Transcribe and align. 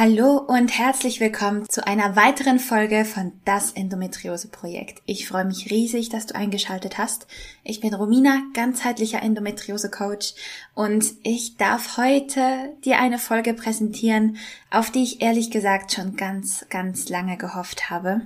Hallo 0.00 0.36
und 0.36 0.78
herzlich 0.78 1.18
willkommen 1.18 1.68
zu 1.68 1.84
einer 1.84 2.14
weiteren 2.14 2.60
Folge 2.60 3.04
von 3.04 3.32
Das 3.44 3.72
Endometriose 3.72 4.46
Projekt. 4.46 5.02
Ich 5.06 5.26
freue 5.26 5.44
mich 5.44 5.72
riesig, 5.72 6.08
dass 6.08 6.26
du 6.26 6.36
eingeschaltet 6.36 6.98
hast. 6.98 7.26
Ich 7.64 7.80
bin 7.80 7.92
Romina, 7.94 8.42
ganzheitlicher 8.54 9.20
Endometriose 9.20 9.90
Coach 9.90 10.34
und 10.76 11.14
ich 11.24 11.56
darf 11.56 11.96
heute 11.96 12.76
dir 12.84 13.00
eine 13.00 13.18
Folge 13.18 13.54
präsentieren, 13.54 14.36
auf 14.70 14.92
die 14.92 15.02
ich 15.02 15.20
ehrlich 15.20 15.50
gesagt 15.50 15.92
schon 15.92 16.14
ganz, 16.14 16.64
ganz 16.70 17.08
lange 17.08 17.36
gehofft 17.36 17.90
habe. 17.90 18.20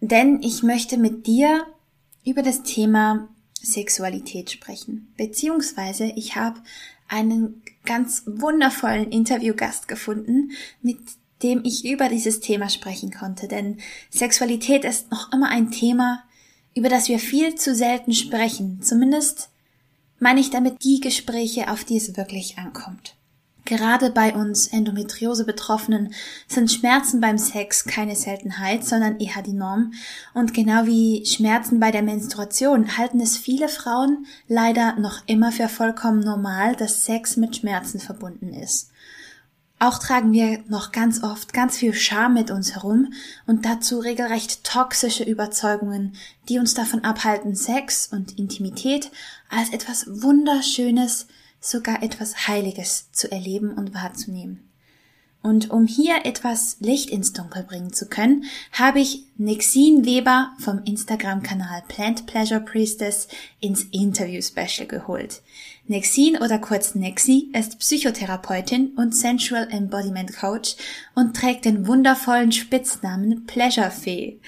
Denn 0.00 0.40
ich 0.44 0.62
möchte 0.62 0.96
mit 0.96 1.26
dir 1.26 1.66
über 2.24 2.44
das 2.44 2.62
Thema 2.62 3.26
Sexualität 3.60 4.52
sprechen. 4.52 5.12
Beziehungsweise 5.16 6.04
ich 6.04 6.36
habe 6.36 6.60
einen 7.08 7.62
ganz 7.84 8.22
wundervollen 8.26 9.10
Interviewgast 9.10 9.88
gefunden, 9.88 10.52
mit 10.82 10.98
dem 11.42 11.62
ich 11.64 11.84
über 11.84 12.08
dieses 12.08 12.40
Thema 12.40 12.68
sprechen 12.68 13.10
konnte. 13.10 13.48
Denn 13.48 13.78
Sexualität 14.10 14.84
ist 14.84 15.10
noch 15.10 15.32
immer 15.32 15.48
ein 15.48 15.70
Thema, 15.70 16.24
über 16.74 16.88
das 16.88 17.08
wir 17.08 17.18
viel 17.18 17.54
zu 17.54 17.74
selten 17.74 18.12
sprechen. 18.12 18.80
Zumindest 18.82 19.50
meine 20.18 20.40
ich 20.40 20.50
damit 20.50 20.82
die 20.84 21.00
Gespräche, 21.00 21.70
auf 21.70 21.84
die 21.84 21.96
es 21.96 22.16
wirklich 22.16 22.58
ankommt. 22.58 23.16
Gerade 23.66 24.10
bei 24.10 24.32
uns 24.32 24.68
Endometriose-Betroffenen 24.68 26.14
sind 26.46 26.70
Schmerzen 26.70 27.20
beim 27.20 27.36
Sex 27.36 27.84
keine 27.84 28.14
Seltenheit, 28.14 28.84
sondern 28.84 29.18
eher 29.18 29.42
die 29.42 29.52
Norm. 29.52 29.92
Und 30.34 30.54
genau 30.54 30.86
wie 30.86 31.26
Schmerzen 31.26 31.80
bei 31.80 31.90
der 31.90 32.02
Menstruation 32.02 32.96
halten 32.96 33.20
es 33.20 33.36
viele 33.36 33.68
Frauen 33.68 34.26
leider 34.46 34.96
noch 35.00 35.18
immer 35.26 35.50
für 35.50 35.68
vollkommen 35.68 36.20
normal, 36.20 36.76
dass 36.76 37.04
Sex 37.04 37.36
mit 37.36 37.56
Schmerzen 37.56 37.98
verbunden 37.98 38.54
ist. 38.54 38.92
Auch 39.80 39.98
tragen 39.98 40.32
wir 40.32 40.60
noch 40.68 40.92
ganz 40.92 41.22
oft 41.24 41.52
ganz 41.52 41.76
viel 41.76 41.92
Scham 41.92 42.34
mit 42.34 42.52
uns 42.52 42.76
herum 42.76 43.12
und 43.46 43.66
dazu 43.66 43.98
regelrecht 43.98 44.62
toxische 44.64 45.24
Überzeugungen, 45.24 46.14
die 46.48 46.58
uns 46.58 46.72
davon 46.72 47.04
abhalten, 47.04 47.56
Sex 47.56 48.08
und 48.10 48.38
Intimität 48.38 49.10
als 49.50 49.70
etwas 49.70 50.06
Wunderschönes, 50.08 51.26
sogar 51.60 52.02
etwas 52.02 52.48
Heiliges 52.48 53.10
zu 53.12 53.30
erleben 53.30 53.72
und 53.72 53.94
wahrzunehmen. 53.94 54.66
Und 55.46 55.70
um 55.70 55.86
hier 55.86 56.24
etwas 56.24 56.76
Licht 56.80 57.08
ins 57.08 57.32
Dunkel 57.32 57.62
bringen 57.62 57.92
zu 57.92 58.08
können, 58.08 58.46
habe 58.72 58.98
ich 58.98 59.26
Nixine 59.36 60.04
Weber 60.04 60.50
vom 60.58 60.82
Instagram-Kanal 60.82 61.84
Plant 61.86 62.26
Pleasure 62.26 62.60
Priestess 62.60 63.28
ins 63.60 63.84
Interview-Special 63.92 64.88
geholt. 64.88 65.42
Nexine 65.86 66.40
oder 66.40 66.58
kurz 66.58 66.96
Nexi 66.96 67.52
ist 67.52 67.78
Psychotherapeutin 67.78 68.94
und 68.96 69.14
Sensual 69.14 69.68
Embodiment 69.70 70.36
Coach 70.36 70.74
und 71.14 71.36
trägt 71.36 71.64
den 71.64 71.86
wundervollen 71.86 72.50
Spitznamen 72.50 73.46
Pleasure 73.46 73.92
Fee. 73.92 74.40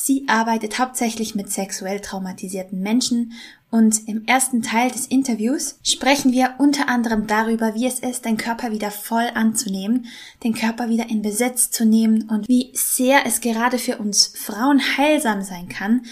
Sie 0.00 0.28
arbeitet 0.28 0.78
hauptsächlich 0.78 1.34
mit 1.34 1.50
sexuell 1.50 1.98
traumatisierten 1.98 2.80
Menschen 2.80 3.32
und 3.68 4.06
im 4.06 4.26
ersten 4.26 4.62
Teil 4.62 4.92
des 4.92 5.06
Interviews 5.06 5.80
sprechen 5.82 6.30
wir 6.30 6.54
unter 6.58 6.88
anderem 6.88 7.26
darüber, 7.26 7.74
wie 7.74 7.86
es 7.86 7.98
ist, 7.98 8.24
den 8.24 8.36
Körper 8.36 8.70
wieder 8.70 8.92
voll 8.92 9.28
anzunehmen, 9.34 10.06
den 10.44 10.54
Körper 10.54 10.88
wieder 10.88 11.10
in 11.10 11.20
Besitz 11.20 11.72
zu 11.72 11.84
nehmen 11.84 12.28
und 12.30 12.46
wie 12.46 12.70
sehr 12.74 13.26
es 13.26 13.40
gerade 13.40 13.76
für 13.76 13.98
uns 13.98 14.28
Frauen 14.36 14.80
heilsam 14.96 15.42
sein 15.42 15.68
kann, 15.68 16.02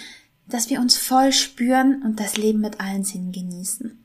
dass 0.49 0.69
wir 0.69 0.81
uns 0.81 0.97
voll 0.97 1.31
spüren 1.31 2.03
und 2.03 2.19
das 2.19 2.37
Leben 2.37 2.61
mit 2.61 2.81
allen 2.81 3.05
Sinnen 3.05 3.31
genießen. 3.31 4.05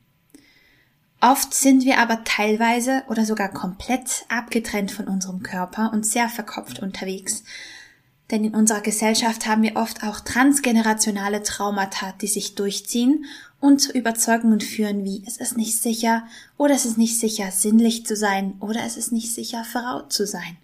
Oft 1.21 1.55
sind 1.55 1.85
wir 1.85 1.97
aber 1.97 2.23
teilweise 2.23 3.01
oder 3.09 3.25
sogar 3.25 3.49
komplett 3.49 4.25
abgetrennt 4.29 4.91
von 4.91 5.07
unserem 5.07 5.41
Körper 5.41 5.91
und 5.91 6.05
sehr 6.05 6.29
verkopft 6.29 6.83
unterwegs 6.83 7.43
denn 8.31 8.45
in 8.45 8.55
unserer 8.55 8.81
Gesellschaft 8.81 9.45
haben 9.45 9.61
wir 9.61 9.75
oft 9.75 10.03
auch 10.03 10.21
transgenerationale 10.21 11.43
Traumata, 11.43 12.13
die 12.21 12.27
sich 12.27 12.55
durchziehen 12.55 13.25
und 13.59 13.79
zu 13.79 13.91
Überzeugungen 13.91 14.61
führen 14.61 15.03
wie 15.03 15.23
es 15.27 15.37
ist 15.37 15.57
nicht 15.57 15.77
sicher 15.77 16.23
oder 16.57 16.73
es 16.73 16.85
ist 16.85 16.97
nicht 16.97 17.19
sicher 17.19 17.51
sinnlich 17.51 18.05
zu 18.05 18.15
sein 18.15 18.55
oder 18.59 18.83
es 18.85 18.97
ist 18.97 19.11
nicht 19.11 19.33
sicher 19.33 19.63
Frau 19.63 20.01
zu 20.03 20.25
sein. 20.25 20.57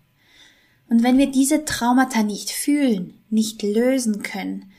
Und 0.90 1.04
wenn 1.04 1.18
wir 1.18 1.30
diese 1.30 1.66
Traumata 1.66 2.24
nicht 2.24 2.50
fühlen, 2.50 3.14
nicht 3.30 3.62
lösen 3.62 4.24
können, 4.24 4.72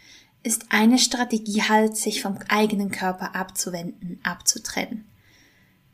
ist 0.43 0.67
eine 0.71 0.99
Strategie 0.99 1.63
halt, 1.63 1.97
sich 1.97 2.23
vom 2.23 2.39
eigenen 2.49 2.91
Körper 2.91 3.35
abzuwenden, 3.35 4.19
abzutrennen. 4.23 5.05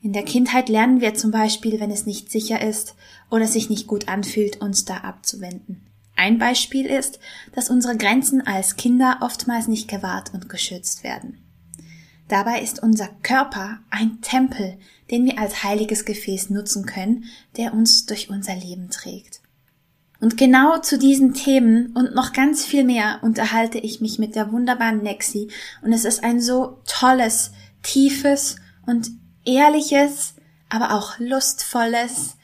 In 0.00 0.12
der 0.12 0.22
Kindheit 0.22 0.69
lernen 0.69 1.00
wir 1.00 1.15
zum 1.15 1.31
Beispiel, 1.31 1.81
wenn 1.81 1.91
es 1.91 2.06
nicht 2.06 2.31
sicher 2.31 2.61
ist 2.61 2.94
oder 3.31 3.47
sich 3.47 3.71
nicht 3.71 3.87
gut 3.87 4.06
anfühlt, 4.06 4.61
uns 4.61 4.84
da 4.84 4.99
abzuwenden. 4.99 5.81
Ein 6.16 6.38
Beispiel 6.38 6.86
ist, 6.86 7.19
dass 7.52 7.70
unsere 7.70 7.97
Grenzen 7.97 8.47
als 8.47 8.76
Kinder 8.76 9.19
oftmals 9.20 9.69
nicht 9.69 9.88
gewahrt 9.88 10.32
und 10.32 10.48
geschützt 10.48 11.04
werden. 11.04 11.38
Dabei 12.28 12.60
ist 12.60 12.82
unser 12.82 13.08
Körper 13.22 13.80
ein 13.91 14.20
Tempel, 14.22 14.78
den 15.10 15.26
wir 15.26 15.38
als 15.38 15.62
heiliges 15.62 16.04
Gefäß 16.04 16.50
nutzen 16.50 16.86
können, 16.86 17.25
der 17.56 17.75
uns 17.75 18.06
durch 18.06 18.30
unser 18.30 18.54
Leben 18.54 18.88
trägt. 18.91 19.41
Und 20.20 20.38
genau 20.38 20.78
zu 20.78 20.97
diesen 20.97 21.34
Themen 21.34 21.92
und 21.94 22.14
noch 22.14 22.32
ganz 22.32 22.64
viel 22.64 22.84
mehr 22.84 23.19
unterhalte 23.22 23.78
ich 23.78 24.00
mich 24.00 24.19
mit 24.19 24.34
der 24.36 24.52
wunderbaren 24.52 25.02
Nexi 25.02 25.48
und 25.82 25.92
es 25.92 26.06
ist 26.06 26.25
ein 26.25 26.41
so 26.41 26.78
tolles, 26.86 27.52
tiefes 27.82 28.56
und 28.86 29.10
ehrliches, 29.44 30.34
aber 30.70 30.94
auch 30.94 31.19
lustvolles, 31.19 32.36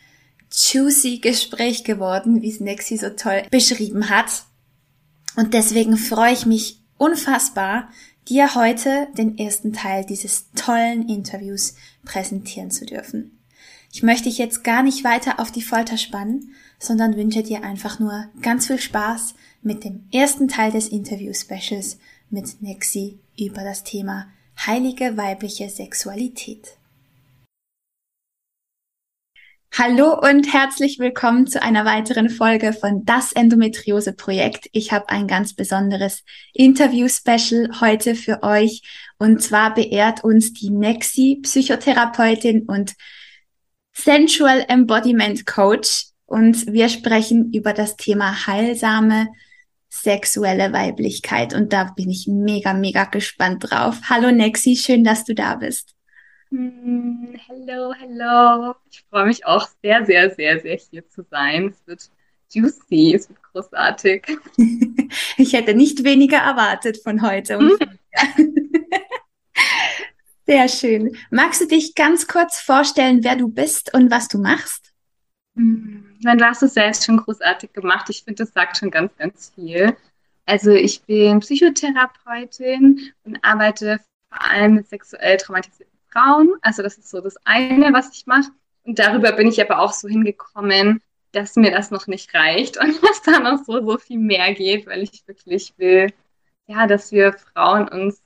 juicy 0.52 1.18
Gespräch 1.18 1.84
geworden, 1.84 2.42
wie 2.42 2.50
es 2.50 2.60
Nexi 2.60 2.96
so 2.96 3.10
toll 3.10 3.42
beschrieben 3.50 4.10
hat. 4.10 4.44
Und 5.36 5.54
deswegen 5.54 5.96
freue 5.96 6.32
ich 6.32 6.46
mich 6.46 6.80
unfassbar, 6.96 7.90
dir 8.28 8.54
heute 8.54 9.08
den 9.16 9.38
ersten 9.38 9.72
Teil 9.72 10.04
dieses 10.04 10.50
tollen 10.52 11.08
Interviews 11.08 11.74
präsentieren 12.04 12.70
zu 12.70 12.84
dürfen. 12.84 13.38
Ich 13.92 14.02
möchte 14.02 14.28
dich 14.28 14.38
jetzt 14.38 14.62
gar 14.62 14.82
nicht 14.82 15.02
weiter 15.02 15.40
auf 15.40 15.50
die 15.50 15.62
Folter 15.62 15.96
spannen, 15.96 16.54
sondern 16.78 17.16
wünsche 17.16 17.42
dir 17.42 17.64
einfach 17.64 17.98
nur 17.98 18.26
ganz 18.40 18.66
viel 18.66 18.78
Spaß 18.78 19.34
mit 19.62 19.84
dem 19.84 20.04
ersten 20.12 20.48
Teil 20.48 20.70
des 20.70 20.88
Interview-Specials 20.88 21.98
mit 22.30 22.62
Nexi 22.62 23.18
über 23.38 23.64
das 23.64 23.82
Thema 23.82 24.28
heilige 24.66 25.16
weibliche 25.16 25.68
Sexualität. 25.68 26.76
Hallo 29.78 30.18
und 30.18 30.52
herzlich 30.52 30.98
willkommen 30.98 31.46
zu 31.46 31.62
einer 31.62 31.84
weiteren 31.84 32.28
Folge 32.28 32.72
von 32.72 33.04
Das 33.04 33.30
Endometriose 33.30 34.12
Projekt. 34.12 34.68
Ich 34.72 34.90
habe 34.90 35.08
ein 35.10 35.28
ganz 35.28 35.54
besonderes 35.54 36.24
Interview-Special 36.54 37.80
heute 37.80 38.16
für 38.16 38.42
euch 38.42 38.82
und 39.18 39.40
zwar 39.40 39.72
beehrt 39.72 40.24
uns 40.24 40.52
die 40.52 40.70
Nexi, 40.70 41.38
Psychotherapeutin 41.42 42.64
und 42.66 42.94
Sensual 43.92 44.64
Embodiment 44.66 45.46
Coach 45.46 46.06
und 46.26 46.66
wir 46.66 46.88
sprechen 46.88 47.52
über 47.54 47.72
das 47.72 47.96
Thema 47.96 48.48
heilsame 48.48 49.28
sexuelle 49.88 50.72
Weiblichkeit 50.72 51.54
und 51.54 51.72
da 51.72 51.84
bin 51.84 52.10
ich 52.10 52.26
mega, 52.26 52.74
mega 52.74 53.04
gespannt 53.04 53.70
drauf. 53.70 54.00
Hallo 54.10 54.32
Nexi, 54.32 54.74
schön, 54.74 55.04
dass 55.04 55.24
du 55.24 55.32
da 55.32 55.54
bist. 55.54 55.94
Hm, 56.52 57.36
hello, 57.46 57.92
hello. 57.96 58.74
Ich 58.90 59.04
freue 59.08 59.26
mich 59.26 59.46
auch 59.46 59.68
sehr, 59.82 60.04
sehr, 60.04 60.34
sehr, 60.34 60.60
sehr 60.60 60.76
hier 60.76 61.08
zu 61.08 61.22
sein. 61.30 61.68
Es 61.68 61.86
wird 61.86 62.10
juicy, 62.50 63.14
es 63.14 63.28
wird 63.28 63.42
großartig. 63.42 64.26
Ich 65.36 65.54
hätte 65.54 65.74
nicht 65.74 66.04
weniger 66.04 66.38
erwartet 66.38 66.98
von 67.02 67.22
heute. 67.22 67.58
Hm? 67.58 67.76
Sehr 70.46 70.68
schön. 70.68 71.16
Magst 71.30 71.60
du 71.60 71.66
dich 71.66 71.94
ganz 71.94 72.26
kurz 72.26 72.60
vorstellen, 72.60 73.24
wer 73.24 73.36
du 73.36 73.48
bist 73.48 73.92
und 73.94 74.10
was 74.10 74.28
du 74.28 74.38
machst? 74.38 74.92
Hm, 75.56 76.16
du 76.20 76.44
hast 76.44 76.62
es 76.62 76.74
selbst 76.74 77.06
schon 77.06 77.16
großartig 77.16 77.72
gemacht. 77.72 78.08
Ich 78.10 78.22
finde, 78.22 78.44
das 78.44 78.52
sagt 78.52 78.76
schon 78.76 78.90
ganz, 78.90 79.16
ganz 79.16 79.52
viel. 79.54 79.96
Also 80.46 80.70
ich 80.70 81.02
bin 81.02 81.40
Psychotherapeutin 81.40 83.12
und 83.24 83.38
arbeite 83.42 84.00
vor 84.28 84.42
allem 84.42 84.74
mit 84.74 84.88
sexuell 84.88 85.36
traumatisierten 85.38 85.99
Frauen. 86.12 86.54
Also 86.62 86.82
das 86.82 86.98
ist 86.98 87.10
so 87.10 87.20
das 87.20 87.36
eine, 87.44 87.92
was 87.92 88.10
ich 88.14 88.26
mache. 88.26 88.50
Und 88.84 88.98
darüber 88.98 89.32
bin 89.32 89.48
ich 89.48 89.60
aber 89.60 89.80
auch 89.80 89.92
so 89.92 90.08
hingekommen, 90.08 91.02
dass 91.32 91.56
mir 91.56 91.70
das 91.70 91.90
noch 91.90 92.06
nicht 92.06 92.34
reicht 92.34 92.76
und 92.76 93.02
dass 93.02 93.22
da 93.22 93.40
noch 93.40 93.64
so, 93.64 93.84
so 93.84 93.98
viel 93.98 94.18
mehr 94.18 94.54
geht, 94.54 94.86
weil 94.86 95.02
ich 95.02 95.26
wirklich 95.26 95.74
will, 95.76 96.12
ja, 96.66 96.86
dass 96.86 97.12
wir 97.12 97.32
Frauen 97.32 97.88
uns 97.88 98.22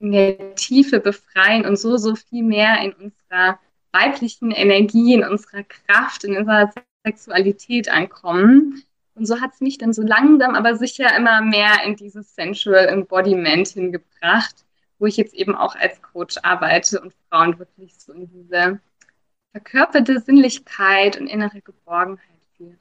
in 0.00 0.12
der 0.12 0.54
Tiefe 0.54 1.00
befreien 1.00 1.66
und 1.66 1.78
so, 1.78 1.96
so 1.96 2.14
viel 2.14 2.44
mehr 2.44 2.80
in 2.80 2.92
unserer 2.92 3.58
weiblichen 3.92 4.50
Energie, 4.50 5.14
in 5.14 5.24
unserer 5.24 5.64
Kraft, 5.64 6.24
in 6.24 6.36
unserer 6.36 6.72
Sexualität 7.04 7.88
ankommen. 7.88 8.82
Und 9.14 9.26
so 9.26 9.40
hat 9.40 9.54
es 9.54 9.60
mich 9.60 9.78
dann 9.78 9.92
so 9.92 10.02
langsam, 10.02 10.54
aber 10.54 10.76
sicher 10.76 11.16
immer 11.16 11.40
mehr 11.40 11.82
in 11.84 11.96
dieses 11.96 12.34
Sensual 12.34 12.86
Embodiment 12.86 13.66
hingebracht, 13.68 14.64
wo 14.98 15.06
ich 15.06 15.16
jetzt 15.16 15.34
eben 15.34 15.54
auch 15.54 15.76
als 15.76 16.00
Coach 16.02 16.36
arbeite 16.42 17.00
und 17.00 17.14
Frauen 17.28 17.58
wirklich 17.58 17.94
so 17.98 18.12
in 18.12 18.28
diese 18.30 18.80
verkörperte 19.52 20.20
Sinnlichkeit 20.20 21.20
und 21.20 21.26
innere 21.26 21.60
Geborgenheit 21.62 22.40
führe. 22.56 22.76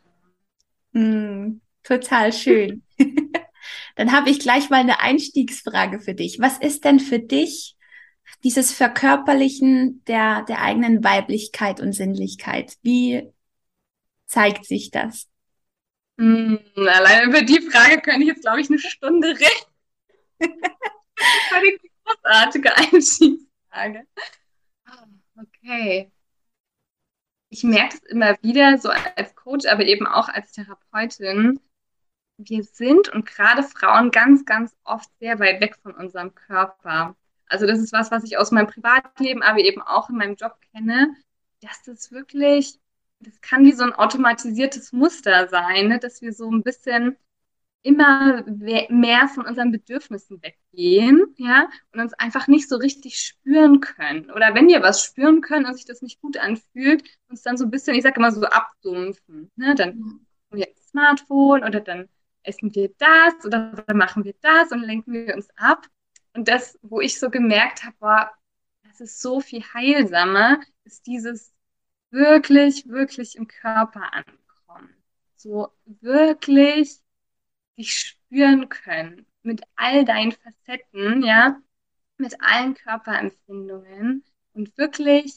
Mm, 0.91 1.61
total 1.83 2.33
schön. 2.33 2.83
Dann 3.95 4.11
habe 4.11 4.29
ich 4.29 4.39
gleich 4.39 4.69
mal 4.69 4.79
eine 4.79 4.99
Einstiegsfrage 4.99 5.99
für 5.99 6.13
dich. 6.13 6.39
Was 6.39 6.57
ist 6.57 6.85
denn 6.85 6.99
für 6.99 7.19
dich 7.19 7.75
dieses 8.43 8.71
Verkörperlichen 8.73 10.03
der, 10.05 10.43
der 10.43 10.61
eigenen 10.61 11.03
Weiblichkeit 11.03 11.79
und 11.79 11.93
Sinnlichkeit? 11.93 12.75
Wie 12.81 13.31
zeigt 14.25 14.65
sich 14.65 14.91
das? 14.91 15.27
Mm, 16.17 16.55
allein 16.75 17.29
über 17.29 17.41
die 17.41 17.61
Frage 17.61 18.01
könnte 18.01 18.21
ich 18.21 18.27
jetzt, 18.27 18.41
glaube 18.41 18.61
ich, 18.61 18.69
eine 18.69 18.79
Stunde 18.79 19.29
reden. 19.29 19.67
großartige 22.07 22.75
Einstiegsfrage. 22.77 24.07
Ah, 24.85 25.05
okay. 25.39 26.11
Ich 27.49 27.63
merke 27.63 27.95
es 27.95 28.03
immer 28.03 28.35
wieder, 28.41 28.77
so 28.77 28.89
als 28.89 29.35
Coach, 29.35 29.65
aber 29.67 29.85
eben 29.85 30.05
auch 30.05 30.27
als 30.27 30.51
Therapeutin, 30.51 31.59
wir 32.37 32.63
sind 32.63 33.09
und 33.09 33.25
gerade 33.25 33.63
Frauen 33.63 34.11
ganz, 34.11 34.45
ganz 34.45 34.75
oft 34.83 35.09
sehr 35.19 35.39
weit 35.39 35.61
weg 35.61 35.77
von 35.81 35.93
unserem 35.93 36.35
Körper. 36.35 37.15
Also 37.47 37.65
das 37.65 37.79
ist 37.79 37.93
was, 37.93 38.11
was 38.11 38.23
ich 38.23 38.37
aus 38.37 38.51
meinem 38.51 38.67
Privatleben, 38.67 39.41
aber 39.41 39.59
eben 39.59 39.81
auch 39.81 40.09
in 40.09 40.17
meinem 40.17 40.35
Job 40.35 40.59
kenne, 40.73 41.15
dass 41.61 41.83
das 41.83 42.11
wirklich, 42.11 42.79
das 43.19 43.39
kann 43.41 43.63
wie 43.63 43.71
so 43.71 43.83
ein 43.83 43.93
automatisiertes 43.93 44.91
Muster 44.91 45.47
sein, 45.47 45.87
ne? 45.87 45.99
dass 45.99 46.21
wir 46.21 46.33
so 46.33 46.51
ein 46.51 46.63
bisschen 46.63 47.17
immer 47.83 48.43
mehr 48.89 49.27
von 49.27 49.45
unseren 49.45 49.71
Bedürfnissen 49.71 50.41
weggehen, 50.41 51.33
ja, 51.37 51.69
und 51.93 52.01
uns 52.01 52.13
einfach 52.15 52.47
nicht 52.47 52.67
so 52.67 52.75
richtig 52.77 53.19
spüren 53.19 53.79
können. 53.79 54.29
Oder 54.31 54.53
wenn 54.55 54.67
wir 54.67 54.81
was 54.81 55.03
spüren 55.03 55.41
können 55.41 55.65
und 55.65 55.75
sich 55.75 55.85
das 55.85 56.01
nicht 56.01 56.19
gut 56.21 56.37
anfühlt, 56.37 57.03
uns 57.29 57.43
dann 57.43 57.57
so 57.57 57.65
ein 57.65 57.71
bisschen, 57.71 57.95
ich 57.95 58.03
sage 58.03 58.17
immer 58.17 58.31
so 58.31 58.45
abdumpfen, 58.45 59.51
ne, 59.55 59.75
dann 59.75 59.91
haben 59.91 60.27
wir 60.51 60.67
das 60.75 60.89
Smartphone 60.89 61.63
oder 61.63 61.79
dann 61.79 62.09
essen 62.43 62.73
wir 62.73 62.89
das 62.97 63.45
oder 63.45 63.83
dann 63.87 63.97
machen 63.97 64.23
wir 64.23 64.35
das 64.41 64.71
und 64.71 64.81
lenken 64.81 65.13
wir 65.13 65.35
uns 65.35 65.49
ab. 65.57 65.85
Und 66.33 66.47
das, 66.47 66.77
wo 66.81 67.01
ich 67.01 67.19
so 67.19 67.29
gemerkt 67.29 67.83
habe, 67.83 67.95
war, 67.99 68.31
das 68.83 69.01
ist 69.01 69.21
so 69.21 69.39
viel 69.41 69.63
heilsamer, 69.73 70.59
ist 70.83 71.07
dieses 71.07 71.53
wirklich, 72.11 72.87
wirklich 72.87 73.35
im 73.35 73.47
Körper 73.47 74.13
ankommen. 74.13 74.93
So 75.35 75.69
wirklich 75.85 76.99
dich 77.77 77.93
spüren 77.93 78.69
können 78.69 79.25
mit 79.43 79.61
all 79.75 80.05
deinen 80.05 80.33
Facetten, 80.33 81.23
ja, 81.23 81.59
mit 82.17 82.41
allen 82.41 82.73
Körperempfindungen 82.73 84.23
und 84.53 84.77
wirklich 84.77 85.35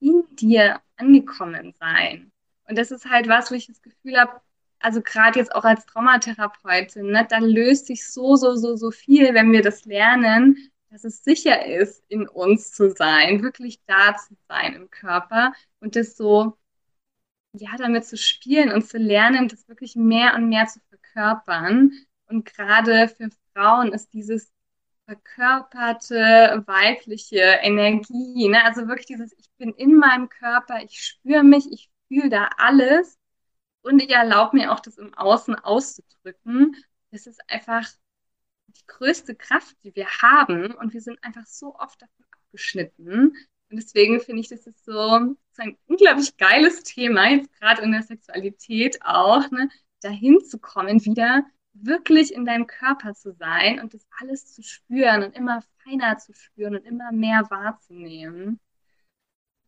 in 0.00 0.24
dir 0.32 0.80
angekommen 0.96 1.74
sein. 1.78 2.32
Und 2.68 2.78
das 2.78 2.90
ist 2.90 3.08
halt 3.08 3.28
was, 3.28 3.50
wo 3.50 3.54
ich 3.54 3.66
das 3.66 3.82
Gefühl 3.82 4.18
habe, 4.18 4.40
also 4.80 5.00
gerade 5.00 5.38
jetzt 5.38 5.54
auch 5.54 5.64
als 5.64 5.86
Traumatherapeutin, 5.86 7.06
ne, 7.06 7.26
da 7.28 7.38
löst 7.38 7.86
sich 7.86 8.08
so, 8.10 8.36
so, 8.36 8.56
so, 8.56 8.76
so 8.76 8.90
viel, 8.90 9.34
wenn 9.34 9.52
wir 9.52 9.62
das 9.62 9.84
lernen, 9.84 10.56
dass 10.90 11.04
es 11.04 11.24
sicher 11.24 11.64
ist, 11.66 12.04
in 12.08 12.28
uns 12.28 12.72
zu 12.72 12.90
sein, 12.90 13.42
wirklich 13.42 13.80
da 13.86 14.16
zu 14.16 14.34
sein 14.48 14.74
im 14.74 14.90
Körper 14.90 15.52
und 15.80 15.96
das 15.96 16.16
so, 16.16 16.58
ja, 17.52 17.70
damit 17.76 18.06
zu 18.06 18.16
spielen 18.16 18.72
und 18.72 18.86
zu 18.86 18.98
lernen, 18.98 19.48
das 19.48 19.68
wirklich 19.68 19.96
mehr 19.96 20.34
und 20.34 20.48
mehr 20.48 20.66
zu 20.66 20.80
verkörpern. 20.88 21.92
Und 22.26 22.44
gerade 22.46 23.08
für 23.08 23.28
Frauen 23.52 23.92
ist 23.92 24.12
dieses 24.14 24.52
verkörperte 25.06 26.62
weibliche 26.66 27.40
Energie, 27.62 28.48
ne? 28.48 28.64
also 28.64 28.88
wirklich 28.88 29.06
dieses, 29.06 29.32
ich 29.38 29.50
bin 29.58 29.74
in 29.74 29.96
meinem 29.96 30.28
Körper, 30.28 30.82
ich 30.82 31.02
spüre 31.04 31.42
mich, 31.42 31.70
ich 31.70 31.90
fühle 32.08 32.30
da 32.30 32.48
alles 32.56 33.18
und 33.82 34.00
ich 34.00 34.10
erlaube 34.10 34.56
mir 34.56 34.72
auch, 34.72 34.80
das 34.80 34.98
im 34.98 35.12
Außen 35.14 35.56
auszudrücken. 35.56 36.76
Das 37.10 37.26
ist 37.26 37.40
einfach 37.50 37.86
die 38.68 38.86
größte 38.86 39.34
Kraft, 39.34 39.76
die 39.84 39.94
wir 39.94 40.06
haben. 40.22 40.72
Und 40.74 40.94
wir 40.94 41.00
sind 41.00 41.22
einfach 41.22 41.46
so 41.46 41.74
oft 41.76 42.00
davon 42.00 42.24
abgeschnitten. 42.30 43.36
Und 43.72 43.78
deswegen 43.78 44.20
finde 44.20 44.42
ich, 44.42 44.48
das 44.48 44.66
ist 44.66 44.84
so, 44.84 44.92
so 44.92 45.62
ein 45.62 45.78
unglaublich 45.86 46.36
geiles 46.36 46.82
Thema, 46.82 47.30
jetzt 47.30 47.50
gerade 47.58 47.80
in 47.80 47.92
der 47.92 48.02
Sexualität 48.02 48.98
auch, 49.02 49.50
ne, 49.50 49.70
dahin 50.02 50.44
zu 50.44 50.58
kommen, 50.58 51.02
wieder 51.06 51.42
wirklich 51.72 52.34
in 52.34 52.44
deinem 52.44 52.66
Körper 52.66 53.14
zu 53.14 53.32
sein 53.32 53.80
und 53.80 53.94
das 53.94 54.06
alles 54.20 54.52
zu 54.52 54.62
spüren 54.62 55.22
und 55.22 55.34
immer 55.34 55.62
feiner 55.82 56.18
zu 56.18 56.34
spüren 56.34 56.76
und 56.76 56.84
immer 56.84 57.12
mehr 57.12 57.46
wahrzunehmen. 57.48 58.60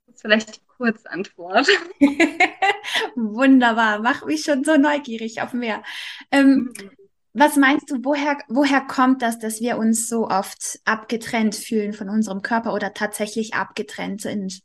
Das 0.04 0.16
ist 0.16 0.20
vielleicht 0.20 0.56
die 0.56 0.66
Kurzantwort. 0.66 1.66
Wunderbar, 3.16 4.00
mach 4.00 4.26
mich 4.26 4.42
schon 4.42 4.64
so 4.64 4.76
neugierig 4.76 5.40
auf 5.40 5.54
mehr. 5.54 5.82
Ähm, 6.30 6.74
mhm. 6.78 6.90
Was 7.36 7.56
meinst 7.56 7.90
du, 7.90 8.04
woher, 8.04 8.38
woher 8.46 8.80
kommt 8.80 9.20
das, 9.20 9.40
dass 9.40 9.60
wir 9.60 9.76
uns 9.76 10.08
so 10.08 10.28
oft 10.28 10.80
abgetrennt 10.84 11.56
fühlen 11.56 11.92
von 11.92 12.08
unserem 12.08 12.42
Körper 12.42 12.72
oder 12.72 12.94
tatsächlich 12.94 13.54
abgetrennt 13.54 14.20
sind? 14.20 14.62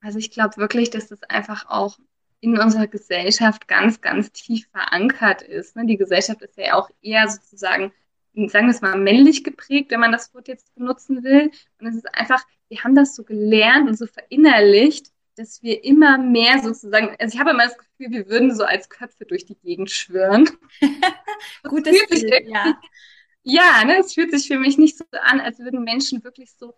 Also 0.00 0.20
ich 0.20 0.30
glaube 0.30 0.56
wirklich, 0.56 0.90
dass 0.90 1.08
das 1.08 1.24
einfach 1.24 1.68
auch 1.68 1.98
in 2.40 2.56
unserer 2.56 2.86
Gesellschaft 2.86 3.66
ganz, 3.66 4.00
ganz 4.00 4.30
tief 4.30 4.68
verankert 4.70 5.42
ist. 5.42 5.74
Ne? 5.74 5.84
Die 5.84 5.96
Gesellschaft 5.96 6.42
ist 6.42 6.56
ja 6.56 6.74
auch 6.74 6.88
eher 7.02 7.28
sozusagen, 7.28 7.92
sagen 8.34 8.66
wir 8.66 8.70
es 8.70 8.80
mal, 8.80 8.96
männlich 8.96 9.42
geprägt, 9.42 9.90
wenn 9.90 9.98
man 9.98 10.12
das 10.12 10.32
Wort 10.32 10.46
jetzt 10.46 10.72
benutzen 10.76 11.24
will. 11.24 11.50
Und 11.80 11.88
es 11.88 11.96
ist 11.96 12.14
einfach, 12.14 12.44
wir 12.68 12.84
haben 12.84 12.94
das 12.94 13.16
so 13.16 13.24
gelernt 13.24 13.88
und 13.88 13.98
so 13.98 14.06
verinnerlicht, 14.06 15.10
dass 15.38 15.62
wir 15.62 15.84
immer 15.84 16.18
mehr 16.18 16.60
sozusagen, 16.62 17.14
also 17.18 17.34
ich 17.34 17.40
habe 17.40 17.50
immer 17.50 17.64
das 17.64 17.78
Gefühl, 17.78 18.10
wir 18.10 18.28
würden 18.28 18.54
so 18.54 18.64
als 18.64 18.88
Köpfe 18.88 19.24
durch 19.24 19.44
die 19.44 19.56
Gegend 19.56 19.90
schwören. 19.90 20.48
Gutes 21.62 22.06
Bild, 22.08 22.48
ja. 22.48 22.78
Ja, 23.42 23.84
ne, 23.84 23.98
es 24.00 24.14
fühlt 24.14 24.30
sich 24.30 24.48
für 24.48 24.58
mich 24.58 24.76
nicht 24.76 24.98
so 24.98 25.04
an, 25.22 25.40
als 25.40 25.58
würden 25.58 25.84
Menschen 25.84 26.22
wirklich 26.24 26.52
so 26.52 26.74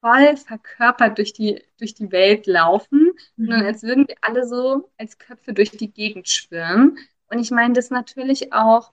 voll 0.00 0.36
verkörpert 0.36 1.18
durch 1.18 1.32
die, 1.32 1.62
durch 1.78 1.94
die 1.94 2.12
Welt 2.12 2.46
laufen, 2.46 3.12
mhm. 3.36 3.46
sondern 3.46 3.66
als 3.66 3.82
würden 3.82 4.06
wir 4.06 4.16
alle 4.20 4.46
so 4.46 4.90
als 4.98 5.18
Köpfe 5.18 5.52
durch 5.54 5.70
die 5.70 5.92
Gegend 5.92 6.28
schwirren. 6.28 6.98
Und 7.28 7.38
ich 7.38 7.50
meine 7.50 7.72
das 7.72 7.90
natürlich 7.90 8.52
auch, 8.52 8.92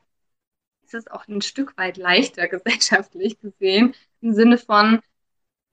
es 0.85 0.93
ist 0.93 1.11
auch 1.11 1.27
ein 1.27 1.41
Stück 1.41 1.77
weit 1.77 1.97
leichter 1.97 2.47
gesellschaftlich 2.49 3.39
gesehen, 3.39 3.93
im 4.21 4.33
Sinne 4.33 4.57
von, 4.57 5.01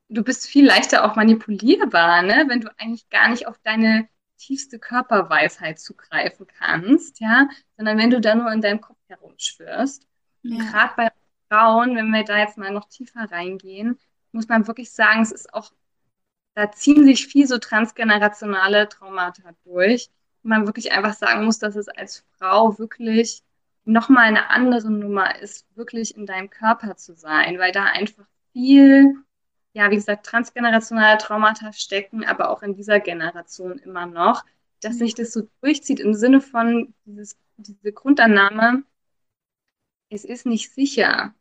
du 0.08 0.22
bist 0.22 0.46
viel 0.46 0.66
leichter 0.66 1.04
auch 1.04 1.16
manipulierbar, 1.16 2.22
ne? 2.22 2.44
wenn 2.48 2.60
du 2.60 2.68
eigentlich 2.78 3.08
gar 3.08 3.28
nicht 3.28 3.46
auf 3.46 3.58
deine 3.62 4.08
tiefste 4.38 4.78
Körperweisheit 4.78 5.78
zugreifen 5.78 6.46
kannst, 6.58 7.20
ja, 7.20 7.48
sondern 7.76 7.98
wenn 7.98 8.10
du 8.10 8.20
da 8.20 8.34
nur 8.34 8.52
in 8.52 8.60
deinem 8.60 8.80
Kopf 8.80 8.98
herumschwirrst. 9.08 10.06
Ja. 10.42 10.64
Gerade 10.64 10.92
bei 10.96 11.08
Frauen, 11.48 11.96
wenn 11.96 12.10
wir 12.10 12.25
da 12.25 12.38
jetzt 12.38 12.58
mal 12.58 12.72
noch 12.72 12.88
tiefer 12.88 13.30
reingehen, 13.30 13.98
muss 14.32 14.48
man 14.48 14.66
wirklich 14.66 14.92
sagen, 14.92 15.22
es 15.22 15.32
ist 15.32 15.52
auch, 15.54 15.72
da 16.54 16.70
ziehen 16.70 17.04
sich 17.04 17.26
viel 17.26 17.46
so 17.46 17.58
transgenerationale 17.58 18.88
Traumata 18.88 19.50
durch. 19.64 20.10
Und 20.42 20.50
man 20.50 20.66
wirklich 20.66 20.92
einfach 20.92 21.14
sagen 21.14 21.44
muss, 21.44 21.58
dass 21.58 21.76
es 21.76 21.88
als 21.88 22.25
Frau 22.38 22.78
wirklich 22.78 23.42
nochmal 23.84 24.26
eine 24.26 24.50
andere 24.50 24.90
Nummer 24.90 25.40
ist, 25.40 25.66
wirklich 25.76 26.16
in 26.16 26.26
deinem 26.26 26.50
Körper 26.50 26.96
zu 26.96 27.14
sein, 27.14 27.58
weil 27.58 27.72
da 27.72 27.84
einfach 27.84 28.26
viel 28.52 29.16
ja, 29.76 29.90
wie 29.90 29.97
gesagt, 29.97 30.25
transgenerationale 30.25 31.18
Traumata 31.18 31.71
stecken, 31.73 32.25
aber 32.25 32.49
auch 32.49 32.62
in 32.62 32.75
dieser 32.75 32.99
Generation 32.99 33.78
immer 33.78 34.06
noch, 34.06 34.42
dass 34.80 34.97
sich 34.97 35.14
das 35.14 35.33
so 35.35 35.49
durchzieht 35.61 36.00
im 36.00 36.14
Sinne 36.14 36.40
von 36.40 36.95
dieses, 37.04 37.37
diese 37.59 37.92
Grundannahme, 37.92 38.85
es 40.09 40.25
ist 40.25 40.47
nicht 40.47 40.73
sicher. 40.73 41.35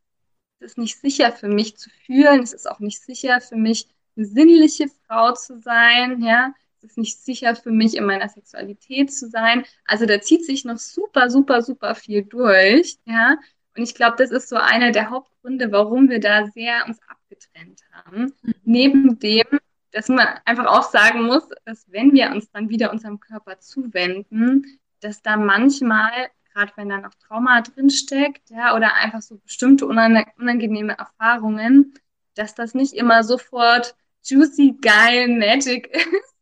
Es 0.59 0.71
ist 0.71 0.77
nicht 0.77 0.99
sicher 0.99 1.31
für 1.31 1.47
mich 1.47 1.77
zu 1.77 1.89
fühlen, 1.89 2.43
es 2.43 2.51
ist 2.51 2.69
auch 2.69 2.79
nicht 2.79 3.01
sicher 3.01 3.39
für 3.39 3.55
mich, 3.55 3.87
eine 4.17 4.25
sinnliche 4.25 4.87
Frau 5.07 5.31
zu 5.33 5.57
sein, 5.61 6.21
ja. 6.21 6.53
Es 6.79 6.91
ist 6.91 6.97
nicht 6.97 7.19
sicher 7.19 7.55
für 7.55 7.71
mich, 7.71 7.95
in 7.95 8.03
meiner 8.05 8.27
Sexualität 8.27 9.13
zu 9.13 9.29
sein. 9.29 9.65
Also 9.85 10.05
da 10.05 10.19
zieht 10.19 10.45
sich 10.45 10.65
noch 10.65 10.77
super, 10.77 11.29
super, 11.29 11.61
super 11.61 11.95
viel 11.95 12.23
durch, 12.25 12.97
ja. 13.05 13.37
Und 13.75 13.83
ich 13.83 13.95
glaube, 13.95 14.15
das 14.17 14.31
ist 14.31 14.49
so 14.49 14.55
einer 14.55 14.91
der 14.91 15.09
Hauptgründe, 15.09 15.71
warum 15.71 16.09
wir 16.09 16.19
da 16.19 16.47
sehr 16.47 16.85
uns 16.87 16.99
abgetrennt 17.07 17.81
haben. 17.91 18.33
Mhm. 18.41 18.53
Neben 18.63 19.19
dem, 19.19 19.45
dass 19.91 20.07
man 20.07 20.27
einfach 20.45 20.65
auch 20.65 20.89
sagen 20.89 21.23
muss, 21.23 21.47
dass 21.65 21.91
wenn 21.91 22.13
wir 22.13 22.31
uns 22.31 22.49
dann 22.51 22.69
wieder 22.69 22.91
unserem 22.91 23.19
Körper 23.19 23.59
zuwenden, 23.59 24.79
dass 25.01 25.21
da 25.21 25.37
manchmal, 25.37 26.29
gerade 26.53 26.71
wenn 26.75 26.89
da 26.89 26.97
noch 26.97 27.13
Trauma 27.15 27.61
drinsteckt, 27.61 28.49
ja, 28.49 28.75
oder 28.75 28.93
einfach 28.95 29.21
so 29.21 29.37
bestimmte 29.37 29.85
unangenehme 29.85 30.97
Erfahrungen, 30.97 31.93
dass 32.35 32.55
das 32.55 32.73
nicht 32.73 32.93
immer 32.93 33.23
sofort 33.23 33.95
juicy, 34.23 34.77
geil, 34.81 35.27
magic 35.27 35.87
ist, 35.93 36.35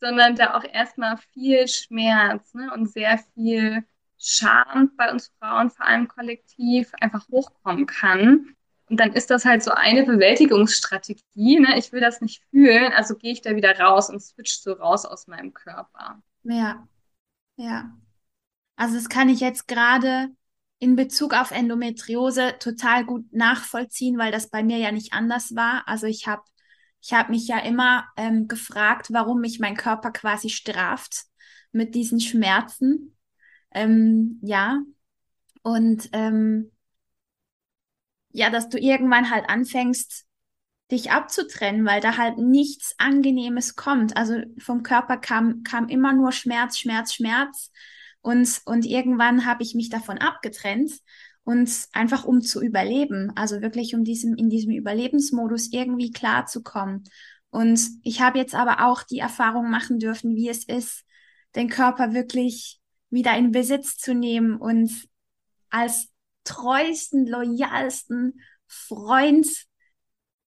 sondern 0.00 0.36
da 0.36 0.54
auch 0.54 0.64
erstmal 0.64 1.16
viel 1.32 1.68
Schmerz 1.68 2.54
ne, 2.54 2.72
und 2.72 2.90
sehr 2.90 3.18
viel 3.34 3.84
Scham 4.20 4.92
bei 4.96 5.10
uns 5.10 5.32
Frauen, 5.38 5.70
vor 5.70 5.86
allem 5.86 6.06
kollektiv, 6.06 6.92
einfach 7.00 7.26
hochkommen 7.28 7.86
kann. 7.86 8.54
Und 8.90 8.98
dann 8.98 9.12
ist 9.12 9.30
das 9.30 9.44
halt 9.44 9.62
so 9.62 9.70
eine 9.70 10.04
Bewältigungsstrategie. 10.04 11.60
Ne? 11.60 11.78
Ich 11.78 11.92
will 11.92 12.00
das 12.00 12.20
nicht 12.20 12.42
fühlen, 12.50 12.92
also 12.92 13.16
gehe 13.16 13.32
ich 13.32 13.40
da 13.40 13.56
wieder 13.56 13.78
raus 13.78 14.10
und 14.10 14.20
switch 14.20 14.58
so 14.58 14.72
raus 14.72 15.06
aus 15.06 15.26
meinem 15.26 15.54
Körper. 15.54 16.20
Ja, 16.42 16.86
ja. 17.56 17.96
Also 18.76 18.96
das 18.96 19.08
kann 19.08 19.28
ich 19.28 19.40
jetzt 19.40 19.68
gerade 19.68 20.28
in 20.80 20.96
Bezug 20.96 21.34
auf 21.34 21.50
Endometriose 21.50 22.56
total 22.58 23.04
gut 23.04 23.32
nachvollziehen, 23.32 24.18
weil 24.18 24.32
das 24.32 24.50
bei 24.50 24.62
mir 24.62 24.78
ja 24.78 24.90
nicht 24.90 25.12
anders 25.12 25.54
war. 25.54 25.86
Also 25.86 26.06
ich 26.06 26.26
habe 26.26 26.42
ich 27.02 27.12
hab 27.12 27.28
mich 27.30 27.46
ja 27.46 27.58
immer 27.58 28.06
ähm, 28.16 28.48
gefragt, 28.48 29.08
warum 29.12 29.40
mich 29.40 29.60
mein 29.60 29.76
Körper 29.76 30.10
quasi 30.10 30.50
straft 30.50 31.24
mit 31.72 31.94
diesen 31.94 32.20
Schmerzen. 32.20 33.16
Ähm, 33.72 34.38
ja. 34.42 34.80
Und 35.62 36.08
ähm, 36.12 36.70
ja, 38.32 38.50
dass 38.50 38.68
du 38.68 38.78
irgendwann 38.78 39.30
halt 39.30 39.48
anfängst, 39.48 40.26
dich 40.90 41.12
abzutrennen, 41.12 41.86
weil 41.86 42.00
da 42.00 42.16
halt 42.16 42.38
nichts 42.38 42.94
Angenehmes 42.98 43.76
kommt. 43.76 44.16
Also 44.16 44.40
vom 44.58 44.82
Körper 44.82 45.16
kam, 45.16 45.62
kam 45.62 45.88
immer 45.88 46.12
nur 46.12 46.32
Schmerz, 46.32 46.78
Schmerz, 46.78 47.14
Schmerz. 47.14 47.70
Und, 48.22 48.60
und 48.64 48.84
irgendwann 48.84 49.46
habe 49.46 49.62
ich 49.62 49.74
mich 49.74 49.88
davon 49.88 50.18
abgetrennt 50.18 50.92
und 51.44 51.70
einfach 51.92 52.24
um 52.24 52.42
zu 52.42 52.62
überleben, 52.62 53.32
also 53.34 53.62
wirklich 53.62 53.94
um 53.94 54.04
diesem, 54.04 54.34
in 54.36 54.50
diesem 54.50 54.72
Überlebensmodus 54.72 55.72
irgendwie 55.72 56.10
klarzukommen. 56.10 57.04
Und 57.50 57.80
ich 58.02 58.20
habe 58.20 58.38
jetzt 58.38 58.54
aber 58.54 58.86
auch 58.86 59.02
die 59.02 59.18
Erfahrung 59.18 59.70
machen 59.70 59.98
dürfen, 59.98 60.34
wie 60.34 60.48
es 60.48 60.64
ist, 60.64 61.04
den 61.56 61.68
Körper 61.68 62.12
wirklich 62.12 62.79
wieder 63.10 63.36
in 63.36 63.52
Besitz 63.52 63.98
zu 63.98 64.14
nehmen 64.14 64.56
und 64.56 65.08
als 65.68 66.08
treuesten, 66.44 67.26
loyalsten 67.26 68.40
Freund 68.66 69.46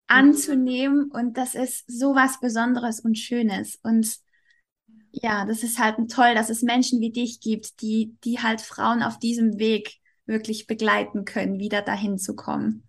anzunehmen. 0.08 1.12
Und 1.12 1.38
das 1.38 1.56
ist 1.56 1.86
so 1.88 2.16
was 2.16 2.40
Besonderes 2.40 3.00
und 3.00 3.18
Schönes. 3.18 3.80
Und 3.84 4.18
ja, 5.12 5.46
das 5.46 5.64
ist 5.64 5.80
halt 5.80 5.96
toll, 6.12 6.34
dass 6.36 6.50
es 6.50 6.62
Menschen 6.62 7.00
wie 7.00 7.12
dich 7.12 7.40
gibt, 7.40 7.82
die, 7.82 8.18
die 8.24 8.40
halt 8.40 8.62
Frauen 8.62 9.04
auf 9.04 9.20
diesem 9.20 9.60
Weg 9.60 9.98
wirklich 10.26 10.68
begleiten 10.68 11.26
können, 11.26 11.60
wieder 11.60 11.82
dahin 11.82 12.18
zu 12.18 12.36
kommen. 12.36 12.88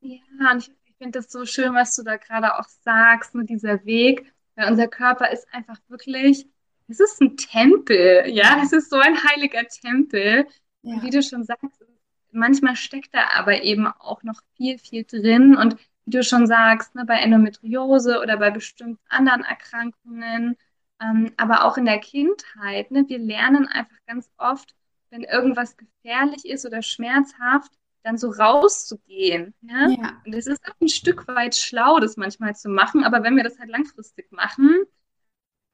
Ja, 0.00 0.52
und 0.52 0.58
ich, 0.58 0.70
ich 0.84 0.96
finde 0.96 1.18
das 1.18 1.30
so 1.30 1.46
schön, 1.46 1.74
was 1.74 1.94
du 1.96 2.02
da 2.02 2.16
gerade 2.16 2.58
auch 2.58 2.68
sagst, 2.82 3.34
mit 3.34 3.48
dieser 3.48 3.84
Weg, 3.84 4.32
weil 4.56 4.70
unser 4.70 4.88
Körper 4.88 5.30
ist 5.30 5.46
einfach 5.52 5.78
wirklich, 5.88 6.46
es 6.88 7.00
ist 7.00 7.20
ein 7.20 7.36
Tempel, 7.36 8.24
ja, 8.26 8.60
es 8.62 8.72
ist 8.72 8.90
so 8.90 8.96
ein 8.96 9.16
heiliger 9.24 9.64
Tempel. 9.66 10.46
Ja. 10.82 10.94
Und 10.94 11.02
wie 11.02 11.10
du 11.10 11.22
schon 11.22 11.44
sagst, 11.44 11.84
manchmal 12.30 12.76
steckt 12.76 13.14
da 13.14 13.28
aber 13.34 13.62
eben 13.62 13.86
auch 13.86 14.22
noch 14.22 14.40
viel, 14.56 14.78
viel 14.78 15.04
drin. 15.04 15.56
Und 15.56 15.76
wie 16.04 16.10
du 16.10 16.22
schon 16.22 16.46
sagst, 16.46 16.94
ne, 16.94 17.04
bei 17.06 17.16
Endometriose 17.16 18.20
oder 18.20 18.36
bei 18.36 18.50
bestimmten 18.50 19.00
anderen 19.08 19.44
Erkrankungen, 19.44 20.56
ähm, 21.00 21.32
aber 21.36 21.64
auch 21.64 21.78
in 21.78 21.86
der 21.86 21.98
Kindheit. 21.98 22.90
Ne? 22.90 23.04
Wir 23.08 23.18
lernen 23.18 23.66
einfach 23.66 23.96
ganz 24.06 24.30
oft, 24.36 24.74
wenn 25.10 25.22
irgendwas 25.22 25.76
gefährlich 25.76 26.44
ist 26.44 26.66
oder 26.66 26.82
schmerzhaft, 26.82 27.72
dann 28.02 28.18
so 28.18 28.30
rauszugehen. 28.30 29.54
Ja? 29.62 29.88
ja? 29.88 30.22
Und 30.26 30.34
es 30.34 30.46
ist 30.46 30.62
auch 30.68 30.80
ein 30.80 30.88
Stück 30.88 31.26
weit 31.26 31.56
schlau, 31.56 31.98
das 32.00 32.16
manchmal 32.16 32.54
zu 32.54 32.68
machen, 32.68 33.02
aber 33.04 33.22
wenn 33.22 33.36
wir 33.36 33.44
das 33.44 33.58
halt 33.58 33.70
langfristig 33.70 34.30
machen, 34.30 34.84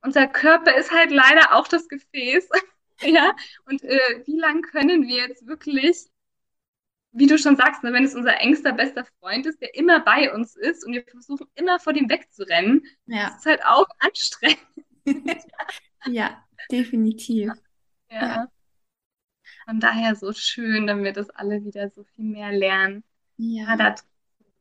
unser 0.02 0.26
Körper 0.26 0.75
ist 0.76 0.92
halt 0.92 1.11
leider 1.11 1.54
auch 1.54 1.69
das 1.69 1.88
Gefäß. 1.88 2.49
ja, 3.02 3.35
und 3.66 3.83
äh, 3.83 4.23
wie 4.26 4.38
lange 4.38 4.62
können 4.62 5.07
wir 5.07 5.28
jetzt 5.28 5.47
wirklich, 5.47 6.07
wie 7.12 7.26
du 7.26 7.38
schon 7.38 7.57
sagst, 7.57 7.83
ne, 7.83 7.92
wenn 7.92 8.04
es 8.04 8.14
unser 8.14 8.40
engster, 8.40 8.73
bester 8.73 9.04
Freund 9.19 9.47
ist, 9.47 9.61
der 9.61 9.75
immer 9.75 10.00
bei 10.00 10.33
uns 10.33 10.57
ist 10.57 10.85
und 10.87 10.92
wir 10.92 11.04
versuchen 11.04 11.47
immer 11.54 11.78
vor 11.80 11.92
dem 11.92 12.09
wegzurennen, 12.09 12.83
ja. 13.07 13.28
das 13.28 13.38
ist 13.38 13.47
halt 13.47 13.64
auch 13.64 13.87
anstrengend. 13.99 14.61
ja, 16.07 16.45
definitiv. 16.71 17.52
Ja. 18.11 18.23
ja. 18.23 18.49
Von 19.66 19.80
daher 19.80 20.14
so 20.14 20.33
schön, 20.33 20.87
wenn 20.87 21.04
wir 21.04 21.12
das 21.12 21.30
alle 21.30 21.64
wieder 21.64 21.90
so 21.90 22.04
viel 22.04 22.25
mehr 22.25 22.52
lernen. 22.52 23.04
Ja. 23.37 23.76
Da 23.76 23.95
zu 23.95 24.04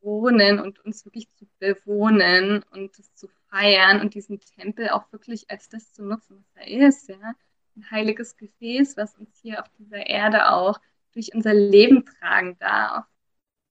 wohnen 0.01 0.59
und 0.59 0.79
uns 0.79 1.05
wirklich 1.05 1.27
zu 1.35 1.47
bewohnen 1.59 2.63
und 2.71 2.97
das 2.97 3.13
zu 3.15 3.27
feiern 3.49 4.01
und 4.01 4.13
diesen 4.13 4.39
Tempel 4.39 4.89
auch 4.89 5.11
wirklich 5.11 5.49
als 5.49 5.69
das 5.69 5.93
zu 5.93 6.03
nutzen, 6.03 6.37
was 6.37 6.65
er 6.65 6.87
ist, 6.87 7.09
ja. 7.09 7.33
Ein 7.75 7.91
heiliges 7.91 8.35
Gefäß, 8.35 8.97
was 8.97 9.15
uns 9.15 9.39
hier 9.41 9.61
auf 9.61 9.69
dieser 9.77 10.05
Erde 10.07 10.51
auch 10.51 10.79
durch 11.13 11.33
unser 11.33 11.53
Leben 11.53 12.05
tragen 12.05 12.57
darf. 12.59 13.05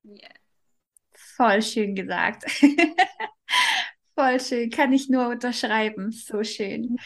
Yeah. 0.05 0.31
Voll 1.13 1.63
schön 1.63 1.95
gesagt. 1.95 2.45
Voll 4.15 4.41
schön, 4.41 4.71
kann 4.71 4.93
ich 4.93 5.09
nur 5.09 5.29
unterschreiben. 5.29 6.11
So 6.11 6.43
schön. 6.43 6.97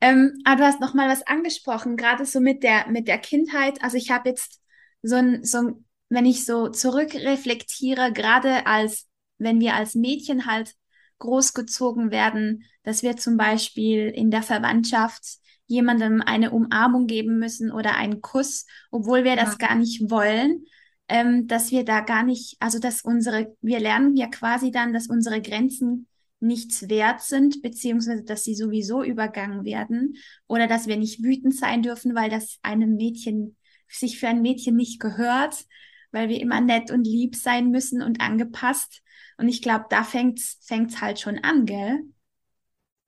Ähm, 0.00 0.40
aber 0.44 0.56
du 0.56 0.64
hast 0.64 0.80
noch 0.80 0.94
mal 0.94 1.08
was 1.08 1.26
angesprochen, 1.26 1.96
gerade 1.96 2.26
so 2.26 2.40
mit 2.40 2.62
der 2.62 2.88
mit 2.88 3.08
der 3.08 3.18
Kindheit. 3.18 3.82
Also 3.82 3.96
ich 3.96 4.10
habe 4.10 4.28
jetzt 4.30 4.60
so 5.02 5.16
ein, 5.16 5.44
so 5.44 5.58
ein, 5.58 5.84
wenn 6.08 6.26
ich 6.26 6.44
so 6.44 6.68
zurückreflektiere, 6.68 8.12
gerade 8.12 8.66
als 8.66 9.08
wenn 9.38 9.60
wir 9.60 9.74
als 9.74 9.94
Mädchen 9.94 10.46
halt 10.46 10.74
großgezogen 11.22 12.10
werden, 12.10 12.64
dass 12.82 13.02
wir 13.02 13.16
zum 13.16 13.36
Beispiel 13.36 14.08
in 14.08 14.30
der 14.30 14.42
Verwandtschaft 14.42 15.22
jemandem 15.66 16.20
eine 16.20 16.50
Umarmung 16.50 17.06
geben 17.06 17.38
müssen 17.38 17.70
oder 17.70 17.96
einen 17.96 18.20
Kuss, 18.20 18.66
obwohl 18.90 19.22
wir 19.22 19.36
ja. 19.36 19.44
das 19.44 19.56
gar 19.56 19.76
nicht 19.76 20.10
wollen, 20.10 20.66
ähm, 21.08 21.46
dass 21.46 21.70
wir 21.70 21.84
da 21.84 22.00
gar 22.00 22.24
nicht, 22.24 22.56
also 22.58 22.80
dass 22.80 23.02
unsere, 23.02 23.56
wir 23.60 23.78
lernen 23.78 24.16
ja 24.16 24.26
quasi 24.26 24.72
dann, 24.72 24.92
dass 24.92 25.06
unsere 25.06 25.40
Grenzen 25.40 26.08
nichts 26.40 26.88
wert 26.88 27.20
sind, 27.20 27.62
beziehungsweise 27.62 28.24
dass 28.24 28.42
sie 28.42 28.56
sowieso 28.56 29.04
übergangen 29.04 29.64
werden 29.64 30.16
oder 30.48 30.66
dass 30.66 30.88
wir 30.88 30.96
nicht 30.96 31.22
wütend 31.22 31.54
sein 31.54 31.82
dürfen, 31.82 32.16
weil 32.16 32.30
das 32.30 32.58
einem 32.62 32.96
Mädchen 32.96 33.56
sich 33.88 34.18
für 34.18 34.26
ein 34.26 34.42
Mädchen 34.42 34.74
nicht 34.74 35.00
gehört, 35.00 35.66
weil 36.10 36.28
wir 36.28 36.40
immer 36.40 36.60
nett 36.60 36.90
und 36.90 37.06
lieb 37.06 37.36
sein 37.36 37.70
müssen 37.70 38.02
und 38.02 38.20
angepasst. 38.20 39.02
Und 39.36 39.48
ich 39.48 39.62
glaube, 39.62 39.86
da 39.90 40.04
fängt's 40.04 40.58
fängt's 40.66 41.00
halt 41.00 41.20
schon 41.20 41.38
an, 41.38 41.66
gell? 41.66 42.00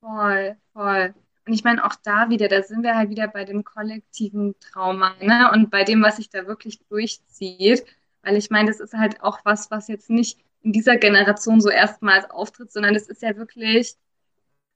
Voll, 0.00 0.56
voll. 0.72 1.14
Und 1.46 1.52
ich 1.52 1.64
meine, 1.64 1.84
auch 1.84 1.94
da 2.02 2.30
wieder, 2.30 2.48
da 2.48 2.62
sind 2.62 2.82
wir 2.82 2.96
halt 2.96 3.10
wieder 3.10 3.28
bei 3.28 3.44
dem 3.44 3.64
kollektiven 3.64 4.54
Trauma, 4.60 5.14
ne? 5.20 5.50
Und 5.52 5.70
bei 5.70 5.84
dem, 5.84 6.02
was 6.02 6.16
sich 6.16 6.30
da 6.30 6.46
wirklich 6.46 6.80
durchzieht. 6.88 7.84
Weil 8.22 8.36
ich 8.36 8.50
meine, 8.50 8.68
das 8.68 8.80
ist 8.80 8.94
halt 8.94 9.22
auch 9.22 9.40
was, 9.44 9.70
was 9.70 9.88
jetzt 9.88 10.10
nicht 10.10 10.38
in 10.62 10.72
dieser 10.72 10.96
Generation 10.96 11.60
so 11.60 11.68
erstmals 11.70 12.28
auftritt, 12.30 12.72
sondern 12.72 12.94
es 12.94 13.08
ist 13.08 13.22
ja 13.22 13.36
wirklich, 13.36 13.96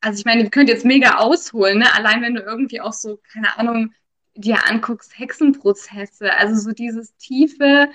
also 0.00 0.18
ich 0.18 0.24
meine, 0.26 0.42
wir 0.42 0.50
könnt 0.50 0.68
jetzt 0.68 0.84
mega 0.84 1.18
ausholen, 1.18 1.78
ne? 1.78 1.94
allein 1.94 2.22
wenn 2.22 2.34
du 2.34 2.42
irgendwie 2.42 2.80
auch 2.80 2.92
so, 2.92 3.18
keine 3.32 3.58
Ahnung, 3.58 3.92
dir 4.34 4.66
anguckst, 4.68 5.18
Hexenprozesse, 5.18 6.32
also 6.34 6.60
so 6.60 6.72
dieses 6.72 7.16
tiefe, 7.16 7.90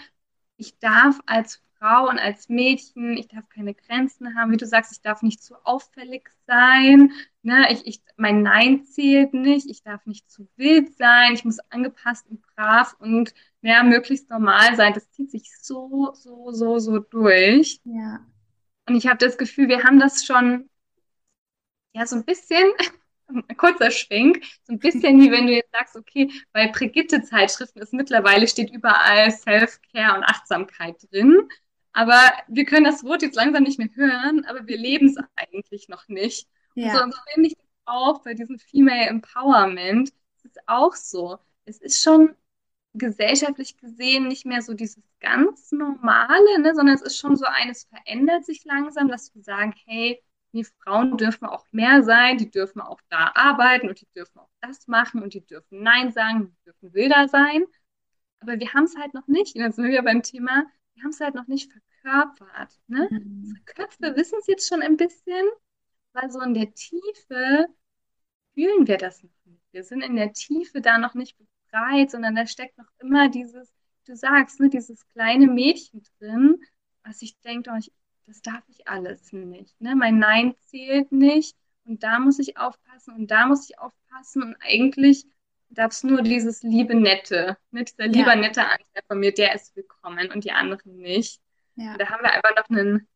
ich 0.58 0.78
darf 0.80 1.20
als 1.26 1.62
Frau 1.84 2.08
und 2.08 2.18
als 2.18 2.48
Mädchen, 2.48 3.18
ich 3.18 3.28
darf 3.28 3.50
keine 3.50 3.74
Grenzen 3.74 4.38
haben, 4.38 4.52
wie 4.52 4.58
du 4.58 4.66
sagst, 4.66 4.94
ich 4.94 5.02
darf 5.02 5.22
nicht 5.22 5.44
zu 5.44 5.56
auffällig 5.66 6.30
sein, 6.48 7.12
ne? 7.42 7.68
ich, 7.72 7.86
ich, 7.86 8.02
mein 8.16 8.42
Nein 8.42 8.86
zählt 8.86 9.34
nicht, 9.34 9.70
ich 9.70 9.84
darf 9.84 10.06
nicht 10.06 10.32
zu 10.32 10.48
wild 10.56 10.96
sein, 10.96 11.34
ich 11.34 11.44
muss 11.44 11.60
angepasst 11.72 12.26
und 12.30 12.42
brav 12.56 12.96
und 13.00 13.34
ja, 13.62 13.84
möglichst 13.84 14.30
normal 14.30 14.78
sein. 14.78 14.94
Das 14.94 15.12
zieht 15.12 15.30
sich 15.30 15.52
so, 15.60 16.14
so, 16.14 16.52
so, 16.52 16.80
so 16.80 17.00
durch. 17.00 17.82
Ja. 17.84 18.26
Und 18.88 18.96
ich 18.96 19.08
habe 19.08 19.18
das 19.18 19.38
Gefühl, 19.38 19.68
wir 19.68 19.84
haben 19.84 20.00
das 20.00 20.26
schon, 20.26 20.70
ja, 21.92 22.06
so 22.06 22.16
ein 22.16 22.24
bisschen, 22.24 22.72
ein 23.28 23.44
kurzer 23.58 23.92
Schwenk, 23.92 24.42
so 24.64 24.72
ein 24.72 24.80
bisschen 24.80 25.20
wie 25.20 25.32
wenn 25.32 25.48
du 25.48 25.54
jetzt 25.54 25.72
sagst, 25.74 25.98
okay, 25.98 26.32
bei 26.54 26.68
Brigitte-Zeitschriften 26.68 27.82
ist 27.82 27.92
mittlerweile 27.92 28.48
steht 28.48 28.72
überall 28.72 29.32
Self-Care 29.32 30.16
und 30.16 30.24
Achtsamkeit 30.24 30.96
drin. 31.12 31.50
Aber 31.94 32.20
wir 32.48 32.66
können 32.66 32.86
das 32.86 33.04
Wort 33.04 33.22
jetzt 33.22 33.36
langsam 33.36 33.64
nicht 33.64 33.80
mehr 33.80 33.90
hören, 33.96 34.46
aber 34.46 34.68
wir 34.68 34.78
leben 34.78 35.08
es 35.08 35.18
eigentlich 35.36 35.90
noch 35.90 36.08
nicht. 36.08 36.48
Ja. 36.76 37.04
Und 37.04 37.14
so, 37.14 37.20
finde 37.34 37.50
ich 37.50 37.58
auch 37.86 38.24
bei 38.24 38.34
diesem 38.34 38.60
Female 38.60 39.08
Empowerment. 39.08 40.12
Es 40.38 40.46
ist 40.46 40.60
auch 40.68 40.94
so. 40.96 41.38
Es 41.66 41.80
ist 41.80 42.02
schon 42.04 42.36
gesellschaftlich 42.94 43.78
gesehen 43.78 44.28
nicht 44.28 44.46
mehr 44.46 44.62
so 44.62 44.74
dieses 44.74 45.04
ganz 45.20 45.72
Normale, 45.72 46.60
ne, 46.60 46.76
sondern 46.76 46.96
es 46.96 47.02
ist 47.02 47.18
schon 47.18 47.36
so 47.36 47.46
eines 47.46 47.86
verändert 47.86 48.46
sich 48.46 48.66
langsam, 48.66 49.08
dass 49.08 49.34
wir 49.36 49.44
sagen, 49.44 49.74
hey, 49.86 50.22
die 50.54 50.64
Frauen 50.64 51.18
dürfen 51.18 51.46
auch 51.48 51.66
mehr 51.72 52.04
sein, 52.04 52.38
die 52.38 52.52
dürfen 52.52 52.82
auch 52.82 53.02
da 53.10 53.32
arbeiten 53.36 53.90
und 53.90 54.00
die 54.02 54.08
dürfen 54.16 54.40
auch 54.40 54.50
das 54.62 54.88
machen 54.88 55.24
und 55.24 55.34
die 55.34 55.46
dürfen 55.46 55.82
Nein 55.82 56.12
sagen, 56.12 56.56
die 56.56 56.64
dürfen 56.66 56.94
wilder 56.94 57.28
sein. 57.28 57.64
aber 58.40 58.60
wir 58.60 58.74
haben 58.74 58.84
es 58.86 58.96
halt 58.98 59.14
noch 59.14 59.28
nicht. 59.28 59.56
Und 59.56 59.62
dann 59.62 59.72
sind 59.72 59.86
wir 59.86 60.04
beim 60.04 60.22
Thema, 60.24 60.66
wir 60.94 61.04
haben 61.04 61.12
es 61.12 61.20
halt 61.20 61.36
noch 61.36 61.48
nicht 61.48 61.72
verkörpert. 61.72 62.80
Ne? 62.88 63.08
Mhm. 63.10 63.40
Unsere 63.42 63.62
Köpfe 63.66 64.16
wissen 64.16 64.40
es 64.40 64.48
jetzt 64.48 64.68
schon 64.68 64.82
ein 64.82 64.98
bisschen, 64.98 65.46
weil 66.14 66.32
so 66.32 66.40
in 66.42 66.54
der 66.54 66.74
Tiefe 66.74 67.68
fühlen 68.54 68.88
wir 68.88 68.98
das 68.98 69.24
noch 69.24 69.32
nicht. 69.46 69.64
Wir 69.72 69.84
sind 69.84 70.02
in 70.02 70.16
der 70.16 70.34
Tiefe 70.34 70.82
da 70.82 70.98
noch 70.98 71.16
nicht 71.16 71.38
befreit, 71.38 72.12
sondern 72.12 72.36
da 72.36 72.46
steckt 72.46 72.78
noch 72.78 72.90
immer 73.00 73.30
dieses, 73.30 73.74
du 74.06 74.16
sagst, 74.16 74.60
ne, 74.60 74.70
dieses 74.70 75.08
kleine 75.10 75.48
Mädchen 75.48 76.04
drin, 76.20 76.62
was 77.04 77.22
ich 77.22 77.40
denke, 77.42 77.72
oh, 77.74 77.78
ich, 77.78 77.92
das 78.26 78.42
darf 78.42 78.64
ich 78.70 78.88
alles 78.88 79.34
nicht. 79.34 79.80
Ne? 79.82 79.96
Mein 79.96 80.20
Nein 80.20 80.56
zählt 80.68 81.12
nicht 81.12 81.58
und 81.86 82.04
da 82.04 82.20
muss 82.20 82.40
ich 82.40 82.58
aufpassen 82.58 83.16
und 83.16 83.32
da 83.32 83.48
muss 83.48 83.70
ich 83.70 83.80
aufpassen 83.80 84.44
und 84.44 84.56
eigentlich 84.60 85.26
darf 85.74 85.92
es 85.94 86.04
nur 86.04 86.22
dieses 86.22 86.64
liebe 86.64 86.96
Nette, 86.96 87.58
ne? 87.72 87.84
dieser 87.84 88.08
lieber 88.08 88.32
Ja. 88.32 88.36
nette 88.36 88.64
Anteil 88.64 89.04
von 89.08 89.20
mir, 89.20 89.34
der 89.34 89.56
ist 89.56 89.76
willkommen 89.76 90.32
und 90.32 90.44
die 90.44 90.52
anderen 90.52 90.98
nicht. 90.98 91.42
Ja. 91.76 91.98
Da 91.98 92.10
haben 92.10 92.24
wir 92.24 92.32
einfach 92.34 92.56
noch 92.56 92.70
einen, 92.70 93.08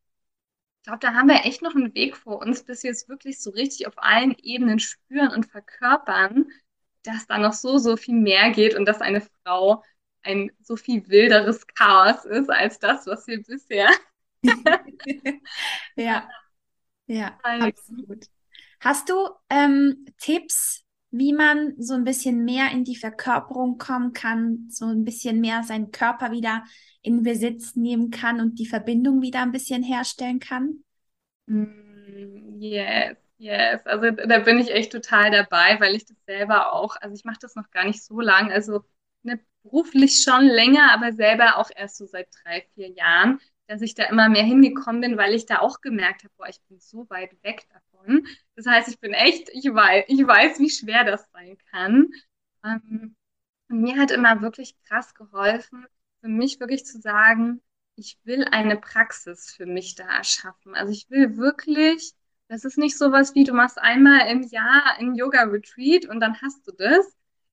ich 0.78 0.84
glaube, 0.84 0.98
da 1.00 1.14
haben 1.14 1.28
wir 1.28 1.44
echt 1.44 1.62
noch 1.62 1.74
einen 1.74 1.94
Weg 1.94 2.16
vor 2.16 2.40
uns, 2.40 2.64
bis 2.64 2.82
wir 2.82 2.90
es 2.90 3.08
wirklich 3.08 3.40
so 3.40 3.50
richtig 3.50 3.86
auf 3.86 3.94
allen 3.98 4.36
Ebenen 4.42 4.78
spüren 4.80 5.30
und 5.30 5.46
verkörpern, 5.46 6.46
dass 7.04 7.26
da 7.26 7.38
noch 7.38 7.52
so, 7.54 7.78
so 7.78 7.96
viel 7.96 8.14
mehr 8.16 8.50
geht 8.50 8.74
und 8.76 8.86
dass 8.86 9.00
eine 9.00 9.22
Frau 9.44 9.84
ein 10.22 10.50
so 10.60 10.76
viel 10.76 11.08
wilderes 11.08 11.66
Chaos 11.68 12.24
ist 12.24 12.50
als 12.50 12.78
das, 12.80 13.06
was 13.06 13.26
wir 13.26 13.42
bisher 13.42 13.88
Ja, 15.96 16.28
ja, 17.06 17.38
absolut. 17.44 18.26
Hast 18.80 19.08
du 19.08 19.28
ähm, 19.50 20.06
Tipps, 20.18 20.84
wie 21.10 21.32
man 21.32 21.74
so 21.78 21.94
ein 21.94 22.04
bisschen 22.04 22.44
mehr 22.44 22.70
in 22.72 22.84
die 22.84 22.96
Verkörperung 22.96 23.78
kommen 23.78 24.12
kann, 24.12 24.66
so 24.70 24.86
ein 24.86 25.04
bisschen 25.04 25.40
mehr 25.40 25.62
seinen 25.64 25.90
Körper 25.90 26.30
wieder 26.32 26.64
in 27.02 27.22
Besitz 27.22 27.76
nehmen 27.76 28.10
kann 28.10 28.40
und 28.40 28.58
die 28.58 28.66
Verbindung 28.66 29.22
wieder 29.22 29.40
ein 29.42 29.52
bisschen 29.52 29.82
herstellen 29.82 30.40
kann? 30.40 30.84
Mm, 31.46 32.58
Yes, 32.60 33.16
yes. 33.38 33.80
Also 33.86 34.10
da 34.10 34.38
bin 34.40 34.58
ich 34.58 34.70
echt 34.70 34.92
total 34.92 35.30
dabei, 35.30 35.78
weil 35.80 35.94
ich 35.94 36.04
das 36.06 36.16
selber 36.26 36.72
auch, 36.72 36.96
also 37.00 37.14
ich 37.14 37.24
mache 37.24 37.38
das 37.40 37.54
noch 37.54 37.70
gar 37.70 37.84
nicht 37.84 38.02
so 38.02 38.20
lang, 38.20 38.50
also 38.52 38.84
ne, 39.22 39.38
beruflich 39.62 40.22
schon 40.22 40.44
länger, 40.46 40.92
aber 40.92 41.12
selber 41.12 41.56
auch 41.58 41.70
erst 41.74 41.96
so 41.98 42.06
seit 42.06 42.28
drei, 42.42 42.62
vier 42.74 42.88
Jahren, 42.90 43.40
dass 43.68 43.80
ich 43.82 43.94
da 43.94 44.04
immer 44.04 44.28
mehr 44.28 44.42
hingekommen 44.42 45.00
bin, 45.00 45.16
weil 45.16 45.34
ich 45.34 45.46
da 45.46 45.60
auch 45.60 45.80
gemerkt 45.80 46.24
habe, 46.24 46.32
boah, 46.36 46.48
ich 46.48 46.60
bin 46.68 46.80
so 46.80 47.08
weit 47.10 47.32
weg 47.44 47.66
davon. 47.72 47.87
Das 48.56 48.66
heißt, 48.66 48.88
ich 48.88 49.00
bin 49.00 49.12
echt, 49.12 49.48
ich 49.52 49.64
weiß, 49.64 50.04
ich 50.08 50.26
weiß, 50.26 50.58
wie 50.58 50.70
schwer 50.70 51.04
das 51.04 51.28
sein 51.32 51.56
kann. 51.70 52.08
Ähm, 52.64 53.16
und 53.68 53.82
mir 53.82 53.96
hat 53.98 54.10
immer 54.10 54.40
wirklich 54.40 54.74
krass 54.84 55.14
geholfen, 55.14 55.86
für 56.20 56.28
mich 56.28 56.60
wirklich 56.60 56.84
zu 56.86 57.00
sagen, 57.00 57.60
ich 57.96 58.18
will 58.24 58.44
eine 58.44 58.76
Praxis 58.76 59.52
für 59.52 59.66
mich 59.66 59.94
da 59.94 60.04
erschaffen. 60.04 60.74
Also 60.74 60.92
ich 60.92 61.10
will 61.10 61.36
wirklich, 61.36 62.12
das 62.48 62.64
ist 62.64 62.78
nicht 62.78 62.96
sowas 62.96 63.34
wie, 63.34 63.44
du 63.44 63.52
machst 63.52 63.78
einmal 63.78 64.28
im 64.28 64.42
Jahr 64.42 64.96
ein 64.98 65.14
Yoga-Retreat 65.14 66.06
und 66.06 66.20
dann 66.20 66.40
hast 66.40 66.66
du 66.66 66.72
das, 66.72 67.06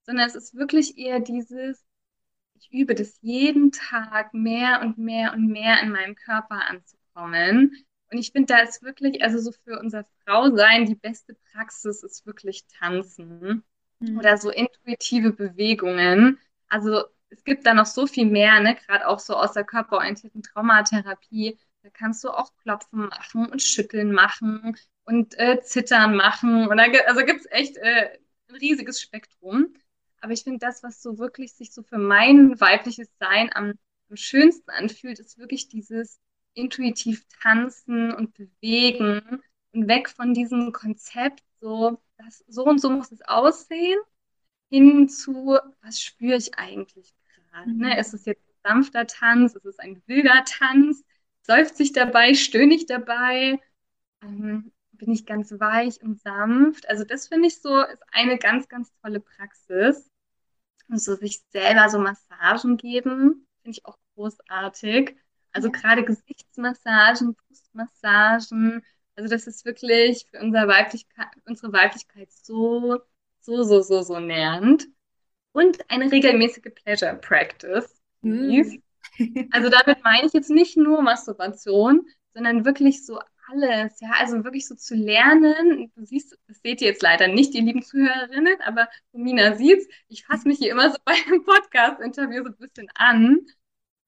sondern 0.03 0.27
es 0.27 0.35
ist 0.35 0.55
wirklich 0.55 0.97
eher 0.97 1.19
dieses, 1.19 1.83
ich 2.55 2.71
übe 2.71 2.95
das 2.95 3.17
jeden 3.21 3.71
Tag 3.71 4.33
mehr 4.33 4.81
und 4.81 4.97
mehr 4.97 5.33
und 5.33 5.47
mehr 5.47 5.81
in 5.81 5.91
meinem 5.91 6.15
Körper 6.15 6.67
anzukommen. 6.69 7.85
Und 8.11 8.17
ich 8.19 8.31
finde, 8.31 8.53
da 8.53 8.59
ist 8.61 8.83
wirklich, 8.83 9.23
also 9.23 9.39
so 9.39 9.51
für 9.51 9.79
unser 9.79 10.05
Frausein, 10.25 10.85
die 10.85 10.95
beste 10.95 11.35
Praxis 11.53 12.03
ist 12.03 12.25
wirklich 12.25 12.65
Tanzen 12.67 13.63
Hm. 14.01 14.19
oder 14.19 14.37
so 14.37 14.49
intuitive 14.51 15.31
Bewegungen. 15.33 16.39
Also 16.69 17.03
es 17.29 17.43
gibt 17.43 17.65
da 17.65 17.73
noch 17.73 17.85
so 17.85 18.07
viel 18.07 18.25
mehr, 18.25 18.59
ne? 18.59 18.75
Gerade 18.75 19.07
auch 19.07 19.19
so 19.19 19.35
aus 19.35 19.53
der 19.53 19.63
körperorientierten 19.63 20.43
Traumatherapie. 20.43 21.57
Da 21.83 21.89
kannst 21.89 22.23
du 22.23 22.29
auch 22.29 22.51
Klopfen 22.57 23.07
machen 23.07 23.45
und 23.49 23.61
Schütteln 23.61 24.11
machen 24.11 24.75
und 25.05 25.37
äh, 25.39 25.61
Zittern 25.61 26.15
machen. 26.15 26.67
Und 26.67 26.77
da, 26.77 26.83
also 27.07 27.25
gibt 27.25 27.41
es 27.41 27.51
echt 27.51 27.77
äh, 27.77 28.17
ein 28.49 28.55
riesiges 28.55 29.01
Spektrum. 29.01 29.73
Aber 30.21 30.33
ich 30.33 30.43
finde, 30.43 30.59
das, 30.59 30.81
was 30.83 31.01
so 31.01 31.17
wirklich 31.19 31.53
sich 31.53 31.71
so 31.71 31.83
für 31.83 31.97
mein 31.97 32.59
weibliches 32.59 33.09
Sein 33.19 33.49
am, 33.53 33.73
am 34.09 34.15
schönsten 34.15 34.69
anfühlt, 34.71 35.19
ist 35.19 35.37
wirklich 35.37 35.67
dieses 35.69 36.19
intuitiv 36.55 37.25
tanzen 37.41 38.11
und 38.13 38.33
bewegen 38.33 39.41
und 39.73 39.87
weg 39.87 40.09
von 40.09 40.33
diesem 40.33 40.71
Konzept, 40.71 41.43
so, 41.59 42.01
das, 42.17 42.43
so 42.47 42.65
und 42.65 42.79
so 42.79 42.89
muss 42.89 43.11
es 43.11 43.21
aussehen 43.21 43.99
hin 44.69 45.09
zu, 45.09 45.57
was 45.81 46.01
spüre 46.01 46.37
ich 46.37 46.57
eigentlich 46.57 47.13
gerade? 47.35 47.71
Ne? 47.71 47.87
Mhm. 47.93 47.99
Ist 47.99 48.13
es 48.13 48.25
jetzt 48.25 48.43
ein 48.47 48.55
sanfter 48.63 49.07
Tanz? 49.07 49.55
Ist 49.55 49.65
es 49.65 49.79
ein 49.79 50.01
wilder 50.07 50.43
Tanz? 50.45 51.03
Seufze 51.41 51.83
ich 51.83 51.93
dabei? 51.93 52.33
Stöhne 52.33 52.73
ich 52.73 52.85
dabei? 52.85 53.59
Ähm, 54.21 54.71
bin 54.93 55.11
ich 55.11 55.25
ganz 55.25 55.51
weich 55.59 56.01
und 56.01 56.21
sanft? 56.21 56.89
Also 56.89 57.03
das 57.03 57.27
finde 57.27 57.47
ich 57.47 57.61
so, 57.61 57.81
ist 57.81 58.03
eine 58.11 58.37
ganz, 58.37 58.67
ganz 58.67 58.91
tolle 59.01 59.19
Praxis. 59.19 60.09
Und 60.87 61.01
so 61.01 61.15
sich 61.15 61.41
selber 61.49 61.89
so 61.89 61.99
Massagen 61.99 62.77
geben, 62.77 63.47
finde 63.61 63.77
ich 63.77 63.85
auch 63.85 63.97
großartig. 64.15 65.15
Also 65.55 65.69
Ja. 65.69 65.71
gerade 65.71 66.03
Gesichtsmassagen, 66.03 67.35
Brustmassagen, 67.35 68.83
also 69.15 69.29
das 69.29 69.47
ist 69.47 69.65
wirklich 69.65 70.25
für 70.29 70.39
unser 70.41 70.67
Weiblichkeit, 70.67 71.27
unsere 71.45 71.71
Weiblichkeit 71.73 72.31
so, 72.31 72.99
so, 73.39 73.63
so, 73.63 73.81
so, 73.81 74.01
so 74.01 74.19
nährend. 74.19 74.87
Und 75.53 75.89
eine 75.89 76.11
regelmäßige 76.11 76.73
Pleasure 76.83 77.15
Practice. 77.15 78.01
Hm. 78.21 78.81
Also 79.51 79.69
damit 79.69 80.03
meine 80.03 80.27
ich 80.27 80.33
jetzt 80.33 80.49
nicht 80.49 80.75
nur 80.77 81.01
Masturbation, 81.01 82.05
sondern 82.33 82.65
wirklich 82.65 83.05
so 83.05 83.19
alles, 83.47 83.99
ja, 84.01 84.11
also 84.19 84.43
wirklich 84.43 84.67
so 84.67 84.75
zu 84.75 84.95
lernen. 84.95 85.91
Du 85.95 86.03
siehst, 86.05 86.37
das 86.47 86.59
seht 86.61 86.81
ihr 86.81 86.87
jetzt 86.89 87.01
leider 87.03 87.27
nicht, 87.27 87.53
ihr 87.53 87.61
lieben 87.61 87.83
Zuhörerinnen, 87.83 88.59
aber 88.65 88.89
Romina 89.13 89.55
sieht's. 89.55 89.87
Ich 90.09 90.25
fasse 90.25 90.47
mich 90.47 90.57
hier 90.57 90.71
immer 90.71 90.89
so 90.91 90.97
bei 91.05 91.13
einem 91.13 91.43
Podcast-Interview 91.43 92.43
so 92.43 92.49
ein 92.49 92.57
bisschen 92.57 92.89
an. 92.95 93.45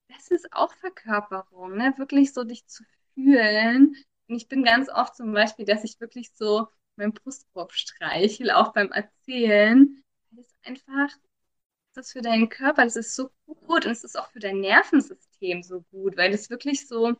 Das 0.09 0.29
ist 0.29 0.51
auch 0.53 0.73
Verkörperung, 0.75 1.77
ne? 1.77 1.93
Wirklich 1.97 2.33
so 2.33 2.43
dich 2.43 2.65
zu 2.67 2.83
fühlen. 3.13 3.95
Und 4.27 4.35
ich 4.35 4.47
bin 4.47 4.63
ganz 4.63 4.89
oft 4.89 5.15
zum 5.15 5.33
Beispiel, 5.33 5.65
dass 5.65 5.83
ich 5.83 5.99
wirklich 5.99 6.31
so 6.33 6.67
meinen 6.95 7.13
Brustkorb 7.13 7.73
streichel, 7.73 8.51
auch 8.51 8.73
beim 8.73 8.91
Erzählen. 8.91 10.03
Das 10.31 10.47
ist 10.47 10.55
einfach 10.65 11.09
das 11.97 12.07
ist 12.07 12.13
für 12.13 12.21
deinen 12.21 12.49
Körper, 12.49 12.83
das 12.83 12.95
ist 12.95 13.15
so 13.15 13.31
gut 13.45 13.85
und 13.85 13.91
es 13.91 14.03
ist 14.03 14.17
auch 14.19 14.29
für 14.29 14.39
dein 14.39 14.59
Nervensystem 14.59 15.63
so 15.63 15.81
gut, 15.91 16.15
weil 16.15 16.31
es 16.33 16.49
wirklich 16.49 16.87
so 16.87 17.15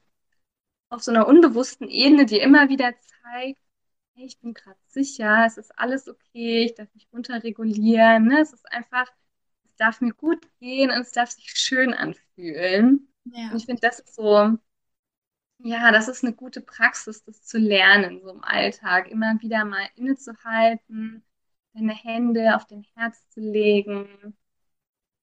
auf 0.89 1.03
so 1.03 1.11
einer 1.11 1.27
unbewussten 1.27 1.89
Ebene 1.89 2.25
dir 2.25 2.41
immer 2.43 2.69
wieder 2.69 2.93
zeigt, 3.01 3.59
hey, 4.15 4.25
ich 4.25 4.39
bin 4.39 4.53
gerade 4.53 4.79
sicher, 4.87 5.45
es 5.47 5.57
ist 5.57 5.77
alles 5.79 6.07
okay, 6.07 6.65
ich 6.65 6.75
darf 6.75 6.93
mich 6.93 7.07
runterregulieren, 7.13 8.27
ne? 8.27 8.41
Es 8.41 8.53
ist 8.53 8.71
einfach, 8.71 9.07
darf 9.77 10.01
mir 10.01 10.13
gut 10.13 10.47
gehen 10.59 10.91
und 10.91 10.99
es 11.01 11.11
darf 11.11 11.31
sich 11.31 11.51
schön 11.51 11.93
anfühlen. 11.93 13.07
Und 13.49 13.57
Ja. 13.57 13.57
ich 13.57 13.65
finde, 13.65 13.81
das 13.81 13.99
ist 13.99 14.15
so, 14.15 14.57
ja, 15.59 15.91
das 15.91 16.07
ist 16.07 16.23
eine 16.23 16.33
gute 16.33 16.61
Praxis, 16.61 17.23
das 17.23 17.41
zu 17.43 17.57
lernen, 17.57 18.21
so 18.21 18.29
im 18.31 18.43
Alltag, 18.43 19.09
immer 19.09 19.39
wieder 19.41 19.65
mal 19.65 19.87
innezuhalten, 19.95 21.23
deine 21.73 21.93
Hände 21.93 22.55
auf 22.55 22.65
den 22.65 22.83
Herz 22.95 23.27
zu 23.29 23.39
legen, 23.41 24.07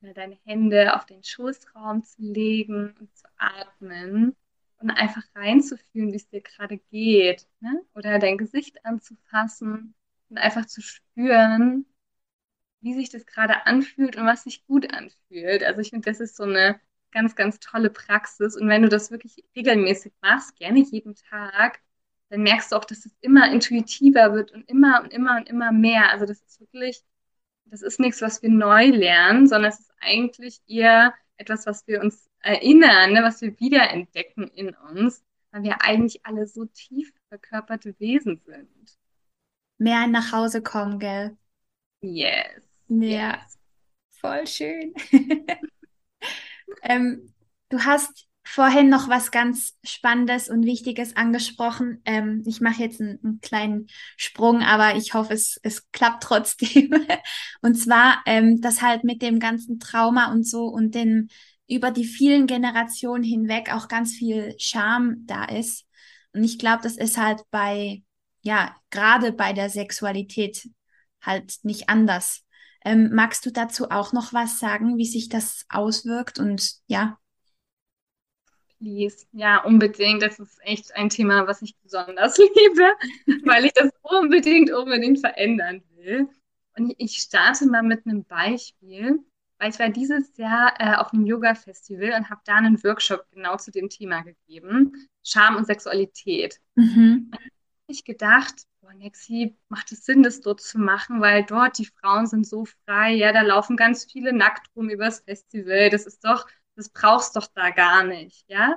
deine 0.01 0.37
Hände 0.45 0.95
auf 0.97 1.07
den 1.07 1.23
Schoßraum 1.25 2.05
zu 2.05 2.23
legen 2.23 2.95
und 3.01 3.17
zu 3.17 3.27
atmen 3.39 4.37
und 4.79 4.91
einfach 4.91 5.23
reinzufühlen, 5.35 6.13
wie 6.13 6.17
es 6.17 6.29
dir 6.29 6.43
gerade 6.43 6.79
geht, 6.91 7.49
ne? 7.61 7.81
Oder 7.95 8.19
dein 8.19 8.39
Gesicht 8.39 8.85
anzufassen 8.85 9.95
und 10.29 10.39
einfach 10.39 10.67
zu 10.67 10.83
spüren, 10.83 11.87
wie 12.85 12.95
sich 12.95 13.11
das 13.11 13.27
gerade 13.27 13.67
anfühlt 13.67 14.17
und 14.17 14.27
was 14.27 14.45
sich 14.45 14.67
gut 14.67 14.93
anfühlt. 14.93 15.65
Also 15.65 15.81
ich 15.81 15.91
finde, 15.91 16.11
das 16.11 16.21
ist 16.21 16.37
so 16.37 16.45
eine 16.45 16.79
ganz, 17.13 17.35
ganz 17.35 17.59
tolle 17.61 17.91
Praxis. 17.91 18.57
Und 18.57 18.69
wenn 18.69 18.83
du 18.83 18.89
das 18.89 19.11
wirklich 19.11 19.43
regelmäßig 19.57 20.13
machst, 20.21 20.57
gerne 20.57 20.81
jeden 20.81 21.15
Tag, 21.15 21.81
dann 22.29 22.43
merkst 22.43 22.73
du 22.73 22.77
auch, 22.77 22.85
dass 22.85 23.07
es 23.07 23.17
immer 23.21 23.51
intuitiver 23.51 24.35
wird 24.35 24.53
und 24.53 24.69
immer 24.69 25.01
und 25.03 25.13
immer 25.13 25.37
und 25.37 25.49
immer 25.49 25.73
mehr. 25.73 26.11
Also 26.11 26.27
das 26.27 26.43
ist 26.43 26.61
wirklich, 26.61 27.03
das 27.67 27.83
ist 27.83 28.01
nichts, 28.01 28.21
was 28.21 28.43
wir 28.43 28.51
neu 28.51 28.87
lernen, 28.87 29.47
sondern 29.47 29.71
es 29.71 29.81
ist 29.81 29.93
eigentlich 30.01 30.61
eher 30.67 31.15
etwas, 31.37 31.67
was 31.67 31.87
wir 31.87 32.01
uns 32.03 32.29
erinnern, 32.41 33.13
ne, 33.13 33.23
was 33.23 33.41
wir 33.41 33.59
wiederentdecken 33.59 34.49
in 34.49 34.75
uns, 34.75 35.25
weil 35.53 35.63
wir 35.63 35.83
eigentlich 35.83 36.27
alle 36.27 36.47
so 36.47 36.67
tief 36.67 37.13
verkörperte 37.29 37.95
Wesen 37.99 38.43
sind. 38.45 38.99
Mehr 39.79 40.07
nach 40.07 40.33
Hause 40.33 40.63
kommen, 40.63 40.99
gell? 40.99 41.37
Yes. 42.03 42.74
Ja, 42.89 43.41
voll 44.21 44.47
schön. 44.47 44.95
Ähm, 46.83 47.33
du 47.69 47.81
hast 47.85 48.27
vorhin 48.47 48.91
noch 48.91 49.09
was 49.09 49.31
ganz 49.31 49.75
Spannendes 49.83 50.49
und 50.51 50.67
Wichtiges 50.67 51.17
angesprochen. 51.17 52.03
Ähm, 52.05 52.43
ich 52.47 52.61
mache 52.61 52.83
jetzt 52.83 53.01
einen, 53.01 53.19
einen, 53.25 53.41
kleinen 53.41 53.87
Sprung, 54.17 54.63
aber 54.63 54.97
ich 54.97 55.15
hoffe, 55.15 55.33
es, 55.33 55.59
es 55.63 55.91
klappt 55.93 56.23
trotzdem. 56.23 56.91
und 57.63 57.75
zwar, 57.75 58.23
ähm, 58.27 58.61
dass 58.61 58.83
halt 58.83 59.05
mit 59.05 59.23
dem 59.23 59.41
ganzen 59.41 59.81
Trauma 59.81 60.31
und 60.31 60.47
so 60.47 60.67
und 60.67 60.95
den 60.95 61.29
über 61.67 61.91
die 61.91 62.05
vielen 62.05 62.47
Generationen 62.47 63.25
hinweg 63.25 63.73
auch 63.73 63.89
ganz 63.89 64.13
viel 64.13 64.55
Scham 64.59 65.25
da 65.27 65.45
ist. 65.47 65.87
Und 66.35 66.45
ich 66.45 66.59
glaube, 66.59 66.83
das 66.83 66.97
ist 66.99 67.17
halt 67.17 67.41
bei, 67.51 68.03
ja, 68.43 68.77
gerade 68.91 69.33
bei 69.33 69.55
der 69.55 69.71
Sexualität 69.71 70.69
halt 71.23 71.55
nicht 71.63 71.89
anders. 71.89 72.44
Ähm, 72.85 73.11
magst 73.13 73.47
du 73.47 73.51
dazu 73.51 73.91
auch 73.91 74.13
noch 74.13 74.33
was 74.33 74.59
sagen, 74.59 74.99
wie 74.99 75.07
sich 75.07 75.29
das 75.29 75.65
auswirkt 75.69 76.39
und 76.39 76.75
ja? 76.87 77.19
Please. 78.79 79.27
Ja, 79.33 79.65
unbedingt. 79.65 80.23
Das 80.23 80.39
ist 80.39 80.59
echt 80.63 80.95
ein 80.95 81.09
Thema, 81.09 81.47
was 81.47 81.63
ich 81.63 81.75
besonders 81.83 82.37
liebe, 82.39 82.93
weil 83.45 83.65
ich 83.65 83.73
das 83.73 83.91
unbedingt, 84.03 84.71
unbedingt 84.71 85.21
verändern 85.21 85.83
will. 85.97 86.29
Und 86.77 86.95
ich 86.99 87.17
starte 87.17 87.67
mal 87.67 87.83
mit 87.83 88.05
einem 88.05 88.25
Beispiel, 88.25 89.21
weil 89.59 89.71
ich 89.71 89.79
war 89.79 89.89
dieses 89.89 90.37
Jahr 90.37 90.75
äh, 90.79 90.97
auf 90.97 91.13
einem 91.13 91.25
Yoga-Festival 91.25 92.13
und 92.19 92.29
habe 92.29 92.43
da 92.45 92.57
einen 92.57 92.83
Workshop 92.83 93.25
genau 93.31 93.57
zu 93.57 93.71
dem 93.71 93.89
Thema 93.89 94.23
gegeben, 94.23 95.09
Scham 95.23 95.57
und 95.57 95.67
Sexualität. 95.67 96.61
Mhm. 96.75 97.31
Und 97.31 97.51
ich 97.87 98.05
gedacht, 98.05 98.55
boah, 98.81 98.93
Nexi, 98.95 99.57
macht 99.69 99.93
es 99.93 100.05
Sinn, 100.05 100.23
das 100.23 100.41
dort 100.41 100.61
zu 100.61 100.79
machen, 100.79 101.21
weil 101.21 101.45
dort 101.45 101.79
die 101.79 101.87
Frauen 101.87 102.27
sind 102.27 102.47
so 102.47 102.65
frei, 102.65 103.13
ja, 103.13 103.33
da 103.33 103.43
laufen 103.43 103.77
ganz 103.77 104.11
viele 104.11 104.33
nackt 104.33 104.69
rum 104.77 104.89
übers 104.91 105.21
Festival, 105.21 105.91
das 105.91 106.07
ist 106.07 106.25
doch, 106.25 106.47
das 106.77 106.89
brauchst 106.91 107.37
doch 107.37 107.47
da 107.55 107.71
gar 107.71 108.05
nicht, 108.05 108.45
ja. 108.49 108.77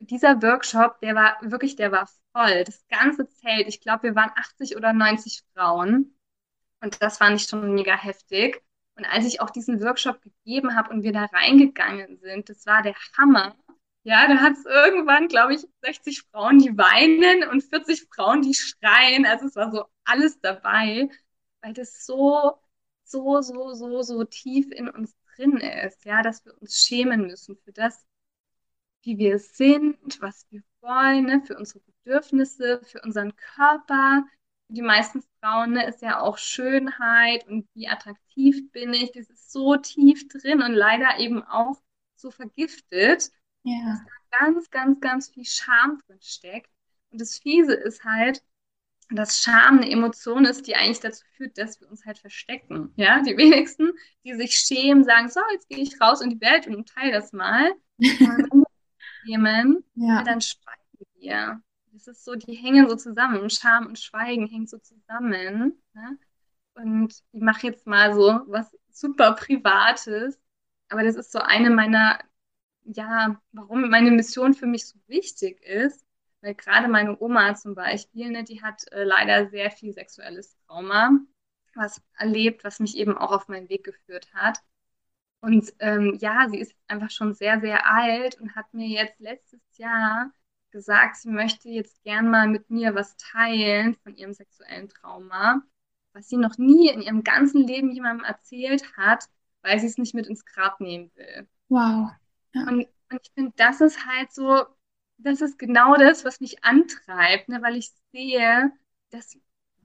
Dieser 0.00 0.42
Workshop, 0.42 1.00
der 1.00 1.14
war 1.14 1.38
wirklich, 1.42 1.76
der 1.76 1.92
war 1.92 2.08
voll, 2.32 2.64
das 2.64 2.86
ganze 2.88 3.28
Zelt, 3.28 3.68
ich 3.68 3.80
glaube, 3.80 4.04
wir 4.04 4.14
waren 4.14 4.30
80 4.36 4.76
oder 4.76 4.92
90 4.92 5.42
Frauen 5.54 6.18
und 6.80 7.02
das 7.02 7.18
fand 7.18 7.40
ich 7.40 7.48
schon 7.48 7.74
mega 7.74 7.96
heftig. 7.96 8.62
Und 8.96 9.04
als 9.04 9.26
ich 9.26 9.40
auch 9.40 9.50
diesen 9.50 9.80
Workshop 9.82 10.22
gegeben 10.22 10.74
habe 10.74 10.90
und 10.90 11.02
wir 11.02 11.12
da 11.12 11.26
reingegangen 11.26 12.18
sind, 12.18 12.48
das 12.48 12.64
war 12.66 12.82
der 12.82 12.94
Hammer. 13.18 13.56
Ja, 14.06 14.28
da 14.28 14.36
hat 14.40 14.52
es 14.52 14.64
irgendwann, 14.64 15.26
glaube 15.26 15.54
ich, 15.54 15.66
60 15.82 16.22
Frauen, 16.30 16.60
die 16.60 16.78
weinen 16.78 17.42
und 17.50 17.64
40 17.64 18.06
Frauen, 18.14 18.40
die 18.40 18.54
schreien. 18.54 19.26
Also 19.26 19.46
es 19.46 19.56
war 19.56 19.72
so 19.72 19.84
alles 20.04 20.38
dabei, 20.40 21.08
weil 21.60 21.72
das 21.72 22.06
so, 22.06 22.56
so, 23.02 23.42
so, 23.42 23.74
so, 23.74 24.02
so 24.02 24.22
tief 24.24 24.70
in 24.70 24.88
uns 24.88 25.16
drin 25.34 25.56
ist, 25.56 26.04
ja, 26.04 26.22
dass 26.22 26.44
wir 26.44 26.56
uns 26.62 26.76
schämen 26.76 27.22
müssen 27.22 27.56
für 27.64 27.72
das, 27.72 28.06
wie 29.02 29.18
wir 29.18 29.40
sind, 29.40 30.22
was 30.22 30.46
wir 30.50 30.62
wollen, 30.82 31.24
ne, 31.24 31.42
für 31.44 31.56
unsere 31.58 31.80
Bedürfnisse, 31.80 32.82
für 32.84 33.00
unseren 33.02 33.34
Körper, 33.34 34.24
die 34.68 34.82
meisten 34.82 35.24
Frauen 35.40 35.72
ne, 35.72 35.84
ist 35.88 36.00
ja 36.02 36.20
auch 36.20 36.38
Schönheit 36.38 37.44
und 37.48 37.68
wie 37.74 37.88
attraktiv 37.88 38.70
bin 38.70 38.94
ich. 38.94 39.10
Das 39.10 39.28
ist 39.30 39.50
so 39.50 39.76
tief 39.76 40.28
drin 40.28 40.62
und 40.62 40.74
leider 40.74 41.18
eben 41.18 41.42
auch 41.42 41.82
so 42.14 42.30
vergiftet, 42.30 43.32
ja. 43.66 43.84
dass 43.86 44.00
da 44.04 44.38
ganz, 44.38 44.70
ganz, 44.70 45.00
ganz 45.00 45.28
viel 45.28 45.44
Scham 45.44 45.98
drin 46.06 46.18
steckt. 46.20 46.70
Und 47.10 47.20
das 47.20 47.38
Fiese 47.38 47.74
ist 47.74 48.04
halt, 48.04 48.42
dass 49.10 49.40
Scham 49.40 49.78
eine 49.78 49.90
Emotion 49.90 50.44
ist, 50.44 50.66
die 50.66 50.74
eigentlich 50.74 51.00
dazu 51.00 51.24
führt, 51.36 51.56
dass 51.58 51.80
wir 51.80 51.88
uns 51.90 52.04
halt 52.04 52.18
verstecken. 52.18 52.92
Ja, 52.96 53.22
die 53.22 53.36
wenigsten, 53.36 53.92
die 54.24 54.34
sich 54.34 54.58
schämen, 54.58 55.04
sagen, 55.04 55.28
so, 55.28 55.40
jetzt 55.52 55.68
gehe 55.68 55.78
ich 55.78 56.00
raus 56.00 56.20
in 56.20 56.30
die 56.30 56.40
Welt 56.40 56.66
und 56.66 56.88
teile 56.88 57.12
das 57.12 57.32
mal. 57.32 57.72
Und 59.28 59.42
dann, 59.42 59.84
ja. 59.94 60.22
dann 60.22 60.40
schweigen 60.40 61.06
wir. 61.14 61.60
Das 61.92 62.06
ist 62.06 62.24
so, 62.24 62.34
die 62.34 62.54
hängen 62.54 62.88
so 62.88 62.94
zusammen. 62.96 63.48
Scham 63.50 63.86
und 63.86 63.98
Schweigen 63.98 64.46
hängen 64.46 64.66
so 64.66 64.78
zusammen. 64.78 65.80
Ne? 65.94 66.18
Und 66.74 67.14
ich 67.32 67.40
mache 67.40 67.66
jetzt 67.66 67.86
mal 67.86 68.14
so 68.14 68.40
was 68.46 68.70
super 68.90 69.32
Privates. 69.32 70.38
Aber 70.88 71.02
das 71.02 71.16
ist 71.16 71.32
so 71.32 71.38
eine 71.38 71.70
meiner, 71.70 72.20
ja, 72.86 73.40
warum 73.52 73.88
meine 73.90 74.10
Mission 74.10 74.54
für 74.54 74.66
mich 74.66 74.86
so 74.86 74.98
wichtig 75.06 75.60
ist. 75.62 76.04
Weil 76.42 76.54
gerade 76.54 76.88
meine 76.88 77.18
Oma 77.20 77.54
zum 77.54 77.74
Beispiel, 77.74 78.30
ne, 78.30 78.44
die 78.44 78.62
hat 78.62 78.84
äh, 78.92 79.04
leider 79.04 79.48
sehr 79.48 79.70
viel 79.70 79.92
sexuelles 79.92 80.56
Trauma, 80.66 81.10
was 81.74 82.00
erlebt, 82.18 82.62
was 82.62 82.78
mich 82.78 82.96
eben 82.96 83.16
auch 83.16 83.32
auf 83.32 83.48
meinen 83.48 83.68
Weg 83.68 83.84
geführt 83.84 84.32
hat. 84.34 84.58
Und 85.40 85.72
ähm, 85.80 86.16
ja, 86.20 86.48
sie 86.48 86.58
ist 86.58 86.74
einfach 86.88 87.10
schon 87.10 87.34
sehr, 87.34 87.60
sehr 87.60 87.90
alt 87.90 88.40
und 88.40 88.54
hat 88.54 88.72
mir 88.74 88.88
jetzt 88.88 89.18
letztes 89.20 89.60
Jahr 89.76 90.30
gesagt, 90.70 91.16
sie 91.16 91.30
möchte 91.30 91.68
jetzt 91.68 92.02
gern 92.02 92.30
mal 92.30 92.48
mit 92.48 92.70
mir 92.70 92.94
was 92.94 93.16
teilen 93.16 93.94
von 94.02 94.14
ihrem 94.14 94.32
sexuellen 94.32 94.88
Trauma, 94.88 95.62
was 96.12 96.28
sie 96.28 96.36
noch 96.36 96.58
nie 96.58 96.90
in 96.90 97.00
ihrem 97.00 97.22
ganzen 97.24 97.66
Leben 97.66 97.90
jemandem 97.90 98.24
erzählt 98.24 98.96
hat, 98.96 99.28
weil 99.62 99.78
sie 99.78 99.86
es 99.86 99.98
nicht 99.98 100.14
mit 100.14 100.26
ins 100.26 100.44
Grab 100.44 100.80
nehmen 100.80 101.10
will. 101.14 101.48
Wow. 101.68 102.10
Und, 102.68 102.86
und 103.10 103.20
ich 103.22 103.30
finde, 103.34 103.52
das 103.56 103.80
ist 103.80 104.06
halt 104.06 104.32
so, 104.32 104.64
das 105.18 105.40
ist 105.40 105.58
genau 105.58 105.94
das, 105.96 106.24
was 106.24 106.40
mich 106.40 106.64
antreibt, 106.64 107.48
ne? 107.48 107.62
weil 107.62 107.76
ich 107.76 107.90
sehe, 108.12 108.72
dass 109.10 109.36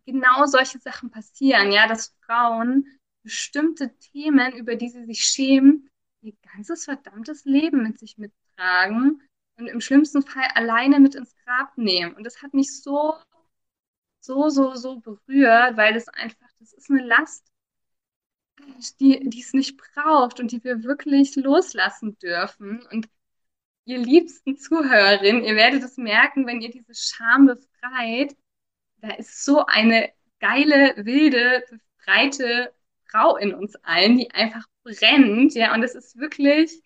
genau 0.06 0.46
solche 0.46 0.80
Sachen 0.80 1.12
passieren, 1.12 1.72
ja, 1.72 1.88
dass 1.88 2.16
Frauen 2.26 2.86
bestimmte 3.24 3.96
Themen, 3.98 4.54
über 4.54 4.76
die 4.76 4.90
sie 4.90 5.06
sich 5.06 5.24
schämen, 5.24 5.90
ihr 6.22 6.34
ganzes 6.54 6.86
verdammtes 6.86 7.46
Leben 7.46 7.84
mit 7.84 8.00
sich 8.00 8.18
mittragen 8.18 9.22
und 9.58 9.68
im 9.68 9.82
schlimmsten 9.82 10.24
Fall 10.24 10.48
alleine 10.56 11.00
mit 11.00 11.16
ins 11.16 11.36
Grab 11.46 11.78
nehmen. 11.78 12.16
Und 12.16 12.24
das 12.26 12.42
hat 12.42 12.54
mich 12.54 12.82
so, 12.82 13.16
so, 14.20 14.50
so, 14.50 14.76
so 14.76 15.00
berührt, 15.00 15.78
weil 15.78 15.94
das 15.94 16.08
einfach, 16.10 16.50
das 16.60 16.74
ist 16.74 16.90
eine 16.90 17.04
Last, 17.04 17.51
die, 19.00 19.30
die 19.30 19.42
es 19.42 19.54
nicht 19.54 19.78
braucht 19.78 20.40
und 20.40 20.52
die 20.52 20.64
wir 20.64 20.84
wirklich 20.84 21.36
loslassen 21.36 22.18
dürfen. 22.20 22.86
Und 22.92 23.08
ihr 23.86 24.00
liebsten 24.00 24.58
Zuhörerinnen, 24.58 25.44
ihr 25.44 25.56
werdet 25.56 25.84
es 25.84 25.98
merken, 25.98 26.48
wenn 26.48 26.62
ihr 26.62 26.72
diese 26.72 26.94
Scham 26.94 27.48
befreit, 27.48 28.36
da 28.98 29.12
ist 29.16 29.44
so 29.44 29.66
eine 29.66 30.12
geile, 30.40 30.94
wilde, 30.98 31.64
befreite 31.70 32.74
Frau 33.10 33.36
in 33.38 33.54
uns 33.54 33.76
allen, 33.84 34.18
die 34.18 34.32
einfach 34.32 34.66
brennt, 34.84 35.54
ja, 35.54 35.74
und 35.74 35.84
es 35.84 35.96
ist 35.96 36.18
wirklich, 36.18 36.82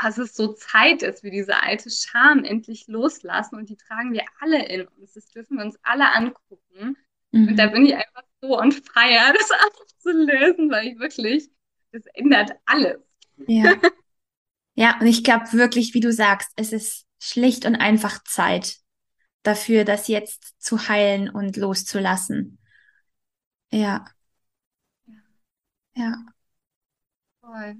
dass 0.00 0.18
es 0.18 0.34
so 0.34 0.52
Zeit 0.52 1.02
ist, 1.02 1.22
wir 1.22 1.30
diese 1.30 1.60
alte 1.60 1.90
Scham 1.90 2.44
endlich 2.44 2.86
loslassen 2.86 3.56
und 3.56 3.68
die 3.68 3.76
tragen 3.76 4.12
wir 4.12 4.24
alle 4.40 4.64
in 4.66 4.86
uns. 4.86 5.14
Das 5.14 5.26
dürfen 5.26 5.58
wir 5.58 5.64
uns 5.64 5.78
alle 5.82 6.14
angucken. 6.14 6.96
Mhm. 7.32 7.48
Und 7.48 7.56
da 7.56 7.66
bin 7.66 7.84
ich 7.84 7.94
einfach 7.96 8.22
so 8.40 8.58
on 8.58 8.72
fire, 8.72 9.34
das 9.38 9.50
einfach 9.50 9.86
zu 9.98 10.10
lösen, 10.10 10.70
weil 10.70 10.88
ich 10.88 10.98
wirklich, 10.98 11.50
das 11.92 12.04
ändert 12.14 12.52
alles. 12.66 12.98
Ja. 13.46 13.74
Ja, 14.74 14.96
und 15.00 15.08
ich 15.08 15.24
glaube 15.24 15.52
wirklich, 15.54 15.92
wie 15.94 16.00
du 16.00 16.12
sagst, 16.12 16.52
es 16.54 16.72
ist 16.72 17.04
schlicht 17.18 17.64
und 17.64 17.74
einfach 17.74 18.22
Zeit 18.22 18.76
dafür, 19.42 19.84
das 19.84 20.06
jetzt 20.06 20.54
zu 20.62 20.88
heilen 20.88 21.28
und 21.28 21.56
loszulassen. 21.56 22.58
Ja. 23.72 24.04
Ja. 25.96 26.32
Voll. 27.40 27.76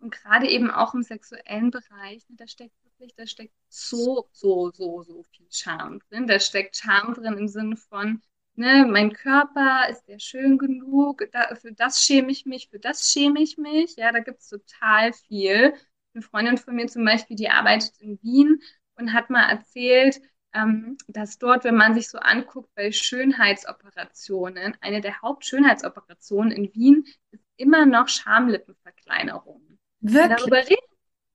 Und 0.00 0.10
gerade 0.10 0.48
eben 0.48 0.70
auch 0.70 0.94
im 0.94 1.02
sexuellen 1.02 1.70
Bereich, 1.70 2.28
ne, 2.28 2.36
da 2.36 2.46
steckt 2.46 2.74
wirklich, 2.84 3.14
da 3.14 3.26
steckt 3.26 3.54
so, 3.68 4.28
so, 4.32 4.70
so, 4.72 5.02
so 5.02 5.22
viel 5.22 5.46
Charme 5.50 6.00
drin. 6.08 6.26
Da 6.26 6.40
steckt 6.40 6.76
Charme 6.76 7.14
drin 7.14 7.38
im 7.38 7.48
Sinne 7.48 7.76
von, 7.76 8.20
ne, 8.56 8.86
mein 8.88 9.12
Körper, 9.12 9.88
ist 9.90 10.04
der 10.08 10.18
schön 10.18 10.58
genug? 10.58 11.24
Da, 11.32 11.54
für 11.54 11.72
das 11.72 12.04
schäme 12.04 12.30
ich 12.30 12.46
mich, 12.46 12.68
für 12.68 12.78
das 12.78 13.10
schäme 13.10 13.40
ich 13.40 13.58
mich. 13.58 13.96
Ja, 13.96 14.12
da 14.12 14.20
gibt 14.20 14.40
es 14.40 14.48
total 14.48 15.12
viel. 15.12 15.74
Eine 16.14 16.22
Freundin 16.22 16.58
von 16.58 16.74
mir 16.74 16.86
zum 16.88 17.04
Beispiel, 17.04 17.36
die 17.36 17.48
arbeitet 17.48 17.94
in 18.00 18.22
Wien 18.22 18.60
und 18.96 19.12
hat 19.12 19.30
mal 19.30 19.48
erzählt, 19.48 20.20
ähm, 20.54 20.98
dass 21.08 21.38
dort, 21.38 21.64
wenn 21.64 21.76
man 21.76 21.94
sich 21.94 22.08
so 22.08 22.18
anguckt, 22.18 22.74
bei 22.74 22.92
Schönheitsoperationen, 22.92 24.76
eine 24.80 25.00
der 25.00 25.20
Hauptschönheitsoperationen 25.22 26.52
in 26.52 26.74
Wien 26.74 27.06
ist 27.30 27.44
immer 27.56 27.86
noch 27.86 28.08
Schamlippenverkleinerung. 28.08 29.78
Wirklich? 30.00 30.24
Und 30.24 30.40
darüber 30.40 30.58
reden, 30.58 30.86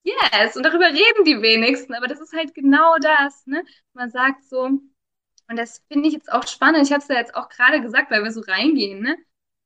yes, 0.03 0.55
und 0.55 0.63
darüber 0.63 0.87
reden 0.87 1.23
die 1.25 1.41
wenigsten, 1.41 1.93
aber 1.95 2.07
das 2.07 2.19
ist 2.21 2.33
halt 2.33 2.53
genau 2.53 2.97
das. 2.99 3.45
Ne? 3.47 3.63
Man 3.93 4.09
sagt 4.11 4.43
so, 4.43 4.79
und 5.49 5.57
das 5.57 5.83
finde 5.91 6.07
ich 6.07 6.13
jetzt 6.13 6.31
auch 6.31 6.47
spannend, 6.47 6.85
ich 6.85 6.91
habe 6.91 7.01
es 7.01 7.07
ja 7.07 7.15
jetzt 7.15 7.35
auch 7.35 7.49
gerade 7.49 7.81
gesagt, 7.81 8.11
weil 8.11 8.23
wir 8.23 8.31
so 8.31 8.41
reingehen, 8.41 9.01
ne? 9.01 9.17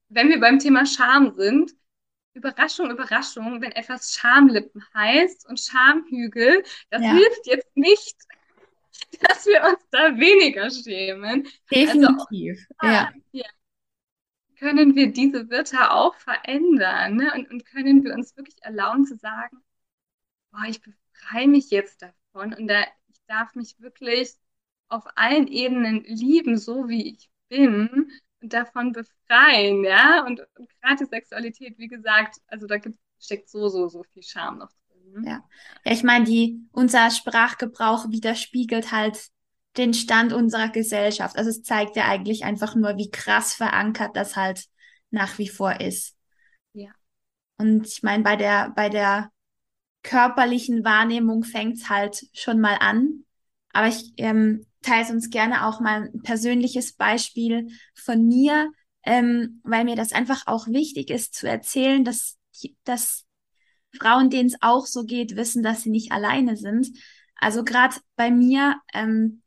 wenn 0.09 0.29
wir 0.29 0.39
beim 0.39 0.59
Thema 0.59 0.85
Scham 0.85 1.35
sind, 1.35 1.73
Überraschung, 2.33 2.91
Überraschung, 2.91 3.61
wenn 3.61 3.71
etwas 3.71 4.13
Schamlippen 4.15 4.83
heißt 4.93 5.47
und 5.49 5.59
Schamhügel, 5.59 6.63
das 6.89 7.01
ja. 7.01 7.11
hilft 7.11 7.47
jetzt 7.47 7.75
nicht, 7.75 8.15
dass 9.21 9.45
wir 9.45 9.63
uns 9.63 9.83
da 9.89 10.17
weniger 10.17 10.69
schämen. 10.69 11.47
Definitiv, 11.69 12.65
also, 12.77 12.93
ja. 12.93 13.11
ja 13.31 13.45
können 14.61 14.95
wir 14.95 15.11
diese 15.11 15.49
Wörter 15.49 15.91
auch 15.91 16.15
verändern 16.15 17.15
ne? 17.15 17.33
und, 17.33 17.49
und 17.49 17.65
können 17.65 18.03
wir 18.03 18.13
uns 18.13 18.37
wirklich 18.37 18.61
erlauben 18.61 19.05
zu 19.05 19.17
sagen, 19.17 19.57
boah, 20.51 20.65
ich 20.67 20.79
befreie 20.81 21.47
mich 21.47 21.71
jetzt 21.71 22.03
davon 22.03 22.53
und 22.53 22.67
da, 22.67 22.83
ich 23.07 23.19
darf 23.25 23.55
mich 23.55 23.79
wirklich 23.79 24.35
auf 24.91 25.05
allen 25.15 25.47
Ebenen 25.47 26.03
lieben, 26.03 26.57
so 26.57 26.89
wie 26.89 27.13
ich 27.13 27.29
bin 27.47 28.11
und 28.41 28.53
davon 28.53 28.91
befreien, 28.91 29.83
ja. 29.83 30.25
Und, 30.25 30.41
und 30.57 30.69
gerade 30.81 31.05
Sexualität, 31.05 31.77
wie 31.77 31.87
gesagt, 31.87 32.37
also 32.47 32.67
da 32.67 32.77
gibt, 32.77 32.97
steckt 33.19 33.49
so, 33.49 33.69
so, 33.69 33.87
so 33.87 34.03
viel 34.03 34.23
Scham 34.23 34.57
noch 34.57 34.71
drin. 34.87 35.23
Ja, 35.25 35.43
ja 35.85 35.91
ich 35.91 36.03
meine, 36.03 36.25
die, 36.25 36.61
unser 36.71 37.09
Sprachgebrauch 37.09 38.09
widerspiegelt 38.09 38.91
halt 38.91 39.29
den 39.77 39.93
Stand 39.93 40.33
unserer 40.33 40.69
Gesellschaft. 40.69 41.37
Also 41.37 41.49
es 41.49 41.63
zeigt 41.63 41.95
ja 41.95 42.05
eigentlich 42.05 42.43
einfach 42.43 42.75
nur, 42.75 42.97
wie 42.97 43.09
krass 43.09 43.53
verankert 43.53 44.15
das 44.15 44.35
halt 44.35 44.65
nach 45.09 45.37
wie 45.37 45.47
vor 45.47 45.79
ist. 45.79 46.17
Ja. 46.73 46.91
Und 47.57 47.87
ich 47.87 48.03
meine, 48.03 48.23
bei 48.23 48.35
der, 48.35 48.71
bei 48.75 48.89
der 48.89 49.31
körperlichen 50.03 50.83
Wahrnehmung 50.83 51.43
fängt's 51.43 51.89
halt 51.89 52.27
schon 52.33 52.59
mal 52.59 52.75
an. 52.79 53.23
Aber 53.71 53.87
ich 53.87 54.13
ähm, 54.17 54.65
teile 54.81 55.13
uns 55.13 55.29
gerne 55.29 55.65
auch 55.67 55.79
mal 55.79 56.09
ein 56.13 56.21
persönliches 56.21 56.93
Beispiel 56.93 57.67
von 57.93 58.27
mir, 58.27 58.71
ähm, 59.03 59.61
weil 59.63 59.83
mir 59.85 59.95
das 59.95 60.11
einfach 60.11 60.47
auch 60.47 60.67
wichtig 60.67 61.09
ist 61.09 61.33
zu 61.33 61.47
erzählen, 61.47 62.03
dass, 62.03 62.37
dass 62.83 63.25
Frauen, 63.97 64.29
denen 64.29 64.47
es 64.47 64.61
auch 64.61 64.85
so 64.85 65.03
geht, 65.03 65.35
wissen, 65.35 65.63
dass 65.63 65.81
sie 65.81 65.89
nicht 65.89 66.11
alleine 66.11 66.55
sind. 66.55 66.89
Also 67.35 67.63
gerade 67.63 67.95
bei 68.15 68.31
mir 68.31 68.75
ähm, 68.93 69.41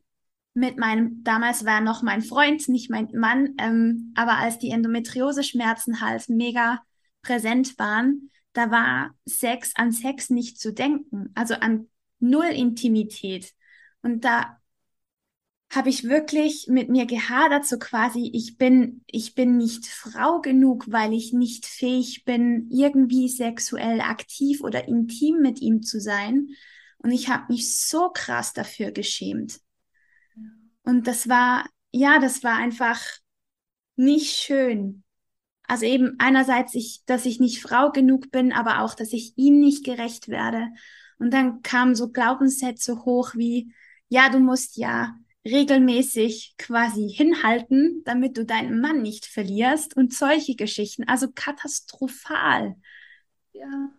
mit 0.55 0.79
meinem, 0.79 1.23
damals 1.25 1.65
war 1.65 1.81
noch 1.81 2.03
mein 2.03 2.23
Freund, 2.23 2.69
nicht 2.69 2.91
mein 2.91 3.09
Mann, 3.13 3.55
ähm, 3.59 4.13
aber 4.17 4.39
als 4.39 4.59
die 4.59 4.71
Endometriose-Schmerzen 4.71 6.01
halt 6.01 6.29
mega 6.29 6.81
präsent 7.23 7.79
waren, 7.79 8.31
da 8.53 8.71
war 8.71 9.11
Sex 9.25 9.73
an 9.75 9.91
Sex 9.91 10.31
nicht 10.31 10.61
zu 10.61 10.73
denken, 10.73 11.31
also 11.35 11.55
an 11.55 11.89
null 12.21 12.47
Intimität. 12.47 13.53
Und 14.03 14.25
da 14.25 14.59
habe 15.77 15.89
ich 15.89 16.05
wirklich 16.05 16.67
mit 16.69 16.89
mir 16.89 17.07
gehadert, 17.07 17.67
so 17.67 17.79
quasi, 17.79 18.31
ich 18.33 18.57
bin, 18.59 19.03
ich 19.07 19.35
bin 19.35 19.57
nicht 19.57 19.87
Frau 19.87 20.41
genug, 20.41 20.85
weil 20.91 21.13
ich 21.13 21.33
nicht 21.33 21.67
fähig 21.67 22.25
bin, 22.25 22.69
irgendwie 22.71 23.29
sexuell 23.29 24.01
aktiv 24.01 24.61
oder 24.61 24.89
intim 24.89 25.39
mit 25.41 25.61
ihm 25.61 25.83
zu 25.83 26.01
sein. 26.01 26.49
Und 26.99 27.13
ich 27.13 27.29
habe 27.29 27.53
mich 27.53 27.81
so 27.81 28.11
krass 28.11 28.53
dafür 28.53 28.91
geschämt. 28.91 29.61
Und 30.83 31.07
das 31.07 31.29
war, 31.29 31.67
ja, 31.93 32.19
das 32.19 32.43
war 32.45 32.57
einfach 32.57 33.01
nicht 33.97 34.37
schön. 34.37 35.03
Also 35.67 35.87
eben 35.87 36.17
einerseits, 36.19 36.75
ich, 36.75 37.03
dass 37.07 37.27
ich 37.27 37.41
nicht 37.41 37.63
Frau 37.63 37.91
genug 37.91 38.31
bin, 38.31 38.53
aber 38.53 38.81
auch, 38.81 38.95
dass 38.95 39.13
ich 39.13 39.33
ihm 39.37 39.61
nicht 39.61 39.85
gerecht 39.85 40.29
werde. 40.29 40.69
Und 41.19 41.33
dann 41.33 41.63
kamen 41.63 41.95
so 41.95 42.11
Glaubenssätze 42.11 43.05
hoch 43.05 43.35
wie, 43.35 43.73
ja, 44.09 44.29
du 44.29 44.41
musst 44.41 44.77
ja 44.77 45.17
regelmäßig 45.45 46.55
quasi 46.59 47.09
hinhalten, 47.09 48.03
damit 48.05 48.37
du 48.37 48.45
deinen 48.45 48.81
Mann 48.81 49.03
nicht 49.03 49.27
verlierst 49.27 49.97
und 49.97 50.15
solche 50.15 50.57
Geschichten. 50.57 51.05
Also 51.09 51.29
katastrophal. 51.35 52.77
Ja. 53.53 53.91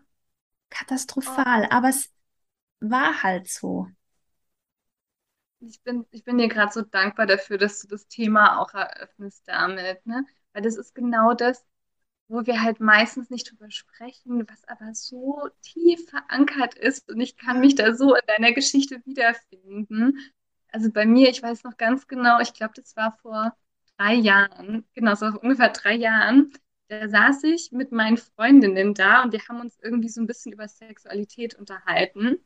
Katastrophal. 0.70 1.64
Oh. 1.66 1.72
Aber 1.72 1.90
es 1.90 2.12
war 2.80 3.24
halt 3.24 3.48
so 3.48 3.88
ich 5.68 5.82
bin, 5.82 6.06
ich 6.12 6.24
bin 6.24 6.38
dir 6.38 6.48
gerade 6.48 6.72
so 6.72 6.82
dankbar 6.82 7.26
dafür, 7.26 7.58
dass 7.58 7.82
du 7.82 7.88
das 7.88 8.08
Thema 8.08 8.60
auch 8.60 8.74
eröffnest 8.74 9.44
damit, 9.48 10.06
ne? 10.06 10.26
Weil 10.54 10.64
das 10.64 10.78
ist 10.78 10.96
genau 10.96 11.34
das, 11.34 11.66
wo 12.28 12.46
wir 12.46 12.62
halt 12.62 12.80
meistens 12.80 13.30
nicht 13.30 13.52
drüber 13.52 13.70
sprechen, 13.72 14.48
was 14.48 14.68
aber 14.68 14.94
so 14.94 15.50
tief 15.62 16.10
verankert 16.10 16.76
ist. 16.76 17.10
Und 17.10 17.20
ich 17.22 17.38
kann 17.38 17.60
mich 17.60 17.76
da 17.76 17.94
so 17.94 18.16
in 18.16 18.22
deiner 18.28 18.54
Geschichte 18.54 19.02
wiederfinden. 19.06 20.18
Also 20.76 20.92
bei 20.92 21.06
mir, 21.06 21.30
ich 21.30 21.42
weiß 21.42 21.64
noch 21.64 21.78
ganz 21.78 22.06
genau, 22.06 22.42
ich 22.42 22.54
glaube, 22.54 22.74
das 22.76 22.98
war 22.98 23.18
vor 23.22 23.56
drei 23.98 24.14
Jahren, 24.16 24.86
genau, 24.94 25.16
so 25.16 25.28
ungefähr 25.28 25.70
drei 25.70 25.94
Jahren, 25.96 26.52
da 26.90 27.08
saß 27.08 27.44
ich 27.46 27.72
mit 27.72 27.94
meinen 27.94 28.18
Freundinnen 28.18 28.94
da 28.94 29.24
und 29.24 29.32
wir 29.32 29.40
haben 29.48 29.62
uns 29.62 29.80
irgendwie 29.82 30.10
so 30.10 30.20
ein 30.20 30.28
bisschen 30.28 30.52
über 30.52 30.68
Sexualität 30.68 31.56
unterhalten. 31.56 32.40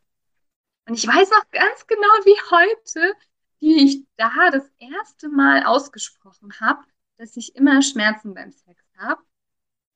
Und 0.88 0.94
ich 0.96 1.08
weiß 1.08 1.32
noch 1.32 1.50
ganz 1.52 1.88
genau 1.88 2.08
wie 2.26 2.56
heute, 2.56 3.16
wie 3.62 3.84
ich 3.84 4.06
da 4.18 4.52
das 4.52 4.70
erste 4.78 5.30
Mal 5.30 5.64
ausgesprochen 5.64 6.54
habe, 6.60 6.84
dass 7.18 7.36
ich 7.36 7.56
immer 7.56 7.82
Schmerzen 7.82 8.36
beim 8.36 8.52
Sex 8.52 8.84
habe. 9.00 9.24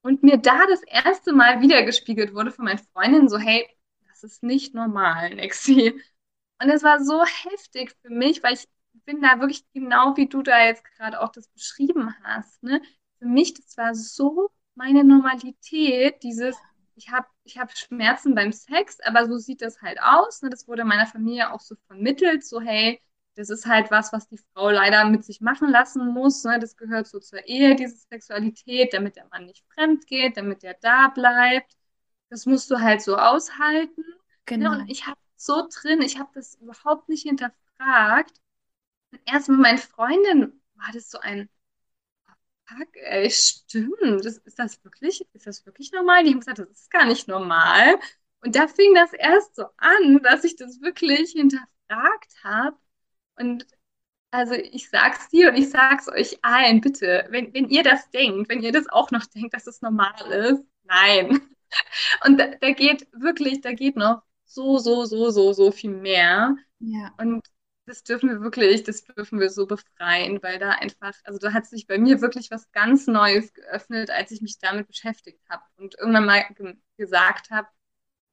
Und 0.01 0.23
mir 0.23 0.37
da 0.37 0.65
das 0.67 0.83
erste 0.83 1.33
Mal 1.33 1.61
wiedergespiegelt 1.61 2.33
wurde 2.33 2.51
von 2.51 2.65
meinen 2.65 2.79
Freundinnen, 2.79 3.29
so, 3.29 3.37
hey, 3.37 3.67
das 4.09 4.23
ist 4.23 4.43
nicht 4.43 4.73
normal, 4.73 5.35
Nexi. 5.35 6.01
Und 6.63 6.69
es 6.69 6.83
war 6.83 7.03
so 7.03 7.23
heftig 7.25 7.93
für 8.01 8.09
mich, 8.09 8.41
weil 8.41 8.53
ich 8.53 8.67
bin 9.05 9.21
da 9.21 9.39
wirklich 9.39 9.65
genau 9.73 10.15
wie 10.15 10.27
du 10.27 10.41
da 10.41 10.63
jetzt 10.63 10.85
gerade 10.85 11.19
auch 11.19 11.29
das 11.29 11.49
beschrieben 11.49 12.15
hast. 12.23 12.63
Ne? 12.63 12.81
Für 13.19 13.25
mich, 13.25 13.53
das 13.53 13.75
war 13.75 13.93
so 13.93 14.49
meine 14.75 15.03
Normalität, 15.03 16.23
dieses, 16.23 16.55
ich 16.95 17.11
habe 17.11 17.27
ich 17.43 17.57
hab 17.59 17.75
Schmerzen 17.77 18.33
beim 18.33 18.53
Sex, 18.53 18.99
aber 19.01 19.27
so 19.27 19.37
sieht 19.37 19.61
das 19.61 19.81
halt 19.81 19.99
aus. 20.01 20.41
Ne? 20.41 20.49
Das 20.49 20.67
wurde 20.67 20.85
meiner 20.85 21.05
Familie 21.05 21.51
auch 21.51 21.59
so 21.59 21.75
vermittelt, 21.87 22.45
so 22.45 22.61
hey, 22.61 23.01
das 23.35 23.49
ist 23.49 23.65
halt 23.65 23.91
was, 23.91 24.13
was 24.13 24.27
die 24.29 24.37
Frau 24.37 24.69
leider 24.69 25.03
mit 25.09 25.25
sich 25.25 25.41
machen 25.41 25.69
lassen 25.69 26.13
muss. 26.13 26.45
Ne? 26.45 26.59
Das 26.59 26.77
gehört 26.77 27.07
so 27.07 27.19
zur 27.19 27.45
Ehe, 27.45 27.75
diese 27.75 27.97
Sexualität, 28.09 28.93
damit 28.93 29.17
der 29.17 29.27
Mann 29.31 29.45
nicht 29.45 29.65
fremd 29.73 30.07
geht, 30.07 30.37
damit 30.37 30.63
der 30.63 30.75
da 30.75 31.09
bleibt. 31.09 31.75
Das 32.29 32.45
musst 32.45 32.71
du 32.71 32.79
halt 32.79 33.01
so 33.01 33.17
aushalten. 33.17 34.05
Genau. 34.45 34.71
Ne? 34.71 34.79
Und 34.79 34.89
ich 34.89 35.07
habe 35.07 35.17
so 35.45 35.67
drin, 35.69 36.01
ich 36.01 36.19
habe 36.19 36.31
das 36.33 36.55
überhaupt 36.55 37.09
nicht 37.09 37.23
hinterfragt. 37.23 38.33
Erst 39.25 39.49
mit 39.49 39.59
meinen 39.59 39.77
Freundinnen 39.77 40.61
war 40.75 40.91
das 40.93 41.09
so 41.11 41.19
ein 41.19 41.49
fuck, 42.65 42.95
ey, 42.95 43.29
stimmt. 43.29 44.25
Das, 44.25 44.37
ist 44.37 44.59
das 44.59 44.83
wirklich, 44.83 45.25
ist 45.33 45.47
das 45.47 45.65
wirklich 45.65 45.91
normal? 45.91 46.23
Die 46.23 46.31
haben 46.31 46.39
gesagt, 46.39 46.59
das 46.59 46.69
ist 46.69 46.91
gar 46.91 47.05
nicht 47.05 47.27
normal. 47.27 47.99
Und 48.41 48.55
da 48.55 48.67
fing 48.67 48.93
das 48.95 49.13
erst 49.13 49.55
so 49.55 49.65
an, 49.77 50.21
dass 50.23 50.43
ich 50.43 50.55
das 50.55 50.81
wirklich 50.81 51.31
hinterfragt 51.31 52.43
habe. 52.43 52.77
Und 53.37 53.65
also 54.31 54.53
ich 54.55 54.89
sag's 54.89 55.29
dir 55.29 55.49
und 55.49 55.55
ich 55.57 55.69
sag's 55.69 56.09
euch 56.09 56.39
allen, 56.43 56.81
bitte, 56.81 57.27
wenn, 57.29 57.53
wenn 57.53 57.69
ihr 57.69 57.83
das 57.83 58.09
denkt, 58.11 58.49
wenn 58.49 58.63
ihr 58.63 58.71
das 58.71 58.89
auch 58.89 59.11
noch 59.11 59.25
denkt, 59.27 59.53
dass 59.53 59.67
es 59.67 59.79
das 59.79 59.81
normal 59.81 60.31
ist, 60.31 60.63
nein. 60.83 61.41
Und 62.25 62.39
da, 62.39 62.47
da 62.47 62.71
geht 62.71 63.07
wirklich, 63.13 63.61
da 63.61 63.73
geht 63.73 63.95
noch 63.95 64.21
so, 64.53 64.77
so, 64.77 65.05
so, 65.05 65.29
so, 65.31 65.53
so 65.53 65.71
viel 65.71 65.91
mehr. 65.91 66.55
Ja. 66.79 67.13
Und 67.17 67.41
das 67.85 68.03
dürfen 68.03 68.29
wir 68.29 68.41
wirklich, 68.41 68.83
das 68.83 69.03
dürfen 69.03 69.39
wir 69.39 69.49
so 69.49 69.65
befreien, 69.65 70.41
weil 70.41 70.59
da 70.59 70.69
einfach, 70.71 71.13
also 71.25 71.39
da 71.39 71.53
hat 71.53 71.65
sich 71.65 71.87
bei 71.87 71.97
mir 71.97 72.21
wirklich 72.21 72.49
was 72.51 72.71
ganz 72.71 73.07
Neues 73.07 73.53
geöffnet, 73.53 74.09
als 74.09 74.31
ich 74.31 74.41
mich 74.41 74.57
damit 74.59 74.87
beschäftigt 74.87 75.41
habe 75.49 75.63
und 75.77 75.95
irgendwann 75.99 76.25
mal 76.25 76.45
ge 76.55 76.75
gesagt 76.97 77.49
habe, 77.49 77.67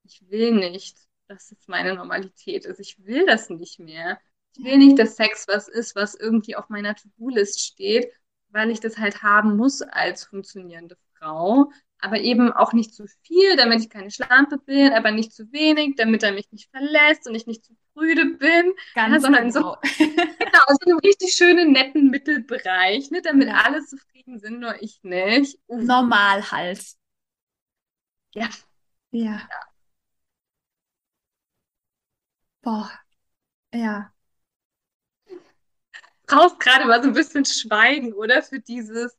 ich 0.05 0.23
will 0.31 0.53
nicht, 0.53 0.99
dass 1.29 1.51
es 1.53 1.67
meine 1.69 1.95
Normalität 1.95 2.65
ist. 2.65 2.81
Ich 2.81 3.05
will 3.05 3.27
das 3.27 3.51
nicht 3.51 3.79
mehr. 3.81 4.21
Ich 4.57 4.65
will 4.65 4.79
nicht, 4.79 4.99
dass 4.99 5.17
Sex 5.17 5.47
was 5.49 5.69
ist, 5.69 5.97
was 5.97 6.15
irgendwie 6.15 6.57
auf 6.57 6.69
meiner 6.69 6.95
To-Do-List 6.95 7.61
steht, 7.61 8.13
weil 8.51 8.71
ich 8.71 8.81
das 8.81 8.99
halt 8.99 9.23
haben 9.23 9.57
muss 9.57 9.83
als 9.83 10.25
funktionierende 10.25 10.97
Frau 11.21 11.71
aber 12.01 12.21
eben 12.21 12.53
auch 12.53 12.73
nicht 12.73 12.95
zu 12.95 13.07
viel, 13.23 13.57
damit 13.57 13.81
ich 13.81 13.91
keine 13.91 14.11
Schlampe 14.11 14.59
bin, 14.59 14.93
aber 14.93 15.11
nicht 15.11 15.33
zu 15.33 15.53
wenig, 15.53 15.97
damit 15.97 16.23
er 16.23 16.33
mich 16.33 16.51
nicht 16.51 16.71
verlässt 16.71 17.27
und 17.29 17.35
ich 17.35 17.47
nicht 17.47 17.65
zu 17.65 17.75
prüde 17.95 18.25
bin, 18.37 18.73
Ganz 18.95 19.15
ja, 19.15 19.21
sondern 19.21 19.51
genau. 19.53 19.75
so, 19.75 19.77
genau, 19.99 20.63
so 20.69 20.87
einem 20.87 20.99
richtig 20.99 21.35
schönen, 21.35 21.73
netten 21.73 22.11
Mittelbereich, 22.11 23.11
ne, 23.11 23.23
damit 23.23 23.49
ja. 23.49 23.63
alle 23.63 23.85
zufrieden 23.85 24.39
sind, 24.39 24.61
nur 24.61 24.81
ich 24.83 25.03
nicht. 25.03 25.59
Uff. 25.67 25.83
Normal 25.83 26.51
halt. 26.51 26.83
Ja. 28.35 28.49
Ja. 29.11 29.25
ja. 29.25 29.49
Boah. 32.63 32.91
Ja. 33.75 34.13
Brauchst 36.27 36.61
gerade 36.61 36.87
mal 36.87 37.03
so 37.03 37.09
ein 37.09 37.15
bisschen 37.15 37.45
Schweigen, 37.45 38.13
oder? 38.13 38.43
Für 38.43 38.61
dieses, 38.61 39.17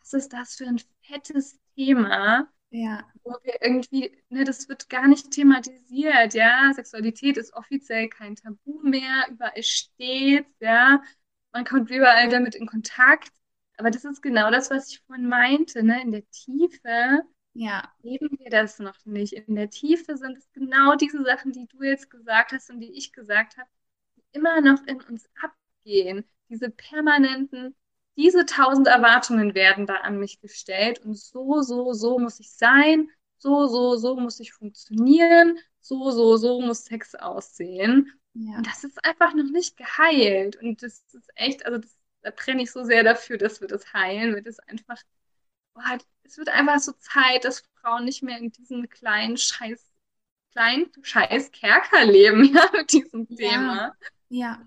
was 0.00 0.12
ist 0.12 0.32
das 0.32 0.56
für 0.56 0.66
ein 0.66 0.78
fettes 1.06 1.60
Thema, 1.74 2.48
ja. 2.70 3.04
wo 3.24 3.32
wir 3.42 3.62
irgendwie, 3.62 4.16
ne, 4.28 4.44
das 4.44 4.68
wird 4.68 4.88
gar 4.88 5.08
nicht 5.08 5.30
thematisiert, 5.30 6.34
ja. 6.34 6.72
Sexualität 6.74 7.36
ist 7.36 7.52
offiziell 7.54 8.08
kein 8.08 8.36
Tabu 8.36 8.80
mehr, 8.82 9.26
überall 9.30 9.62
steht, 9.62 10.46
ja. 10.60 11.02
Man 11.52 11.64
kommt 11.64 11.90
überall 11.90 12.28
damit 12.28 12.54
in 12.54 12.66
Kontakt. 12.66 13.30
Aber 13.76 13.90
das 13.90 14.04
ist 14.04 14.22
genau 14.22 14.50
das, 14.50 14.70
was 14.70 14.90
ich 14.90 15.00
vorhin 15.06 15.28
meinte, 15.28 15.82
ne? 15.82 16.00
In 16.02 16.12
der 16.12 16.28
Tiefe 16.30 17.22
ja. 17.54 17.92
leben 18.02 18.38
wir 18.38 18.50
das 18.50 18.78
noch 18.78 19.04
nicht. 19.04 19.32
In 19.32 19.54
der 19.54 19.70
Tiefe 19.70 20.16
sind 20.16 20.38
es 20.38 20.50
genau 20.52 20.94
diese 20.94 21.22
Sachen, 21.24 21.52
die 21.52 21.66
du 21.66 21.82
jetzt 21.82 22.10
gesagt 22.10 22.52
hast 22.52 22.70
und 22.70 22.80
die 22.80 22.92
ich 22.92 23.12
gesagt 23.12 23.56
habe, 23.56 23.68
die 24.16 24.22
immer 24.32 24.60
noch 24.60 24.82
in 24.86 25.00
uns 25.02 25.28
abgehen. 25.42 26.24
Diese 26.48 26.70
permanenten 26.70 27.74
diese 28.16 28.44
tausend 28.44 28.86
Erwartungen 28.86 29.54
werden 29.54 29.86
da 29.86 29.96
an 29.96 30.18
mich 30.18 30.40
gestellt 30.40 31.00
und 31.00 31.16
so, 31.18 31.62
so, 31.62 31.92
so 31.92 32.18
muss 32.18 32.40
ich 32.40 32.50
sein, 32.50 33.08
so, 33.38 33.66
so, 33.66 33.96
so 33.96 34.16
muss 34.16 34.38
ich 34.40 34.52
funktionieren, 34.52 35.58
so, 35.80 36.10
so, 36.10 36.36
so 36.36 36.60
muss 36.60 36.84
Sex 36.84 37.14
aussehen. 37.14 38.12
Ja. 38.34 38.56
Und 38.56 38.66
das 38.66 38.84
ist 38.84 39.04
einfach 39.04 39.34
noch 39.34 39.50
nicht 39.50 39.76
geheilt. 39.76 40.56
Und 40.56 40.82
das 40.82 41.02
ist 41.12 41.30
echt, 41.34 41.66
also 41.66 41.78
das, 41.78 41.96
da 42.22 42.30
trenne 42.30 42.62
ich 42.62 42.70
so 42.70 42.84
sehr 42.84 43.02
dafür, 43.02 43.38
dass 43.38 43.60
wir 43.60 43.68
das 43.68 43.92
heilen, 43.92 44.34
weil 44.34 44.42
das 44.42 44.58
einfach, 44.60 45.00
boah, 45.74 45.98
es 46.22 46.38
wird 46.38 46.48
einfach 46.48 46.78
so 46.78 46.92
Zeit, 46.92 47.44
dass 47.44 47.64
Frauen 47.80 48.04
nicht 48.04 48.22
mehr 48.22 48.38
in 48.38 48.52
diesen 48.52 48.88
kleinen 48.88 49.36
Scheiß, 49.36 49.84
kleinen 50.52 50.90
Scheiß 51.02 51.50
Kerker 51.50 52.04
leben, 52.04 52.44
ja, 52.54 52.70
mit 52.72 52.92
diesem. 52.92 53.26
Thema. 53.28 53.94
Ja. 54.28 54.62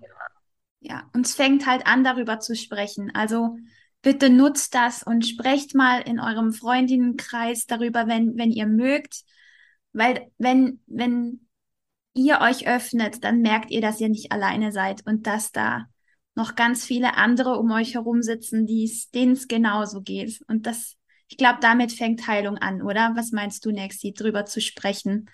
Und 1.12 1.26
es 1.26 1.34
fängt 1.34 1.66
halt 1.66 1.86
an, 1.86 2.04
darüber 2.04 2.38
zu 2.40 2.54
sprechen. 2.54 3.10
Also 3.14 3.56
bitte 4.02 4.30
nutzt 4.30 4.74
das 4.74 5.02
und 5.02 5.26
sprecht 5.26 5.74
mal 5.74 6.00
in 6.00 6.20
eurem 6.20 6.52
Freundinnenkreis 6.52 7.66
darüber, 7.66 8.06
wenn, 8.06 8.36
wenn 8.36 8.52
ihr 8.52 8.66
mögt. 8.66 9.22
Weil 9.92 10.30
wenn, 10.38 10.80
wenn 10.86 11.46
ihr 12.14 12.40
euch 12.40 12.68
öffnet, 12.68 13.24
dann 13.24 13.40
merkt 13.40 13.70
ihr, 13.70 13.80
dass 13.80 14.00
ihr 14.00 14.08
nicht 14.08 14.32
alleine 14.32 14.72
seid 14.72 15.06
und 15.06 15.26
dass 15.26 15.52
da 15.52 15.86
noch 16.34 16.54
ganz 16.54 16.84
viele 16.84 17.14
andere 17.14 17.58
um 17.58 17.70
euch 17.72 17.94
herum 17.94 18.22
sitzen, 18.22 18.66
denen 18.66 19.32
es 19.32 19.48
genauso 19.48 20.02
geht. 20.02 20.40
Und 20.48 20.66
das, 20.66 20.96
ich 21.28 21.38
glaube, 21.38 21.58
damit 21.60 21.92
fängt 21.92 22.26
Heilung 22.26 22.58
an, 22.58 22.82
oder? 22.82 23.12
Was 23.16 23.32
meinst 23.32 23.64
du, 23.64 23.70
Nexi, 23.70 24.12
drüber 24.12 24.44
zu 24.44 24.60
sprechen? 24.60 25.30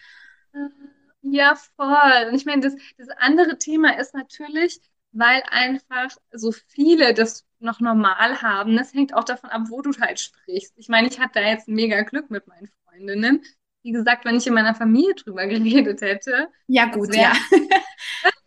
Ja, 1.23 1.57
voll. 1.77 2.29
Und 2.29 2.35
ich 2.35 2.47
meine, 2.47 2.63
das, 2.63 2.75
das 2.99 3.09
andere 3.19 3.59
Thema 3.59 3.99
ist 3.99 4.15
natürlich, 4.15 4.81
weil 5.13 5.43
einfach 5.51 6.17
so 6.33 6.53
viele 6.53 7.15
das 7.15 7.47
noch 7.61 7.81
normal 7.81 8.43
haben. 8.43 8.77
Das 8.77 8.93
hängt 8.93 9.15
auch 9.15 9.25
davon 9.25 9.51
ab, 9.51 9.63
wo 9.69 9.83
du 9.83 9.93
halt 10.01 10.19
sprichst. 10.21 10.75
Ich 10.77 10.89
meine, 10.89 11.09
ich 11.09 11.21
hatte 11.21 11.41
da 11.41 11.47
jetzt 11.47 11.69
mega 11.69 12.03
Glück 12.03 12.31
mit 12.31 12.47
meinen 12.47 12.71
Freundinnen. 12.85 13.43
Wie 13.83 13.93
gesagt, 13.93 14.25
wenn 14.25 14.37
ich 14.37 14.47
in 14.47 14.55
meiner 14.55 14.75
Familie 14.75 15.15
drüber 15.15 15.47
geredet 15.49 16.01
hätte, 16.01 16.49
Ja, 16.67 16.87
gut, 16.87 17.15
ja. 17.15 17.33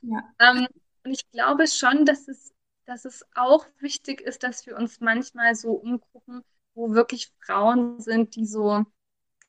Ja. 0.01 0.23
Ähm, 0.39 0.67
und 1.03 1.11
ich 1.11 1.29
glaube 1.31 1.67
schon, 1.67 2.05
dass 2.05 2.27
es, 2.27 2.53
dass 2.85 3.05
es 3.05 3.25
auch 3.35 3.65
wichtig 3.79 4.21
ist, 4.21 4.43
dass 4.43 4.65
wir 4.65 4.77
uns 4.77 4.99
manchmal 4.99 5.55
so 5.55 5.71
umgucken, 5.71 6.43
wo 6.73 6.93
wirklich 6.93 7.31
Frauen 7.43 7.99
sind, 7.99 8.35
die 8.35 8.45
so 8.45 8.85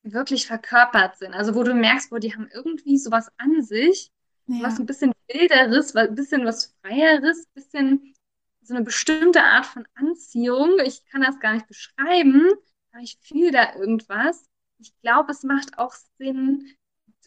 wirklich 0.02 0.46
verkörpert 0.46 1.18
sind. 1.18 1.34
Also 1.34 1.54
wo 1.54 1.62
du 1.62 1.74
merkst, 1.74 2.12
wo 2.12 2.18
die 2.18 2.34
haben 2.34 2.48
irgendwie 2.52 2.98
sowas 2.98 3.30
an 3.38 3.62
sich, 3.62 4.12
was 4.46 4.78
Ja. 4.78 4.80
ein 4.80 4.86
bisschen 4.86 5.12
wilderes, 5.28 5.94
was- 5.94 6.08
ein 6.08 6.14
bisschen 6.14 6.44
was 6.44 6.76
freieres, 6.82 7.46
ein 7.46 7.54
bisschen 7.54 8.14
so 8.62 8.74
eine 8.74 8.84
bestimmte 8.84 9.42
Art 9.42 9.66
von 9.66 9.86
Anziehung. 9.94 10.78
Ich 10.84 11.04
kann 11.06 11.22
das 11.22 11.38
gar 11.40 11.54
nicht 11.54 11.66
beschreiben, 11.68 12.46
aber 12.92 13.02
ich 13.02 13.18
fühle 13.22 13.52
da 13.52 13.74
irgendwas. 13.76 14.44
Ich 14.78 14.92
glaube, 15.00 15.32
es 15.32 15.42
macht 15.42 15.78
auch 15.78 15.94
Sinn, 16.18 16.72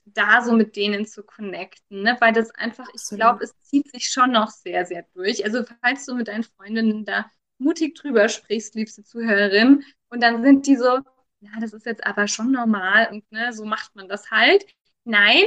da 0.06 0.42
so 0.42 0.54
mit 0.54 0.76
denen 0.76 1.06
zu 1.06 1.24
connecten, 1.24 2.02
ne? 2.04 2.18
Weil 2.20 2.34
das 2.34 2.52
einfach, 2.52 2.88
ich 2.94 3.04
glaube, 3.16 3.44
es 3.44 3.54
zieht 3.62 3.92
sich 3.92 4.10
schon 4.10 4.32
noch 4.32 4.50
sehr, 4.50 4.86
sehr 4.86 5.04
durch. 5.14 5.46
Also 5.46 5.64
falls 5.82 6.06
du 6.06 6.16
mit 6.16 6.28
deinen 6.28 6.44
Freundinnen 6.44 7.06
da 7.06 7.30
mutig 7.60 7.96
drüber 7.96 8.28
sprichst, 8.30 8.76
liebste 8.76 9.04
Zuhörerin, 9.04 9.84
und 10.10 10.24
dann 10.24 10.42
sind 10.44 10.66
die 10.68 10.76
so, 10.78 11.00
ja, 11.42 11.52
das 11.62 11.74
ist 11.74 11.86
jetzt 11.86 12.06
aber 12.06 12.28
schon 12.28 12.52
normal 12.52 13.10
und 13.12 13.32
ne, 13.32 13.54
so 13.54 13.66
macht 13.66 13.96
man 13.96 14.08
das 14.10 14.32
halt. 14.32 14.66
Nein, 15.04 15.44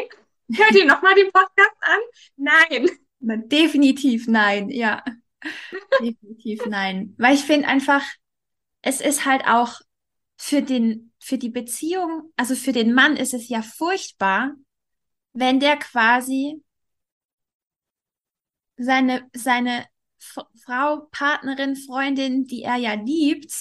hör 0.57 0.73
dir 0.73 0.87
nochmal 0.87 1.15
den 1.15 1.31
Podcast 1.33 1.77
an. 1.81 2.01
Nein. 2.37 2.91
Na, 3.21 3.37
Definitiv 3.37 4.27
nein, 4.27 4.69
ja. 4.71 5.03
Definitiv 6.01 6.67
nein. 6.67 7.15
Weil 7.19 7.35
ich 7.35 7.43
finde 7.43 7.69
einfach, 7.69 8.03
es 8.83 9.01
ist 9.01 9.25
halt 9.25 9.47
auch 9.47 9.81
für 10.37 10.63
den, 10.63 11.13
für 11.21 11.39
die 11.39 11.51
Beziehung, 11.51 12.33
also 12.37 12.55
für 12.55 12.73
den 12.73 12.95
Mann 12.95 13.17
ist 13.17 13.33
es 13.33 13.49
ja 13.49 13.63
furchtbar, 13.63 14.55
wenn 15.33 15.61
der 15.61 15.77
quasi 15.77 16.63
seine, 18.77 19.29
seine 19.33 19.87
F 20.19 20.39
Frau, 20.65 21.09
Partnerin, 21.11 21.77
Freundin, 21.77 22.47
die 22.47 22.63
er 22.63 22.77
ja 22.77 22.95
liebt, 22.95 23.53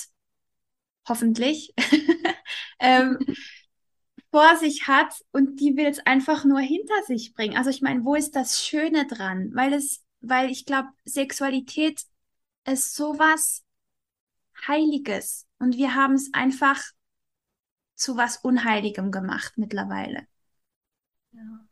hoffentlich, 1.08 1.73
ähm, 2.80 3.17
vor 4.31 4.55
sich 4.55 4.87
hat 4.87 5.13
und 5.31 5.59
die 5.59 5.75
will 5.75 5.87
es 5.87 5.99
einfach 6.05 6.45
nur 6.45 6.59
hinter 6.59 7.03
sich 7.05 7.33
bringen. 7.33 7.57
Also 7.57 7.69
ich 7.69 7.81
meine, 7.81 8.03
wo 8.05 8.15
ist 8.15 8.35
das 8.35 8.65
Schöne 8.65 9.05
dran? 9.05 9.51
Weil 9.53 9.73
es, 9.73 10.03
weil 10.21 10.49
ich 10.49 10.65
glaube, 10.65 10.89
Sexualität 11.05 12.01
ist 12.65 12.95
sowas 12.95 13.63
Heiliges 14.67 15.47
und 15.59 15.75
wir 15.77 15.95
haben 15.95 16.13
es 16.13 16.29
einfach 16.33 16.81
zu 17.95 18.17
was 18.17 18.37
Unheiligem 18.37 19.11
gemacht 19.11 19.53
mittlerweile. 19.57 20.27
Ja. 21.31 21.67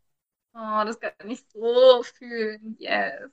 Oh, 0.53 0.85
das 0.85 0.99
kann 0.99 1.29
ich 1.29 1.43
so 1.53 2.03
fühlen. 2.03 2.75
Yes. 2.79 3.31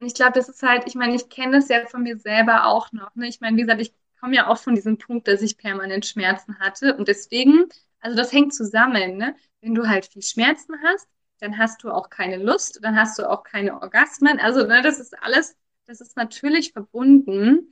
Und 0.00 0.06
ich 0.08 0.14
glaube, 0.14 0.32
das 0.32 0.48
ist 0.48 0.62
halt, 0.62 0.84
ich 0.86 0.94
meine, 0.94 1.14
ich 1.14 1.28
kenne 1.28 1.58
das 1.58 1.68
ja 1.68 1.86
von 1.86 2.02
mir 2.02 2.18
selber 2.18 2.66
auch 2.66 2.92
noch. 2.92 3.14
Ne? 3.14 3.28
Ich 3.28 3.40
meine, 3.40 3.56
wie 3.56 3.62
gesagt, 3.62 3.80
ich 3.80 3.94
komme 4.20 4.36
ja 4.36 4.48
auch 4.48 4.58
von 4.58 4.74
diesem 4.74 4.98
Punkt, 4.98 5.28
dass 5.28 5.42
ich 5.42 5.56
permanent 5.58 6.06
Schmerzen 6.06 6.58
hatte. 6.58 6.96
Und 6.96 7.08
deswegen, 7.08 7.68
also 8.02 8.16
das 8.16 8.32
hängt 8.32 8.54
zusammen, 8.54 9.16
ne? 9.16 9.36
Wenn 9.60 9.74
du 9.74 9.88
halt 9.88 10.06
viel 10.06 10.22
Schmerzen 10.22 10.74
hast, 10.82 11.08
dann 11.40 11.58
hast 11.58 11.82
du 11.84 11.90
auch 11.90 12.10
keine 12.10 12.36
Lust, 12.36 12.80
dann 12.82 12.96
hast 12.96 13.18
du 13.18 13.28
auch 13.28 13.42
keine 13.44 13.80
Orgasmen. 13.80 14.38
Also, 14.40 14.66
ne, 14.66 14.82
das 14.82 15.00
ist 15.00 15.20
alles, 15.22 15.56
das 15.86 16.00
ist 16.00 16.16
natürlich 16.16 16.72
verbunden. 16.72 17.70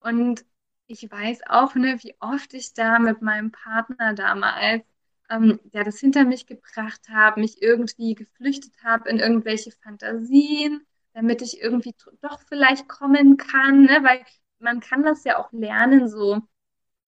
Und 0.00 0.44
ich 0.86 1.10
weiß 1.10 1.40
auch, 1.48 1.74
ne, 1.74 1.98
wie 2.02 2.14
oft 2.20 2.54
ich 2.54 2.74
da 2.74 2.98
mit 2.98 3.22
meinem 3.22 3.52
Partner 3.52 4.14
damals, 4.14 4.82
ähm, 5.30 5.60
der 5.64 5.84
das 5.84 5.98
hinter 6.00 6.24
mich 6.24 6.46
gebracht 6.46 7.08
habe, 7.08 7.40
mich 7.40 7.62
irgendwie 7.62 8.14
geflüchtet 8.14 8.74
habe 8.84 9.08
in 9.08 9.18
irgendwelche 9.18 9.70
Fantasien 9.72 10.86
damit 11.14 11.42
ich 11.42 11.60
irgendwie 11.60 11.94
doch 12.22 12.40
vielleicht 12.48 12.88
kommen 12.88 13.36
kann, 13.36 13.82
ne? 13.82 14.02
Weil 14.02 14.24
man 14.58 14.80
kann 14.80 15.02
das 15.02 15.24
ja 15.24 15.38
auch 15.38 15.52
lernen, 15.52 16.08
so, 16.08 16.40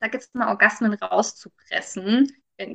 sag 0.00 0.14
jetzt 0.14 0.34
mal, 0.34 0.48
Orgasmen 0.48 0.94
rauszupressen. 0.94 2.32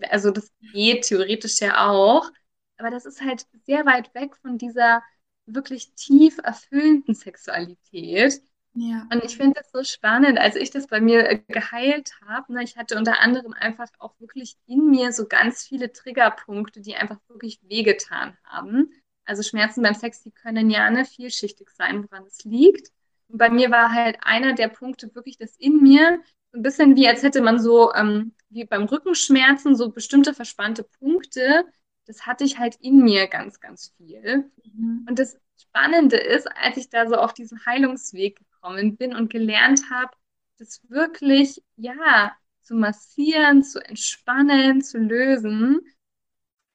Also 0.10 0.32
das 0.32 0.52
geht 0.74 1.06
theoretisch 1.06 1.60
ja 1.62 1.90
auch, 1.90 2.30
aber 2.78 2.90
das 2.90 3.06
ist 3.06 3.22
halt 3.22 3.46
sehr 3.66 3.86
weit 3.86 4.14
weg 4.14 4.36
von 4.38 4.58
dieser 4.58 5.04
wirklich 5.46 5.94
tief 5.96 6.38
erfüllenden 6.44 7.16
Sexualität. 7.16 8.42
Ja. 8.74 9.08
Und 9.12 9.24
ich 9.24 9.36
finde 9.36 9.60
das 9.60 9.72
so 9.72 9.84
spannend, 9.84 10.38
als 10.38 10.56
ich 10.56 10.70
das 10.70 10.88
bei 10.88 11.02
mir 11.02 11.28
äh, 11.28 11.40
geheilt 11.48 12.14
habe. 12.26 12.54
Ne, 12.54 12.64
ich 12.64 12.78
hatte 12.78 12.98
unter 12.98 13.20
anderem 13.20 13.54
einfach 13.54 13.90
auch 13.98 14.14
wirklich 14.20 14.58
in 14.68 14.90
mir 14.90 15.12
so 15.12 15.28
ganz 15.28 15.64
viele 15.64 15.92
Triggerpunkte, 15.92 16.82
die 16.82 16.96
einfach 16.96 17.20
wirklich 17.28 17.60
wehgetan 17.64 18.38
haben. 18.44 18.92
Also 19.26 19.44
Schmerzen 19.44 19.82
beim 19.82 19.96
Sex, 19.96 20.22
die 20.22 20.32
können 20.32 20.70
ja 20.70 20.90
ne, 20.90 21.04
vielschichtig 21.06 21.70
sein, 21.72 22.04
woran 22.04 22.26
es 22.26 22.44
liegt. 22.46 22.92
Und 23.28 23.38
bei 23.38 23.50
mir 23.50 23.70
war 23.72 23.92
halt 23.92 24.18
einer 24.22 24.54
der 24.54 24.70
Punkte 24.70 25.14
wirklich 25.14 25.38
das 25.38 25.56
in 25.58 25.82
mir, 25.82 26.22
ein 26.54 26.62
bisschen 26.62 26.96
wie 26.96 27.08
als 27.08 27.24
hätte 27.24 27.42
man 27.42 27.60
so, 27.60 27.94
ähm, 27.94 28.34
wie 28.50 28.66
beim 28.66 28.86
Rückenschmerzen, 28.86 29.76
so 29.76 29.92
bestimmte 29.92 30.34
verspannte 30.34 30.84
Punkte. 30.84 31.66
Das 32.06 32.26
hatte 32.26 32.44
ich 32.44 32.58
halt 32.58 32.76
in 32.82 33.04
mir 33.04 33.28
ganz, 33.28 33.60
ganz 33.60 33.94
viel. 33.98 34.50
Mhm. 34.64 35.06
Und 35.08 35.20
das 35.20 35.38
Spannende 35.58 36.18
ist, 36.18 36.48
als 36.48 36.78
ich 36.78 36.90
da 36.90 37.08
so 37.08 37.16
auf 37.16 37.34
diesen 37.34 37.66
Heilungsweg 37.66 38.40
gekommen 38.40 38.98
bin 38.98 39.16
und 39.16 39.30
gelernt 39.30 39.90
habe, 39.92 40.12
das 40.58 40.82
wirklich, 40.90 41.62
ja, 41.76 42.36
zu 42.62 42.76
massieren, 42.76 43.64
zu 43.64 43.84
entspannen, 43.84 44.82
zu 44.82 44.98
lösen. 44.98 45.82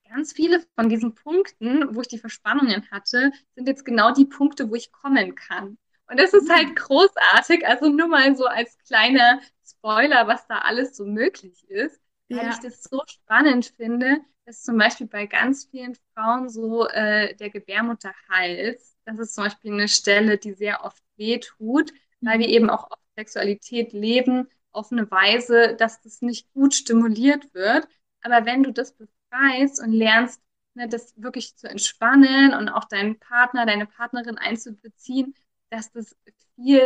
Ganz 0.09 0.33
viele 0.33 0.65
von 0.77 0.89
diesen 0.89 1.15
Punkten, 1.15 1.95
wo 1.95 2.01
ich 2.01 2.09
die 2.09 2.19
Verspannungen 2.19 2.89
hatte, 2.91 3.33
sind 3.55 3.69
jetzt 3.69 3.85
genau 3.85 4.13
die 4.13 4.25
Punkte, 4.27 4.71
wo 4.71 4.75
ich 4.75 4.93
kommen 4.93 5.35
kann. 5.35 5.79
Und 6.07 6.21
das 6.21 6.35
ist 6.35 6.51
halt 6.51 6.77
großartig. 6.77 7.67
Also 7.67 7.89
nur 7.89 8.09
mal 8.09 8.37
so 8.37 8.47
als 8.47 8.77
kleiner 8.87 9.41
Spoiler, 9.85 10.27
was 10.27 10.47
da 10.47 10.59
alles 10.61 10.97
so 10.97 11.05
möglich 11.05 11.69
ist, 11.69 12.01
weil 12.35 12.49
Ja. 12.49 12.51
ich 12.51 12.61
das 12.61 12.83
so 12.85 13.03
spannend 13.07 13.67
finde, 13.77 14.19
dass 14.47 14.63
zum 14.63 14.79
Beispiel 14.79 15.07
bei 15.07 15.27
ganz 15.27 15.67
vielen 15.67 15.95
Frauen 16.15 16.49
so 16.49 16.87
äh, 16.89 17.35
der 17.37 17.51
Gebärmutterhals, 17.51 18.97
das 19.05 19.19
ist 19.19 19.35
zum 19.35 19.45
Beispiel 19.45 19.73
eine 19.73 19.89
Stelle, 19.89 20.39
die 20.39 20.55
sehr 20.55 20.85
oft 20.85 21.03
wehtut, 21.17 21.93
weil 22.25 22.39
wir 22.39 22.49
Mhm. 22.49 22.49
eben 22.49 22.71
auch 22.71 22.91
oft 22.91 23.03
Sexualität 23.17 23.93
leben 23.93 24.49
auf 24.73 24.91
eine 24.91 25.11
Weise, 25.11 25.77
dass 25.77 26.01
das 26.01 26.23
nicht 26.23 26.51
gut 26.55 26.75
stimuliert 26.75 27.53
wird. 27.55 27.87
Aber 28.23 28.47
wenn 28.47 28.63
du 28.63 28.73
das 28.73 28.93
befreist 28.97 29.81
und 29.83 29.93
lernst, 29.93 30.41
ne, 30.75 30.89
das 30.89 31.15
wirklich 31.21 31.57
zu 31.57 31.69
entspannen 31.69 32.55
und 32.55 32.69
auch 32.71 32.85
deinen 32.85 33.19
Partner, 33.19 33.67
deine 33.67 33.87
Partnerin 33.87 34.39
einzubeziehen, 34.39 35.35
dass 35.71 35.93
das 35.93 36.17
viel 36.57 36.83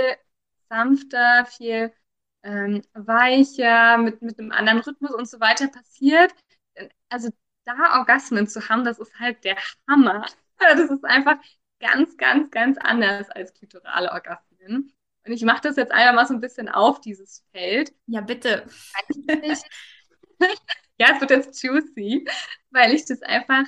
sanfter, 0.69 1.47
viel 1.47 1.93
ähm, 2.49 2.83
weicher, 2.95 3.99
mit, 3.99 4.23
mit 4.23 4.39
einem 4.39 4.53
anderen 4.53 4.81
Rhythmus 4.81 5.13
und 5.13 5.29
so 5.29 5.41
weiter 5.41 5.69
passiert. 5.69 6.35
Also 7.09 7.31
da 7.65 7.99
Orgasmen 7.99 8.49
zu 8.49 8.69
haben, 8.69 8.85
das 8.85 8.99
ist 8.99 9.19
halt 9.19 9.45
der 9.45 9.57
Hammer. 9.89 10.27
Das 10.61 10.91
ist 10.91 11.05
einfach 11.05 11.37
ganz, 11.79 12.17
ganz, 12.17 12.51
ganz 12.51 12.79
anders 12.79 13.31
als 13.31 13.55
klitorale 13.55 14.11
Orgasmen. 14.11 14.93
Und 15.25 15.33
ich 15.33 15.45
mache 15.45 15.61
das 15.63 15.77
jetzt 15.77 15.93
einfach 15.93 16.15
mal 16.17 16.27
so 16.27 16.35
ein 16.35 16.41
bisschen 16.41 16.69
auf, 16.69 17.01
dieses 17.01 17.45
Feld. 17.53 17.95
Ja, 18.07 18.23
bitte. 18.23 18.67
Ja, 21.01 21.13
es 21.15 21.21
wird 21.21 21.31
jetzt 21.31 21.63
juicy, 21.63 22.27
weil 22.71 22.93
ich 22.93 23.05
das 23.05 23.23
einfach 23.23 23.65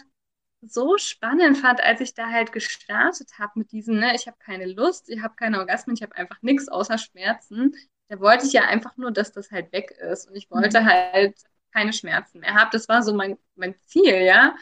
so 0.63 0.99
spannend 0.99 1.59
fand, 1.59 1.81
als 1.83 2.01
ich 2.01 2.15
da 2.15 2.29
halt 2.31 2.53
gestartet 2.53 3.39
habe 3.39 3.53
mit 3.57 3.73
diesem, 3.73 3.99
ne, 3.99 4.15
ich 4.15 4.27
habe 4.27 4.37
keine 4.39 4.67
Lust, 4.67 5.09
ich 5.09 5.23
habe 5.23 5.35
keine 5.35 5.59
Orgasmen, 5.59 5.95
ich 5.97 6.03
habe 6.03 6.17
einfach 6.17 6.43
nichts 6.43 6.69
außer 6.69 6.99
Schmerzen. 6.99 7.75
Da 8.11 8.19
wollte 8.19 8.45
ich 8.45 8.53
ja 8.53 8.65
einfach 8.65 8.97
nur, 8.97 9.13
dass 9.13 9.31
das 9.31 9.53
halt 9.53 9.73
weg 9.73 9.93
ist. 9.93 10.29
Und 10.29 10.35
ich 10.35 10.51
wollte 10.51 10.81
mhm. 10.81 10.87
halt 10.87 11.37
keine 11.73 11.93
Schmerzen 11.93 12.41
mehr 12.41 12.55
haben. 12.55 12.71
Das 12.73 12.89
war 12.89 13.05
so 13.05 13.15
mein, 13.15 13.39
mein 13.55 13.77
Ziel, 13.83 14.23
ja. 14.23 14.57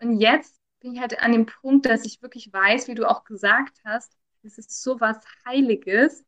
Und 0.00 0.20
jetzt 0.20 0.60
bin 0.78 0.94
ich 0.94 1.00
halt 1.00 1.20
an 1.20 1.32
dem 1.32 1.46
Punkt, 1.46 1.86
dass 1.86 2.04
ich 2.04 2.22
wirklich 2.22 2.52
weiß, 2.52 2.86
wie 2.86 2.94
du 2.94 3.10
auch 3.10 3.24
gesagt 3.24 3.80
hast, 3.84 4.16
es 4.44 4.58
ist 4.58 4.80
so 4.80 5.00
was 5.00 5.18
Heiliges 5.44 6.24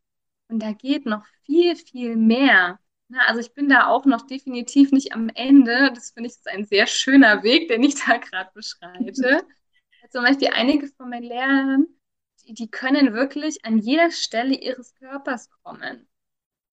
und 0.49 0.61
da 0.61 0.73
geht 0.73 1.07
noch 1.07 1.25
viel, 1.45 1.77
viel 1.77 2.17
mehr. 2.17 2.81
also 3.27 3.41
ich 3.41 3.55
bin 3.55 3.69
da 3.69 3.87
auch 3.87 4.05
noch 4.05 4.27
definitiv 4.27 4.91
nicht 4.91 5.12
am 5.12 5.29
Ende. 5.29 5.93
Das 5.95 6.11
finde 6.11 6.29
ich 6.29 6.35
ist 6.35 6.49
ein 6.49 6.64
sehr 6.64 6.89
schöner 6.89 7.45
Weg, 7.45 7.69
den 7.69 7.85
ich 7.85 7.95
da 8.07 8.17
gerade 8.17 8.51
beschreite. 8.55 9.47
Zum 10.11 10.25
Beispiel 10.25 10.49
einige 10.53 10.89
von 10.89 11.11
meinen 11.11 11.25
Lehrern, 11.25 11.87
die, 12.45 12.55
die 12.55 12.71
können 12.71 13.12
wirklich 13.12 13.64
an 13.64 13.79
jeder 13.79 14.11
Stelle 14.11 14.57
ihres 14.57 14.95
Körpers 14.95 15.49
kommen. 15.62 16.09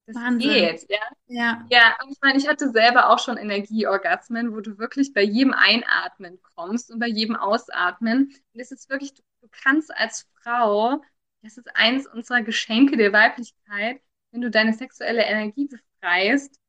Das 0.06 0.16
Wahnsinn. 0.18 0.50
geht, 0.50 0.86
ja. 0.90 1.00
Ja. 1.28 1.66
Ja, 1.70 1.96
ich 2.10 2.18
meine, 2.22 2.38
ich 2.38 2.48
hatte 2.48 2.70
selber 2.72 3.10
auch 3.10 3.20
schon 3.20 3.38
Energieorgasmen, 3.38 4.54
wo 4.54 4.60
du 4.60 4.78
wirklich 4.78 5.14
bei 5.14 5.22
jedem 5.24 5.54
Einatmen 5.54 6.42
kommst 6.56 6.92
und 6.92 7.00
bei 7.00 7.08
jedem 7.08 7.36
Ausatmen. 7.36 8.34
Und 8.54 8.60
es 8.60 8.72
ist 8.72 8.90
wirklich, 8.90 9.14
du, 9.14 9.22
du 9.42 9.48
kannst 9.64 9.96
als 9.96 10.28
Frau, 10.42 11.02
das 11.42 11.58
ist 11.58 11.74
eins 11.76 12.06
unserer 12.08 12.42
Geschenke 12.42 12.98
der 12.98 13.14
Weiblichkeit, 13.14 14.02
wenn 14.32 14.42
du 14.42 14.52
deine 14.52 14.74
sexuelle 14.74 15.24
Energie 15.24 15.68
befreist, 15.68 16.60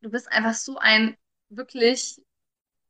du 0.00 0.10
bist 0.10 0.30
einfach 0.30 0.54
so 0.54 0.78
ein 0.78 1.16
wirklich 1.48 2.20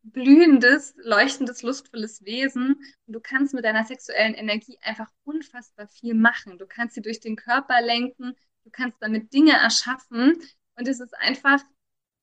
blühendes, 0.02 0.94
leuchtendes, 0.96 1.62
lustvolles 1.62 2.24
Wesen 2.24 2.76
und 3.06 3.12
du 3.12 3.20
kannst 3.20 3.54
mit 3.54 3.64
deiner 3.64 3.84
sexuellen 3.84 4.34
Energie 4.34 4.78
einfach 4.82 5.10
unfassbar 5.24 5.88
viel 5.88 6.14
machen. 6.14 6.58
Du 6.58 6.66
kannst 6.66 6.94
sie 6.94 7.02
durch 7.02 7.20
den 7.20 7.36
Körper 7.36 7.80
lenken, 7.82 8.34
du 8.68 8.72
kannst 8.72 8.98
damit 9.02 9.32
Dinge 9.32 9.52
erschaffen 9.52 10.34
und 10.76 10.88
es 10.88 11.00
ist 11.00 11.14
einfach, 11.18 11.60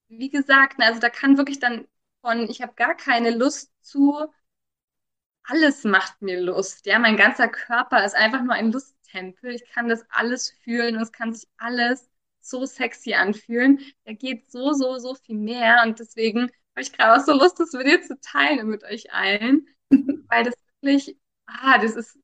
wie 0.10 0.30
gesagt, 0.30 0.82
also 0.82 1.00
da 1.02 1.10
kann 1.10 1.38
wirklich 1.38 1.60
dann 1.60 1.88
von, 2.22 2.50
ich 2.50 2.62
habe 2.62 2.74
gar 2.76 2.96
keine 2.96 3.32
Lust 3.32 3.72
zu, 3.82 4.28
alles 5.44 5.84
macht 5.84 6.22
mir 6.22 6.42
Lust. 6.42 6.86
Ja, 6.86 7.00
mein 7.00 7.18
ganzer 7.18 7.48
Körper 7.48 8.04
ist 8.06 8.16
einfach 8.16 8.42
nur 8.44 8.54
ein 8.54 8.72
Lusttempel. 8.72 9.52
Ich 9.54 9.66
kann 9.72 9.88
das 9.90 10.04
alles 10.10 10.52
fühlen 10.64 10.96
und 10.96 11.04
es 11.04 11.12
kann 11.12 11.34
sich 11.34 11.48
alles 11.58 12.10
so 12.42 12.66
sexy 12.66 13.14
anfühlen. 13.14 13.80
Da 14.06 14.14
geht 14.14 14.52
so, 14.52 14.74
so, 14.74 14.98
so 14.98 15.16
viel 15.16 15.38
mehr 15.38 15.84
und 15.86 16.00
deswegen 16.00 16.44
habe 16.44 16.82
ich 16.82 16.92
gerade 16.94 17.22
auch 17.22 17.26
so 17.26 17.34
Lust, 17.34 17.60
das 17.60 17.74
mit 17.74 17.88
dir 17.88 18.02
zu 18.02 18.20
teilen 18.20 18.68
mit 18.68 18.84
euch 18.84 19.14
allen, 19.14 19.68
weil 20.30 20.44
das 20.46 20.56
wirklich, 20.82 21.18
ah, 21.46 21.78
das 21.80 21.96
ist 21.96 22.18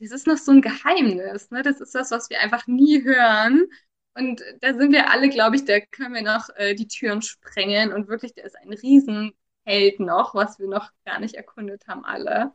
das 0.00 0.12
ist 0.12 0.26
noch 0.26 0.38
so 0.38 0.52
ein 0.52 0.62
Geheimnis. 0.62 1.50
Ne? 1.50 1.62
Das 1.62 1.80
ist 1.80 1.94
das, 1.94 2.10
was 2.10 2.30
wir 2.30 2.40
einfach 2.40 2.66
nie 2.66 3.04
hören. 3.04 3.66
Und 4.14 4.42
da 4.60 4.74
sind 4.74 4.92
wir 4.92 5.10
alle, 5.10 5.28
glaube 5.28 5.56
ich, 5.56 5.64
da 5.64 5.80
können 5.80 6.14
wir 6.14 6.22
noch 6.22 6.48
äh, 6.56 6.74
die 6.74 6.88
Türen 6.88 7.22
sprengen. 7.22 7.92
Und 7.92 8.08
wirklich, 8.08 8.34
der 8.34 8.44
ist 8.44 8.56
ein 8.56 8.72
Riesenheld 8.72 10.00
noch, 10.00 10.34
was 10.34 10.58
wir 10.58 10.68
noch 10.68 10.90
gar 11.04 11.20
nicht 11.20 11.34
erkundet 11.34 11.86
haben, 11.86 12.04
alle. 12.04 12.52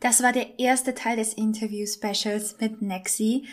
Das 0.00 0.22
war 0.22 0.32
der 0.32 0.58
erste 0.58 0.94
Teil 0.94 1.16
des 1.16 1.34
Interview-Specials 1.34 2.60
mit 2.60 2.82
Nexi. 2.82 3.46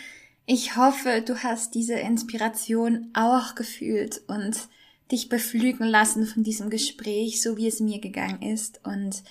Ich 0.46 0.76
hoffe, 0.76 1.24
du 1.26 1.44
hast 1.44 1.76
diese 1.76 1.94
Inspiration 1.94 3.12
auch 3.14 3.56
gefühlt 3.56 4.22
und 4.28 4.68
dich 5.12 5.30
beflügen 5.30 5.86
lassen 5.86 6.26
von 6.26 6.44
diesem 6.44 6.70
Gespräch, 6.70 7.42
so 7.42 7.58
wie 7.58 7.68
es 7.68 7.80
mir 7.80 8.00
gegangen 8.00 8.42
ist. 8.42 8.82
Und 8.86 9.24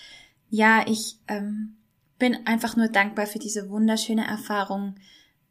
ja, 0.48 0.84
ich 0.86 1.18
ähm, 1.28 1.76
bin 2.20 2.46
einfach 2.46 2.76
nur 2.76 2.86
dankbar 2.86 3.26
für 3.26 3.40
diese 3.40 3.68
wunderschöne 3.68 4.24
Erfahrung 4.24 4.94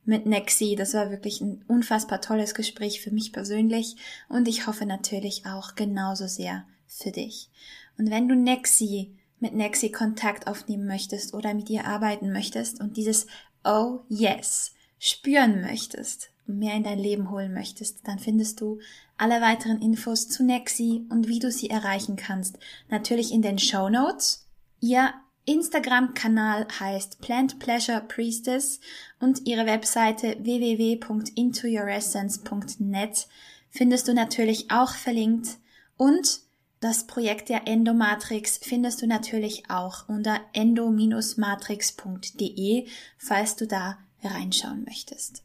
mit 0.06 0.26
Nexi. 0.26 0.76
Das 0.78 0.94
war 0.94 1.12
wirklich 1.12 1.42
ein 1.42 1.66
unfassbar 1.68 2.22
tolles 2.22 2.54
Gespräch 2.54 3.02
für 3.02 3.12
mich 3.12 3.34
persönlich 3.34 3.98
und 4.30 4.48
ich 4.48 4.66
hoffe 4.68 4.86
natürlich 4.86 5.46
auch 5.46 5.76
genauso 5.76 6.28
sehr 6.28 6.66
für 6.88 7.12
dich. 7.12 7.50
Und 7.98 8.10
wenn 8.10 8.30
du 8.30 8.36
Nexi 8.36 9.18
mit 9.40 9.54
Nexi 9.54 9.92
Kontakt 9.92 10.48
aufnehmen 10.48 10.88
möchtest 10.88 11.34
oder 11.34 11.54
mit 11.54 11.70
ihr 11.70 11.86
arbeiten 11.86 12.32
möchtest 12.32 12.80
und 12.80 12.96
dieses 12.96 13.28
Oh 13.66 14.00
yes 14.08 14.74
spüren 15.00 15.62
möchtest 15.62 16.30
und 16.48 16.60
mehr 16.60 16.76
in 16.76 16.84
dein 16.84 17.00
Leben 17.00 17.30
holen 17.30 17.54
möchtest, 17.54 18.08
dann 18.08 18.20
findest 18.20 18.62
du 18.62 18.80
alle 19.18 19.42
weiteren 19.42 19.82
Infos 19.82 20.30
zu 20.30 20.44
Nexi 20.44 21.06
und 21.10 21.28
wie 21.28 21.40
du 21.40 21.52
sie 21.52 21.70
erreichen 21.70 22.16
kannst, 22.16 22.58
natürlich 22.90 23.32
in 23.32 23.42
den 23.42 23.60
Show 23.60 23.90
Notes. 23.90 24.48
Ihr 24.80 25.14
Instagram-Kanal 25.50 26.68
heißt 26.80 27.22
Plant 27.22 27.58
Pleasure 27.58 28.04
Priestess 28.08 28.80
und 29.20 29.48
ihre 29.48 29.66
Webseite 29.66 30.38
www.intoyouressence.net 30.40 33.28
findest 33.72 34.08
du 34.08 34.14
natürlich 34.14 34.70
auch 34.70 34.94
verlinkt 34.94 35.58
und 35.98 36.42
das 36.82 37.08
Projekt 37.08 37.50
der 37.50 37.68
Endomatrix 37.68 38.60
findest 38.62 39.02
du 39.02 39.08
natürlich 39.08 39.72
auch 39.72 40.08
unter 40.08 40.40
endo-matrix.de, 40.54 42.88
falls 43.18 43.56
du 43.56 43.66
da 43.66 43.98
reinschauen 44.24 44.84
möchtest. 44.86 45.42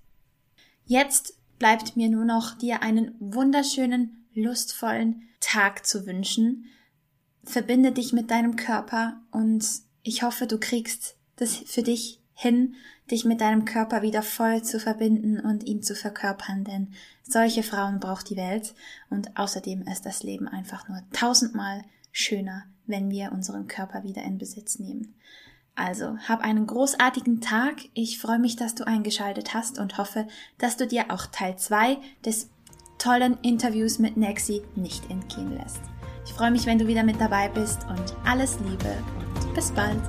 Jetzt 0.85 1.39
bleibt 1.59 1.97
mir 1.97 2.11
nur 2.11 2.27
noch 2.27 2.59
dir 2.59 2.83
einen 2.83 3.15
wunderschönen, 3.21 4.27
lustvollen 4.35 5.31
Tag 5.41 5.87
zu 5.87 6.07
wünschen. 6.07 6.67
Verbinde 7.43 7.91
dich 7.91 8.13
mit 8.13 8.31
deinem 8.31 8.57
Körper 8.57 9.23
und 9.31 9.65
ich 10.05 10.23
hoffe, 10.23 10.47
du 10.47 10.59
kriegst 10.59 11.17
das 11.37 11.57
für 11.57 11.83
dich 11.83 12.21
hin, 12.35 12.75
dich 13.11 13.25
mit 13.25 13.41
deinem 13.41 13.65
Körper 13.65 14.03
wieder 14.03 14.23
voll 14.23 14.63
zu 14.63 14.79
verbinden 14.79 15.41
und 15.41 15.65
ihn 15.65 15.83
zu 15.83 15.95
verkörpern, 15.95 16.65
denn 16.65 16.93
solche 17.23 17.63
Frauen 17.63 18.01
braucht 18.01 18.31
die 18.31 18.37
Welt 18.37 18.75
und 19.11 19.37
außerdem 19.37 19.83
ist 19.89 20.07
das 20.07 20.23
Leben 20.23 20.47
einfach 20.47 20.89
nur 20.89 21.03
tausendmal 21.13 21.83
schöner, 22.13 22.65
wenn 22.87 23.11
wir 23.11 23.33
unseren 23.33 23.67
Körper 23.67 24.05
wieder 24.05 24.23
in 24.23 24.39
Besitz 24.39 24.79
nehmen. 24.79 25.15
Also, 25.75 26.17
hab 26.29 26.41
einen 26.41 26.69
großartigen 26.69 27.41
Tag. 27.41 27.77
Ich 27.95 28.21
freue 28.21 28.39
mich, 28.39 28.55
dass 28.55 28.77
du 28.77 28.87
eingeschaltet 28.87 29.55
hast 29.55 29.81
und 29.81 29.99
hoffe, 29.99 30.29
dass 30.59 30.77
du 30.77 30.87
dir 30.87 31.11
auch 31.11 31.27
Teil 31.27 31.57
2 31.57 31.99
des 32.25 32.49
tollen 32.99 33.39
Interviews 33.43 33.99
mit 33.99 34.17
Nexi 34.17 34.63
nicht 34.77 35.11
entgehen 35.11 35.57
lässt. 35.57 35.81
Ich 36.25 36.33
freue 36.33 36.53
mich, 36.53 36.67
wenn 36.67 36.79
du 36.79 36.87
wieder 36.87 37.03
mit 37.03 37.21
dabei 37.21 37.49
bist 37.49 37.85
und 37.89 38.15
alles 38.25 38.59
Liebe 38.61 38.97
bis 39.55 39.71
bald! 39.71 40.01